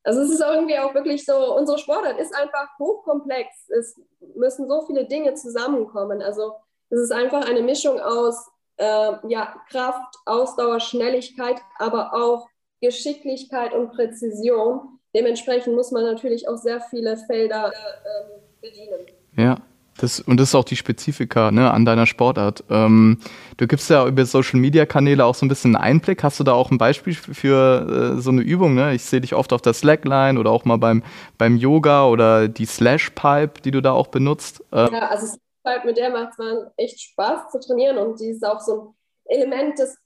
Also 0.03 0.21
es 0.21 0.29
ist 0.29 0.41
irgendwie 0.41 0.77
auch 0.77 0.93
wirklich 0.93 1.25
so, 1.25 1.55
unsere 1.55 1.79
Sportart 1.79 2.19
ist 2.19 2.35
einfach 2.35 2.67
hochkomplex. 2.77 3.69
Es 3.69 3.99
müssen 4.35 4.69
so 4.69 4.85
viele 4.85 5.05
Dinge 5.05 5.33
zusammenkommen. 5.33 6.21
Also 6.21 6.53
es 6.89 6.99
ist 6.99 7.11
einfach 7.11 7.49
eine 7.49 7.63
Mischung 7.63 7.99
aus 7.99 8.47
äh, 8.77 9.13
ja, 9.27 9.55
Kraft, 9.69 10.15
Ausdauer, 10.25 10.79
Schnelligkeit, 10.79 11.59
aber 11.79 12.13
auch 12.13 12.47
Geschicklichkeit 12.81 13.73
und 13.73 13.93
Präzision. 13.93 14.99
Dementsprechend 15.15 15.75
muss 15.75 15.91
man 15.91 16.03
natürlich 16.03 16.47
auch 16.47 16.57
sehr 16.57 16.81
viele 16.81 17.17
Felder 17.17 17.71
äh, 17.71 18.61
bedienen. 18.61 19.07
Ja. 19.37 19.57
Das, 19.97 20.19
und 20.19 20.39
das 20.39 20.49
ist 20.49 20.55
auch 20.55 20.65
die 20.65 20.75
Spezifika 20.75 21.51
ne, 21.51 21.71
an 21.71 21.85
deiner 21.85 22.05
Sportart. 22.05 22.65
Ähm, 22.69 23.19
du 23.55 23.65
gibst 23.65 23.89
ja 23.89 24.05
über 24.05 24.25
Social 24.25 24.59
Media 24.59 24.85
Kanäle 24.85 25.23
auch 25.23 25.35
so 25.35 25.45
ein 25.45 25.49
bisschen 25.49 25.75
einen 25.75 25.83
Einblick. 25.83 26.21
Hast 26.21 26.39
du 26.39 26.43
da 26.43 26.51
auch 26.51 26.69
ein 26.69 26.77
Beispiel 26.77 27.13
für 27.13 28.15
äh, 28.17 28.21
so 28.21 28.29
eine 28.29 28.41
Übung? 28.41 28.75
Ne? 28.75 28.93
Ich 28.93 29.03
sehe 29.03 29.21
dich 29.21 29.33
oft 29.33 29.53
auf 29.53 29.61
der 29.61 29.73
Slackline 29.73 30.37
oder 30.37 30.51
auch 30.51 30.65
mal 30.65 30.77
beim, 30.77 31.01
beim 31.37 31.55
Yoga 31.55 32.07
oder 32.07 32.49
die 32.49 32.65
Slash 32.65 33.11
Pipe, 33.11 33.61
die 33.63 33.71
du 33.71 33.81
da 33.81 33.93
auch 33.93 34.07
benutzt. 34.07 34.63
Ähm. 34.73 34.89
Ja, 34.91 35.07
also 35.07 35.27
Slash 35.27 35.39
Pipe, 35.63 35.87
mit 35.87 35.97
der 35.97 36.09
macht 36.09 36.33
es 36.33 36.37
mal 36.37 36.71
echt 36.75 36.99
Spaß 36.99 37.51
zu 37.51 37.59
trainieren 37.61 37.97
und 37.97 38.19
die 38.19 38.31
ist 38.31 38.45
auch 38.45 38.59
so 38.59 38.95
ein 39.29 39.37
Element, 39.37 39.79
das, 39.79 39.97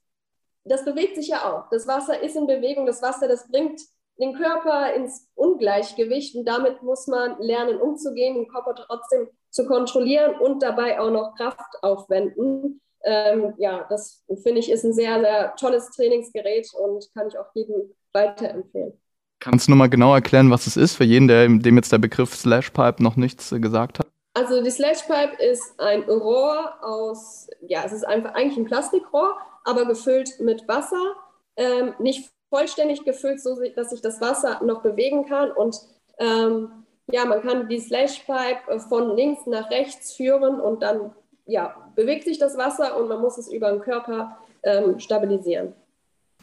das 0.64 0.84
bewegt 0.84 1.16
sich 1.16 1.28
ja 1.28 1.50
auch. 1.50 1.68
Das 1.70 1.88
Wasser 1.88 2.22
ist 2.22 2.36
in 2.36 2.46
Bewegung, 2.46 2.86
das 2.86 3.02
Wasser, 3.02 3.26
das 3.26 3.48
bringt 3.48 3.80
den 4.20 4.34
Körper 4.34 4.94
ins 4.94 5.28
Ungleichgewicht 5.34 6.36
und 6.36 6.44
damit 6.44 6.82
muss 6.82 7.08
man 7.08 7.40
lernen 7.40 7.80
umzugehen, 7.80 8.36
den 8.36 8.48
Körper 8.48 8.74
trotzdem 8.74 9.28
zu 9.50 9.66
kontrollieren 9.66 10.36
und 10.40 10.62
dabei 10.62 11.00
auch 11.00 11.10
noch 11.10 11.34
Kraft 11.36 11.82
aufwenden. 11.82 12.80
ähm, 13.02 13.54
ja, 13.58 13.86
das 13.88 14.22
finde 14.42 14.60
ich 14.60 14.70
ist 14.70 14.84
ein 14.84 14.92
sehr, 14.92 15.20
sehr 15.20 15.54
tolles 15.56 15.90
Trainingsgerät 15.90 16.68
und 16.74 17.08
kann 17.14 17.28
ich 17.28 17.38
auch 17.38 17.46
jedem 17.54 17.94
weiterempfehlen. 18.12 18.92
Kannst 19.40 19.66
du 19.66 19.72
nochmal 19.72 19.88
genau 19.88 20.14
erklären, 20.14 20.50
was 20.50 20.66
es 20.66 20.76
ist, 20.76 20.96
für 20.96 21.04
jeden, 21.04 21.26
der, 21.26 21.48
dem 21.48 21.76
jetzt 21.76 21.92
der 21.92 21.98
Begriff 21.98 22.34
Slashpipe 22.34 23.02
noch 23.02 23.16
nichts 23.16 23.52
äh, 23.52 23.58
gesagt 23.58 23.98
hat? 23.98 24.06
Also 24.34 24.62
die 24.62 24.70
Slashpipe 24.70 25.42
ist 25.42 25.80
ein 25.80 26.02
Rohr 26.02 26.74
aus, 26.82 27.48
ja, 27.66 27.82
es 27.84 27.92
ist 27.92 28.04
einfach 28.04 28.34
eigentlich 28.34 28.58
ein 28.58 28.66
Plastikrohr, 28.66 29.36
aber 29.64 29.86
gefüllt 29.86 30.38
mit 30.40 30.68
Wasser. 30.68 31.14
Ähm, 31.56 31.94
nicht 31.98 32.30
vollständig 32.50 33.04
gefüllt, 33.04 33.40
so 33.40 33.58
dass 33.74 33.90
sich 33.90 34.02
das 34.02 34.20
Wasser 34.20 34.60
noch 34.62 34.82
bewegen 34.82 35.26
kann. 35.26 35.50
Und 35.52 35.80
ähm, 36.18 36.84
ja, 37.12 37.24
man 37.24 37.42
kann 37.42 37.68
die 37.68 37.80
Slashpipe 37.80 38.80
von 38.88 39.16
links 39.16 39.46
nach 39.46 39.70
rechts 39.70 40.12
führen 40.12 40.60
und 40.60 40.82
dann 40.82 41.12
ja, 41.46 41.74
bewegt 41.96 42.24
sich 42.24 42.38
das 42.38 42.56
Wasser 42.56 42.96
und 42.96 43.08
man 43.08 43.20
muss 43.20 43.38
es 43.38 43.50
über 43.50 43.70
den 43.70 43.80
Körper 43.80 44.38
ähm, 44.62 44.98
stabilisieren. 44.98 45.74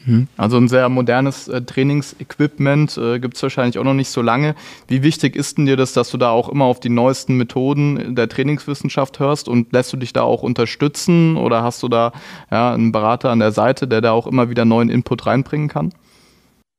Mhm. 0.06 0.28
Also 0.38 0.58
ein 0.58 0.68
sehr 0.68 0.90
modernes 0.90 1.48
äh, 1.48 1.62
Trainingsequipment 1.62 2.98
äh, 2.98 3.20
gibt 3.20 3.36
es 3.36 3.44
wahrscheinlich 3.44 3.80
auch 3.80 3.84
noch 3.84 3.94
nicht 3.94 4.10
so 4.10 4.22
lange. 4.22 4.56
Wie 4.88 5.02
wichtig 5.02 5.36
ist 5.36 5.58
denn 5.58 5.66
dir 5.66 5.76
das, 5.76 5.94
dass 5.94 6.12
du 6.12 6.18
da 6.18 6.30
auch 6.30 6.50
immer 6.50 6.66
auf 6.66 6.80
die 6.80 6.90
neuesten 6.90 7.38
Methoden 7.38 8.16
der 8.16 8.30
Trainingswissenschaft 8.30 9.20
hörst 9.20 9.48
und 9.48 9.74
lässt 9.74 9.92
du 9.94 9.98
dich 9.98 10.14
da 10.14 10.22
auch 10.22 10.44
unterstützen 10.44 11.38
oder 11.38 11.64
hast 11.64 11.82
du 11.84 11.88
da 11.88 12.12
ja, 12.52 12.74
einen 12.74 12.92
Berater 12.92 13.32
an 13.32 13.40
der 13.40 13.52
Seite, 13.52 13.88
der 13.88 14.02
da 14.02 14.12
auch 14.12 14.28
immer 14.28 14.50
wieder 14.50 14.66
neuen 14.66 14.90
Input 14.90 15.26
reinbringen 15.26 15.68
kann? 15.68 15.94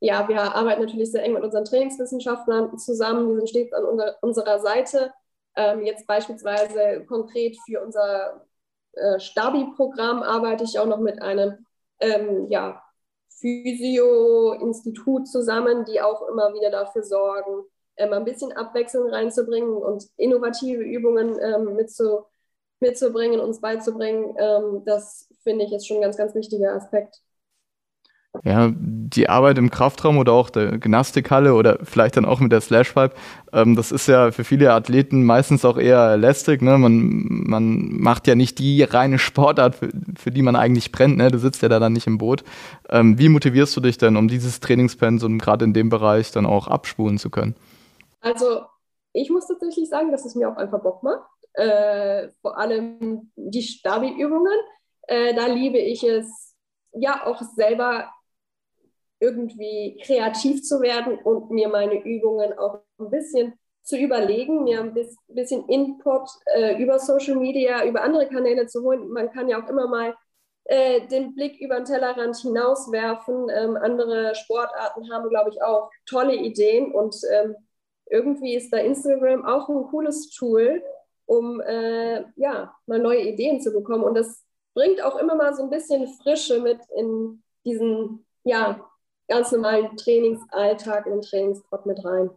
Ja, 0.00 0.28
wir 0.28 0.40
arbeiten 0.40 0.82
natürlich 0.82 1.10
sehr 1.10 1.24
eng 1.24 1.32
mit 1.32 1.42
unseren 1.42 1.64
Trainingswissenschaftlern 1.64 2.78
zusammen. 2.78 3.28
Die 3.30 3.36
sind 3.36 3.48
stets 3.48 3.72
an 3.72 3.84
unser, 3.84 4.16
unserer 4.22 4.60
Seite. 4.60 5.12
Ähm, 5.56 5.84
jetzt 5.84 6.06
beispielsweise 6.06 7.04
konkret 7.06 7.56
für 7.66 7.82
unser 7.82 8.46
äh, 8.92 9.18
Stabi-Programm 9.18 10.22
arbeite 10.22 10.64
ich 10.64 10.78
auch 10.78 10.86
noch 10.86 11.00
mit 11.00 11.20
einem 11.20 11.66
ähm, 12.00 12.46
ja, 12.48 12.80
Physio-Institut 13.40 15.28
zusammen, 15.28 15.84
die 15.84 16.00
auch 16.00 16.28
immer 16.28 16.54
wieder 16.54 16.70
dafür 16.70 17.02
sorgen, 17.02 17.64
ähm, 17.96 18.12
ein 18.12 18.24
bisschen 18.24 18.52
Abwechslung 18.52 19.10
reinzubringen 19.10 19.76
und 19.76 20.06
innovative 20.16 20.82
Übungen 20.82 21.38
ähm, 21.40 21.74
mitzu, 21.74 22.24
mitzubringen, 22.80 23.40
uns 23.40 23.60
beizubringen. 23.60 24.36
Ähm, 24.38 24.82
das 24.84 25.28
finde 25.42 25.64
ich 25.64 25.72
ist 25.72 25.86
schon 25.86 25.98
ein 25.98 26.02
ganz, 26.02 26.16
ganz 26.16 26.34
wichtiger 26.34 26.74
Aspekt 26.74 27.20
ja, 28.44 28.70
die 28.76 29.28
Arbeit 29.28 29.58
im 29.58 29.70
Kraftraum 29.70 30.18
oder 30.18 30.32
auch 30.32 30.50
der 30.50 30.78
Gymnastikhalle 30.78 31.54
oder 31.54 31.78
vielleicht 31.82 32.16
dann 32.16 32.24
auch 32.24 32.40
mit 32.40 32.52
der 32.52 32.60
Slashpipe, 32.60 33.14
ähm, 33.52 33.74
das 33.74 33.90
ist 33.90 34.06
ja 34.06 34.30
für 34.30 34.44
viele 34.44 34.72
Athleten 34.72 35.24
meistens 35.24 35.64
auch 35.64 35.78
eher 35.78 36.16
lästig. 36.16 36.62
Ne? 36.62 36.78
Man, 36.78 37.26
man 37.46 37.88
macht 37.98 38.26
ja 38.26 38.34
nicht 38.34 38.58
die 38.58 38.82
reine 38.82 39.18
Sportart, 39.18 39.76
für, 39.76 39.88
für 40.16 40.30
die 40.30 40.42
man 40.42 40.56
eigentlich 40.56 40.92
brennt. 40.92 41.16
Ne? 41.16 41.30
Du 41.30 41.38
sitzt 41.38 41.62
ja 41.62 41.68
da 41.68 41.78
dann 41.78 41.94
nicht 41.94 42.06
im 42.06 42.18
Boot. 42.18 42.44
Ähm, 42.90 43.18
wie 43.18 43.28
motivierst 43.28 43.76
du 43.76 43.80
dich 43.80 43.98
denn, 43.98 44.16
um 44.16 44.28
dieses 44.28 44.60
Trainingspensum 44.60 45.38
gerade 45.38 45.64
in 45.64 45.72
dem 45.72 45.88
Bereich 45.88 46.30
dann 46.30 46.46
auch 46.46 46.68
abspulen 46.68 47.18
zu 47.18 47.30
können? 47.30 47.56
Also 48.20 48.62
ich 49.14 49.30
muss 49.30 49.46
tatsächlich 49.46 49.88
sagen, 49.88 50.12
dass 50.12 50.24
es 50.24 50.34
mir 50.34 50.50
auch 50.50 50.56
einfach 50.56 50.82
Bock 50.82 51.02
macht. 51.02 51.26
Äh, 51.54 52.28
vor 52.42 52.58
allem 52.58 53.32
die 53.36 53.62
Stabi-Übungen. 53.62 54.58
Äh, 55.08 55.34
da 55.34 55.46
liebe 55.46 55.78
ich 55.78 56.04
es, 56.04 56.48
ja 56.92 57.26
auch 57.26 57.42
selber 57.42 58.08
irgendwie 59.20 60.00
kreativ 60.04 60.62
zu 60.62 60.80
werden 60.80 61.18
und 61.18 61.50
mir 61.50 61.68
meine 61.68 62.04
Übungen 62.04 62.56
auch 62.58 62.80
ein 62.98 63.10
bisschen 63.10 63.54
zu 63.82 63.96
überlegen, 63.96 64.64
mir 64.64 64.80
ein 64.80 64.94
bisschen 65.28 65.66
Input 65.68 66.28
äh, 66.54 66.80
über 66.80 66.98
Social 66.98 67.36
Media, 67.36 67.84
über 67.86 68.02
andere 68.02 68.28
Kanäle 68.28 68.66
zu 68.66 68.82
holen. 68.82 69.08
Man 69.08 69.30
kann 69.32 69.48
ja 69.48 69.62
auch 69.62 69.68
immer 69.68 69.88
mal 69.88 70.14
äh, 70.64 71.06
den 71.08 71.34
Blick 71.34 71.58
über 71.60 71.76
den 71.76 71.86
Tellerrand 71.86 72.36
hinauswerfen. 72.36 73.48
Ähm, 73.48 73.76
andere 73.76 74.34
Sportarten 74.34 75.10
haben, 75.10 75.30
glaube 75.30 75.50
ich, 75.50 75.62
auch 75.62 75.90
tolle 76.06 76.34
Ideen 76.36 76.92
und 76.92 77.16
ähm, 77.32 77.56
irgendwie 78.10 78.54
ist 78.54 78.72
da 78.72 78.78
Instagram 78.78 79.44
auch 79.44 79.68
ein 79.68 79.84
cooles 79.84 80.30
Tool, 80.30 80.82
um 81.26 81.60
äh, 81.60 82.24
ja, 82.36 82.74
mal 82.86 82.98
neue 82.98 83.22
Ideen 83.22 83.60
zu 83.60 83.72
bekommen. 83.72 84.04
Und 84.04 84.14
das 84.14 84.44
bringt 84.74 85.02
auch 85.02 85.16
immer 85.16 85.34
mal 85.34 85.54
so 85.54 85.62
ein 85.62 85.70
bisschen 85.70 86.06
Frische 86.22 86.60
mit 86.60 86.78
in 86.94 87.42
diesen 87.64 88.26
ja, 88.44 88.87
ganz 89.28 89.52
normalen 89.52 89.96
Trainingsalltag 89.96 91.06
in 91.06 91.12
den 91.12 91.22
Trainingstrott 91.22 91.86
mit 91.86 92.04
rein. 92.04 92.30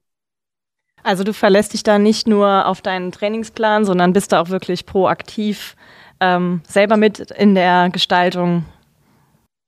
Also 1.04 1.24
du 1.24 1.34
verlässt 1.34 1.74
dich 1.74 1.84
da 1.84 1.98
nicht 1.98 2.28
nur 2.28 2.68
auf 2.68 2.82
deinen 2.82 3.12
Trainingsplan, 3.12 3.86
sondern 3.86 4.14
bist 4.14 4.32
da 4.32 4.42
auch 4.42 4.50
wirklich 4.50 4.86
proaktiv 4.86 5.76
ähm, 6.20 6.62
selber 6.68 6.98
mit 6.98 7.20
in 7.32 7.56
der 7.56 7.90
Gestaltung. 7.92 8.66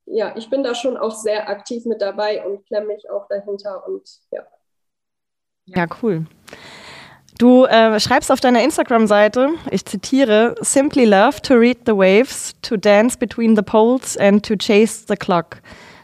Ja, 0.06 0.36
ich 0.36 0.50
bin 0.50 0.64
da 0.64 0.76
schon 0.76 0.98
auch 0.98 1.16
sehr 1.16 1.50
aktiv 1.50 1.86
mit 1.86 2.02
dabei 2.02 2.46
und 2.46 2.66
klemme 2.68 2.88
mich 2.88 3.10
auch 3.10 3.28
dahinter 3.30 3.88
und 3.88 4.04
ja. 4.32 4.44
Ja, 5.66 5.88
cool. 6.02 6.26
Du 7.40 7.66
äh, 7.66 8.00
schreibst 8.00 8.32
auf 8.32 8.40
deiner 8.40 8.62
Instagram-Seite, 8.64 9.50
ich 9.72 9.86
zitiere, 9.86 10.56
Simply 10.62 11.06
love 11.06 11.42
to 11.42 11.56
read 11.56 11.80
the 11.88 11.94
waves, 11.94 12.54
to 12.62 12.78
dance 12.78 13.18
between 13.18 13.56
the 13.56 13.64
poles 13.64 14.18
and 14.18 14.46
to 14.46 14.56
chase 14.56 15.06
the 15.08 15.16
clock. 15.16 15.62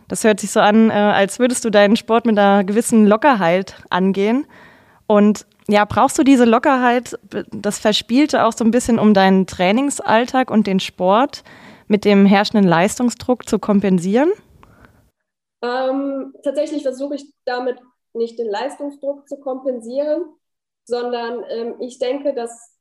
Das 0.10 0.24
hört 0.24 0.40
sich 0.40 0.52
so 0.52 0.60
an, 0.60 0.90
äh, 0.90 0.94
als 0.94 1.40
würdest 1.40 1.64
du 1.64 1.70
deinen 1.70 1.96
Sport 1.96 2.26
mit 2.26 2.38
einer 2.38 2.66
gewissen 2.66 3.06
Lockerheit 3.06 3.76
angehen. 3.90 4.46
Und 5.08 5.46
ja, 5.70 5.86
brauchst 5.86 6.18
du 6.18 6.24
diese 6.24 6.46
Lockerheit, 6.46 7.18
das 7.52 7.78
Verspielte 7.80 8.44
auch 8.44 8.54
so 8.54 8.66
ein 8.66 8.72
bisschen, 8.72 9.00
um 9.00 9.14
deinen 9.14 9.46
Trainingsalltag 9.46 10.50
und 10.50 10.66
den 10.68 10.80
Sport 10.80 11.44
mit 11.88 12.06
dem 12.06 12.26
herrschenden 12.26 12.68
Leistungsdruck 12.68 13.48
zu 13.48 13.60
kompensieren? 13.60 14.32
Ähm, 15.62 16.34
tatsächlich 16.44 16.82
versuche 16.82 17.16
ich 17.16 17.26
damit 17.46 17.78
nicht 18.14 18.40
den 18.40 18.50
Leistungsdruck 18.50 19.30
zu 19.30 19.40
kompensieren, 19.40 20.24
sondern 20.86 21.44
ähm, 21.50 21.76
ich 21.82 22.00
denke, 22.00 22.34
dass 22.34 22.76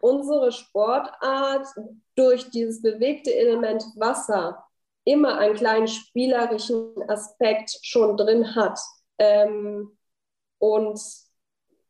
unsere 0.00 0.50
Sportart 0.50 1.68
durch 2.16 2.50
dieses 2.50 2.82
bewegte 2.82 3.32
Element 3.32 3.84
Wasser 3.96 4.65
immer 5.06 5.38
einen 5.38 5.54
kleinen 5.54 5.88
spielerischen 5.88 6.92
Aspekt 7.08 7.78
schon 7.82 8.16
drin 8.16 8.54
hat. 8.54 8.78
Ähm, 9.18 9.96
und 10.58 11.00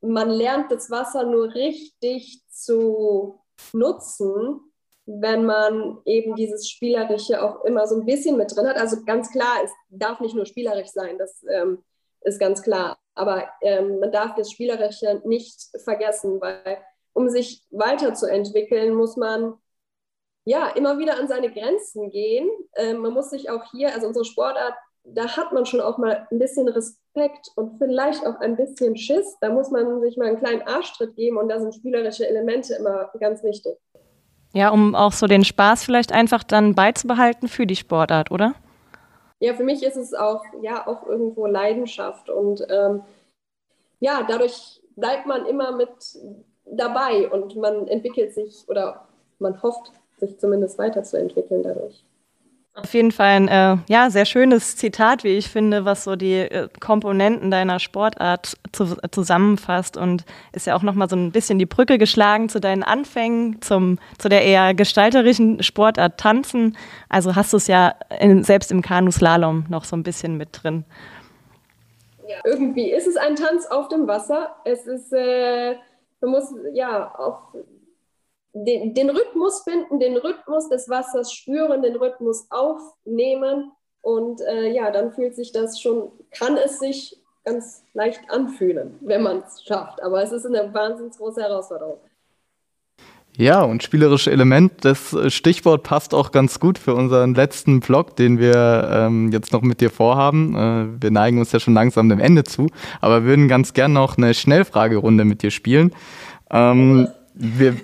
man 0.01 0.31
lernt 0.31 0.71
das 0.71 0.91
Wasser 0.91 1.25
nur 1.25 1.55
richtig 1.55 2.43
zu 2.51 3.41
nutzen, 3.73 4.61
wenn 5.07 5.47
man 5.47 5.99
eben 6.05 6.35
dieses 6.35 6.69
Spielerische 6.69 7.43
auch 7.43 7.65
immer 7.65 7.87
so 7.87 7.97
ein 7.97 8.07
bisschen 8.07 8.37
mit 8.37 8.55
drin 8.55 8.69
hat. 8.69 8.77
Also 8.77 9.03
ganz 9.05 9.33
klar, 9.33 9.57
es 9.65 9.71
darf 9.89 10.21
nicht 10.21 10.35
nur 10.35 10.47
spielerisch 10.47 10.89
sein, 10.89 11.17
das 11.17 11.43
ähm, 11.49 11.83
ist 12.21 12.39
ganz 12.39 12.63
klar. 12.63 12.99
Aber 13.15 13.49
ähm, 13.63 13.99
man 13.99 14.13
darf 14.13 14.35
das 14.35 14.51
Spielerische 14.51 15.23
nicht 15.25 15.71
vergessen, 15.83 16.41
weil 16.41 16.79
um 17.15 17.31
sich 17.31 17.65
weiterzuentwickeln, 17.71 18.95
muss 18.95 19.17
man 19.17 19.55
ja, 20.47 20.69
immer 20.69 20.99
wieder 20.99 21.19
an 21.19 21.27
seine 21.27 21.51
Grenzen 21.51 22.09
gehen. 22.11 22.49
Ähm, 22.77 22.99
man 22.99 23.13
muss 23.13 23.31
sich 23.31 23.51
auch 23.51 23.65
hier, 23.73 23.93
also 23.93 24.07
unsere 24.07 24.25
Sportart, 24.25 24.75
da 25.03 25.37
hat 25.37 25.53
man 25.53 25.67
schon 25.67 25.81
auch 25.81 25.99
mal 25.99 26.27
ein 26.31 26.39
bisschen 26.39 26.69
Respekt 26.69 27.51
und 27.57 27.79
vielleicht 27.79 28.25
auch 28.25 28.39
ein 28.41 28.57
bisschen 28.57 28.97
Schiss. 28.97 29.37
Da 29.41 29.51
muss 29.51 29.71
man 29.71 30.01
sich 30.01 30.17
mal 30.17 30.29
einen 30.29 30.39
kleinen 30.39 30.63
Arschtritt 30.63 31.17
geben 31.17 31.37
und 31.37 31.49
da 31.49 31.61
sind 31.61 31.75
spielerische 31.75 32.29
Elemente 32.29 32.75
immer 32.75 33.11
ganz 33.19 33.43
wichtig. 33.43 33.77
Ja, 34.53 34.71
um 34.71 34.95
auch 34.95 35.13
so 35.13 35.27
den 35.27 35.45
Spaß 35.45 35.85
vielleicht 35.85 36.13
einfach 36.13 36.45
dann 36.45 36.77
beizubehalten 36.77 37.49
für 37.49 37.67
die 37.67 37.77
Sportart, 37.77 38.31
oder? 38.31 38.55
Ja, 39.41 39.53
für 39.55 39.65
mich 39.65 39.83
ist 39.83 39.97
es 39.97 40.15
auch, 40.15 40.45
ja, 40.63 40.87
auch 40.87 41.07
irgendwo 41.07 41.47
Leidenschaft 41.47 42.31
und 42.31 42.65
ähm, 42.71 43.03
ja, 43.99 44.23
dadurch 44.27 44.81
bleibt 44.95 45.27
man 45.27 45.45
immer 45.47 45.73
mit 45.73 45.91
dabei 46.65 47.29
und 47.29 47.57
man 47.57 47.89
entwickelt 47.89 48.33
sich 48.33 48.65
oder 48.69 49.09
man 49.39 49.61
hofft 49.63 49.93
sich 50.19 50.39
zumindest 50.39 50.79
weiterzuentwickeln 50.79 51.63
dadurch. 51.63 52.05
Auf 52.79 52.93
jeden 52.93 53.11
Fall 53.11 53.29
ein 53.29 53.49
äh, 53.49 53.79
ja, 53.89 54.11
sehr 54.11 54.27
schönes 54.27 54.77
Zitat, 54.77 55.25
wie 55.25 55.39
ich 55.39 55.49
finde, 55.49 55.87
was 55.87 56.05
so 56.05 56.15
die 56.15 56.35
äh, 56.35 56.69
Komponenten 56.79 57.51
deiner 57.51 57.79
Sportart 57.79 58.59
zu, 58.71 58.99
zusammenfasst 59.11 59.97
und 59.97 60.27
ist 60.53 60.67
ja 60.67 60.77
auch 60.77 60.83
nochmal 60.83 61.09
so 61.09 61.17
ein 61.17 61.33
bisschen 61.33 61.59
die 61.59 61.65
Brücke 61.65 61.97
geschlagen 61.97 62.51
zu 62.51 62.61
deinen 62.61 62.83
Anfängen, 62.83 63.63
zum, 63.63 63.99
zu 64.19 64.29
der 64.29 64.43
eher 64.43 64.75
gestalterischen 64.75 65.63
Sportart 65.63 66.21
Tanzen. 66.21 66.77
Also 67.09 67.35
hast 67.35 67.55
du 67.55 67.57
es 67.57 67.67
ja 67.67 67.95
in, 68.21 68.45
selbst 68.45 68.71
im 68.71 68.83
Kanuslalom 68.83 69.65
noch 69.71 69.85
so 69.85 69.97
ein 69.97 70.03
bisschen 70.03 70.37
mit 70.37 70.51
drin. 70.53 70.85
Ja, 72.29 72.37
irgendwie 72.45 72.93
ist 72.93 73.07
es 73.07 73.17
ein 73.17 73.37
Tanz 73.37 73.65
auf 73.65 73.89
dem 73.89 74.07
Wasser. 74.07 74.55
Es 74.67 74.87
ist, 74.87 75.15
äh, 75.15 75.77
man 76.21 76.31
muss 76.31 76.55
ja 76.75 77.11
auf 77.15 77.39
den, 78.65 78.95
den 78.95 79.11
Rhythmus 79.11 79.63
finden, 79.63 80.01
den 80.01 80.17
Rhythmus 80.17 80.69
des 80.69 80.89
Wassers 80.89 81.33
spüren, 81.33 81.83
den 81.83 81.97
Rhythmus 81.97 82.47
aufnehmen 82.51 83.73
und 84.01 84.41
äh, 84.41 84.73
ja, 84.73 84.91
dann 84.91 85.13
fühlt 85.13 85.35
sich 85.35 85.53
das 85.53 85.81
schon, 85.81 86.11
kann 86.31 86.57
es 86.57 86.79
sich 86.79 87.21
ganz 87.45 87.83
leicht 87.93 88.21
anfühlen, 88.29 88.95
wenn 89.01 89.23
man 89.23 89.39
es 89.39 89.63
schafft. 89.63 90.03
Aber 90.03 90.23
es 90.23 90.33
ist 90.33 90.47
eine 90.47 90.73
wahnsinnig 90.73 91.17
große 91.17 91.41
Herausforderung. 91.41 91.99
Ja, 93.37 93.63
und 93.63 93.83
spielerische 93.83 94.31
Element, 94.31 94.85
das 94.85 95.15
Stichwort 95.29 95.83
passt 95.83 96.15
auch 96.15 96.33
ganz 96.33 96.59
gut 96.59 96.79
für 96.79 96.95
unseren 96.95 97.35
letzten 97.35 97.83
Vlog, 97.83 98.17
den 98.17 98.39
wir 98.39 98.89
ähm, 98.91 99.31
jetzt 99.31 99.53
noch 99.53 99.61
mit 99.61 99.83
dir 99.83 99.91
vorhaben. 99.91 100.55
Äh, 100.57 101.03
wir 101.03 101.11
neigen 101.11 101.39
uns 101.39 101.53
ja 101.53 101.61
schon 101.61 101.75
langsam 101.75 102.09
dem 102.09 102.19
Ende 102.19 102.45
zu, 102.45 102.69
aber 103.03 103.25
würden 103.25 103.49
ganz 103.49 103.75
gern 103.75 103.93
noch 103.93 104.17
eine 104.17 104.33
Schnellfragerunde 104.33 105.27
mit 105.27 105.43
dir 105.43 105.51
spielen. 105.51 105.93
Ähm, 106.51 107.09
wir, 107.37 107.77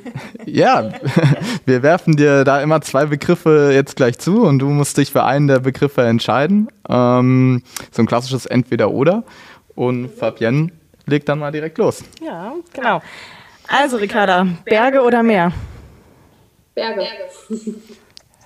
ja, 0.46 0.90
wir 1.66 1.82
werfen 1.82 2.16
dir 2.16 2.44
da 2.44 2.62
immer 2.62 2.80
zwei 2.80 3.06
Begriffe 3.06 3.70
jetzt 3.72 3.96
gleich 3.96 4.18
zu 4.18 4.42
und 4.42 4.58
du 4.58 4.66
musst 4.68 4.96
dich 4.96 5.12
für 5.12 5.24
einen 5.24 5.46
der 5.46 5.60
Begriffe 5.60 6.02
entscheiden. 6.02 6.68
Ähm, 6.88 7.62
so 7.90 8.02
ein 8.02 8.06
klassisches 8.06 8.46
Entweder-Oder. 8.46 9.24
Und 9.74 10.10
Fabienne 10.10 10.70
legt 11.06 11.28
dann 11.28 11.38
mal 11.38 11.52
direkt 11.52 11.78
los. 11.78 12.02
Ja, 12.24 12.54
genau. 12.72 13.00
Also, 13.68 13.98
Ricarda, 13.98 14.46
Berge 14.64 15.02
oder 15.02 15.22
Meer? 15.22 15.52
Berge. 16.74 17.06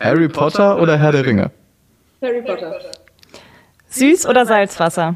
Harry 0.01 0.29
Potter 0.29 0.81
oder 0.81 0.99
Herr 0.99 1.13
der 1.13 1.25
Ringe? 1.25 1.51
Harry 2.21 2.43
Potter. 2.43 2.81
Süß- 3.91 4.29
oder 4.29 4.45
Salzwasser? 4.45 5.15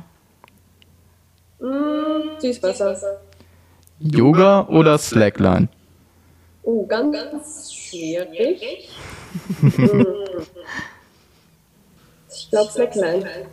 Mm, 1.61 2.38
Süßwasser. 2.38 3.20
Yoga 3.99 4.66
oder 4.68 4.97
Slackline? 4.97 5.68
Oh, 6.62 6.86
ganz, 6.86 7.12
ganz 7.14 7.72
schwierig. 7.72 8.90
Mm. 9.61 10.02
ich 12.30 12.50
glaube 12.50 12.70
Slackline. 12.70 13.46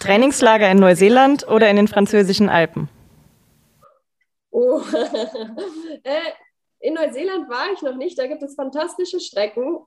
Trainingslager 0.00 0.70
in 0.70 0.78
Neuseeland 0.78 1.48
oder 1.48 1.68
in 1.70 1.76
den 1.76 1.88
französischen 1.88 2.48
Alpen? 2.48 2.88
Oh. 4.50 4.80
äh, 6.04 6.20
in 6.80 6.94
Neuseeland 6.94 7.48
war 7.48 7.72
ich 7.72 7.82
noch 7.82 7.96
nicht. 7.96 8.18
Da 8.18 8.26
gibt 8.26 8.42
es 8.42 8.54
fantastische 8.54 9.20
Strecken. 9.20 9.78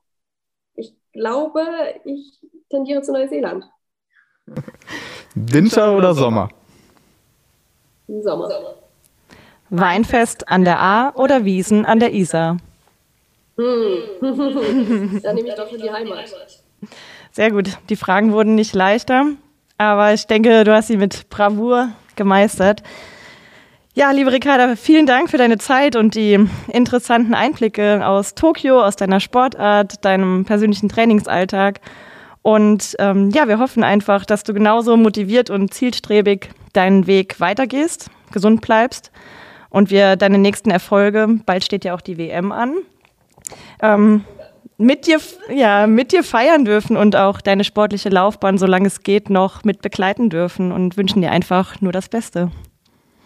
Ich 0.73 0.95
glaube, 1.13 1.61
ich 2.05 2.39
tendiere 2.69 3.01
zu 3.01 3.11
Neuseeland. 3.11 3.65
Winter 5.35 5.95
oder 5.95 6.13
Sommer? 6.13 6.49
Sommer. 8.07 8.86
Weinfest 9.69 10.47
an 10.47 10.63
der 10.63 10.79
A 10.79 11.11
oder 11.15 11.45
Wiesen 11.45 11.85
an 11.85 11.99
der 11.99 12.13
Isar? 12.13 12.57
Hm. 13.57 14.21
Dann 15.23 15.35
nehme 15.35 15.49
ich 15.49 15.55
doch 15.55 15.69
für 15.69 15.77
die 15.77 15.91
Heimat. 15.91 16.25
Sehr 17.31 17.51
gut. 17.51 17.77
Die 17.89 17.95
Fragen 17.95 18.31
wurden 18.31 18.55
nicht 18.55 18.73
leichter, 18.73 19.25
aber 19.77 20.13
ich 20.13 20.27
denke, 20.27 20.63
du 20.63 20.73
hast 20.73 20.87
sie 20.87 20.97
mit 20.97 21.29
Bravour 21.29 21.89
gemeistert. 22.15 22.83
Ja, 23.93 24.11
liebe 24.11 24.31
Ricarda, 24.31 24.75
vielen 24.75 25.07
Dank 25.07 25.31
für 25.31 25.37
deine 25.37 25.57
Zeit 25.57 25.95
und 25.95 26.13
die 26.13 26.39
interessanten 26.67 27.33
Einblicke 27.33 28.05
aus 28.05 28.35
Tokio, 28.35 28.83
aus 28.83 28.95
deiner 28.95 29.19
Sportart, 29.19 30.05
deinem 30.05 30.45
persönlichen 30.45 30.87
Trainingsalltag. 30.87 31.81
Und 32.43 32.95
ähm, 32.99 33.31
ja, 33.31 33.47
wir 33.47 33.57
hoffen 33.57 33.83
einfach, 33.83 34.23
dass 34.23 34.43
du 34.43 34.53
genauso 34.53 34.95
motiviert 34.97 35.49
und 35.49 35.73
zielstrebig 35.73 36.51
deinen 36.73 37.07
Weg 37.07 37.39
weitergehst, 37.39 38.11
gesund 38.31 38.61
bleibst 38.61 39.11
und 39.69 39.89
wir 39.89 40.15
deine 40.15 40.37
nächsten 40.37 40.71
Erfolge, 40.71 41.27
bald 41.45 41.63
steht 41.63 41.85
ja 41.85 41.93
auch 41.93 42.01
die 42.01 42.17
WM 42.17 42.51
an, 42.51 42.75
ähm, 43.81 44.25
mit 44.77 45.07
dir, 45.07 45.19
ja, 45.49 45.87
mit 45.87 46.11
dir 46.11 46.23
feiern 46.23 46.63
dürfen 46.63 46.97
und 46.97 47.15
auch 47.15 47.41
deine 47.41 47.63
sportliche 47.63 48.09
Laufbahn, 48.09 48.57
solange 48.57 48.87
es 48.87 49.01
geht, 49.01 49.29
noch 49.29 49.63
mit 49.63 49.81
begleiten 49.81 50.29
dürfen 50.29 50.71
und 50.71 50.97
wünschen 50.97 51.21
dir 51.21 51.31
einfach 51.31 51.81
nur 51.81 51.91
das 51.91 52.09
Beste. 52.09 52.51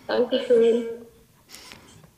Dankeschön. 0.08 0.84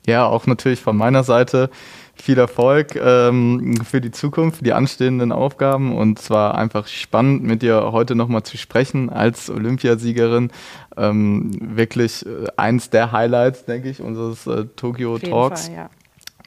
Ja, 0.05 0.27
auch 0.27 0.45
natürlich 0.45 0.81
von 0.81 0.97
meiner 0.97 1.23
Seite 1.23 1.69
viel 2.15 2.37
Erfolg 2.37 2.95
ähm, 2.95 3.75
für 3.83 3.99
die 3.99 4.11
Zukunft, 4.11 4.57
für 4.59 4.63
die 4.63 4.73
anstehenden 4.73 5.31
Aufgaben 5.31 5.95
und 5.95 6.19
zwar 6.19 6.55
einfach 6.55 6.87
spannend 6.87 7.43
mit 7.43 7.61
dir 7.61 7.91
heute 7.91 8.15
nochmal 8.15 8.43
zu 8.43 8.57
sprechen 8.57 9.09
als 9.09 9.49
Olympiasiegerin. 9.49 10.51
Ähm, 10.95 11.51
wirklich 11.75 12.25
äh, 12.25 12.47
eins 12.55 12.89
der 12.89 13.11
Highlights, 13.11 13.65
denke 13.65 13.89
ich, 13.89 14.01
unseres 14.01 14.45
äh, 14.47 14.65
Tokyo 14.75 15.17
Talks. 15.17 15.67
Fall, 15.67 15.75
ja. 15.75 15.89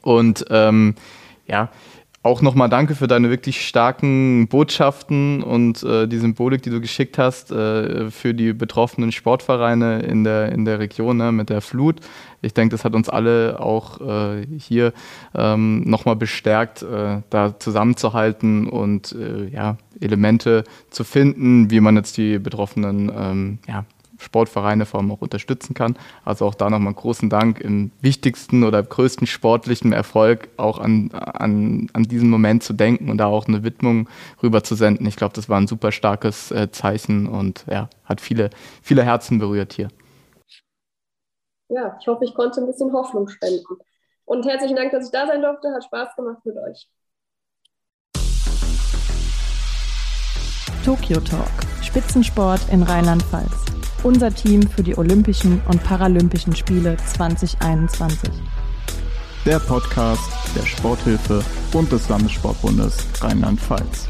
Und 0.03 0.45
ähm, 0.49 0.95
ja, 1.47 1.69
auch 2.27 2.41
nochmal 2.41 2.67
danke 2.67 2.93
für 2.93 3.07
deine 3.07 3.29
wirklich 3.29 3.65
starken 3.65 4.47
Botschaften 4.49 5.41
und 5.41 5.81
äh, 5.83 6.07
die 6.07 6.17
Symbolik, 6.17 6.61
die 6.61 6.69
du 6.69 6.81
geschickt 6.81 7.17
hast 7.17 7.51
äh, 7.51 8.11
für 8.11 8.33
die 8.33 8.51
betroffenen 8.51 9.13
Sportvereine 9.13 9.99
in 10.01 10.25
der, 10.25 10.51
in 10.51 10.65
der 10.65 10.79
Region 10.79 11.17
ne, 11.17 11.31
mit 11.31 11.49
der 11.49 11.61
Flut. 11.61 12.01
Ich 12.41 12.53
denke, 12.53 12.73
das 12.75 12.83
hat 12.83 12.95
uns 12.95 13.07
alle 13.07 13.59
auch 13.59 14.01
äh, 14.01 14.45
hier 14.57 14.93
ähm, 15.33 15.81
nochmal 15.85 16.17
bestärkt, 16.17 16.83
äh, 16.83 17.21
da 17.29 17.57
zusammenzuhalten 17.57 18.67
und 18.67 19.13
äh, 19.13 19.47
ja, 19.47 19.77
Elemente 19.99 20.65
zu 20.89 21.05
finden, 21.05 21.71
wie 21.71 21.79
man 21.79 21.95
jetzt 21.95 22.17
die 22.17 22.39
betroffenen 22.39 23.09
ähm, 23.17 23.59
ja, 23.67 23.85
Sportvereine 24.17 24.85
vor 24.85 24.99
allem 24.99 25.11
auch 25.11 25.21
unterstützen 25.21 25.73
kann. 25.73 25.97
Also 26.25 26.45
auch 26.45 26.55
da 26.55 26.69
nochmal 26.69 26.93
großen 26.93 27.29
Dank 27.29 27.59
im 27.59 27.91
wichtigsten 28.01 28.63
oder 28.63 28.81
größten 28.83 29.27
sportlichen 29.27 29.93
Erfolg 29.93 30.49
auch 30.57 30.79
an, 30.79 31.11
an, 31.11 31.89
an 31.93 32.03
diesen 32.03 32.29
Moment 32.29 32.63
zu 32.63 32.73
denken 32.73 33.09
und 33.09 33.17
da 33.17 33.27
auch 33.27 33.47
eine 33.47 33.63
Widmung 33.63 34.09
rüber 34.41 34.63
zu 34.63 34.75
senden. 34.75 35.05
Ich 35.05 35.15
glaube, 35.15 35.33
das 35.33 35.49
war 35.49 35.59
ein 35.59 35.67
super 35.67 35.91
starkes 35.91 36.51
äh, 36.51 36.71
Zeichen 36.71 37.27
und 37.27 37.65
ja, 37.69 37.89
hat 38.05 38.21
viele, 38.21 38.49
viele 38.81 39.03
Herzen 39.03 39.39
berührt 39.39 39.73
hier. 39.73 39.89
Ja, 41.69 41.97
ich 41.99 42.07
hoffe, 42.07 42.23
ich 42.23 42.33
konnte 42.33 42.61
ein 42.61 42.67
bisschen 42.67 42.93
Hoffnung 42.93 43.27
spenden. 43.27 43.77
Und 44.25 44.45
herzlichen 44.45 44.75
Dank, 44.75 44.91
dass 44.91 45.05
ich 45.05 45.11
da 45.11 45.25
sein 45.27 45.41
durfte. 45.41 45.71
Hat 45.73 45.83
Spaß 45.83 46.15
gemacht 46.15 46.45
mit 46.45 46.55
euch. 46.57 46.89
Tokyo 50.83 51.19
Talk. 51.19 51.49
Spitzensport 51.81 52.61
in 52.71 52.83
Rheinland-Pfalz 52.83 53.76
unser 54.03 54.33
Team 54.33 54.61
für 54.67 54.83
die 54.83 54.97
Olympischen 54.97 55.61
und 55.67 55.83
Paralympischen 55.83 56.55
Spiele 56.55 56.97
2021. 56.97 58.29
Der 59.45 59.59
Podcast 59.59 60.31
der 60.55 60.65
Sporthilfe 60.65 61.43
und 61.73 61.91
des 61.91 62.09
Landessportbundes 62.09 62.97
Rheinland-Pfalz. 63.21 64.07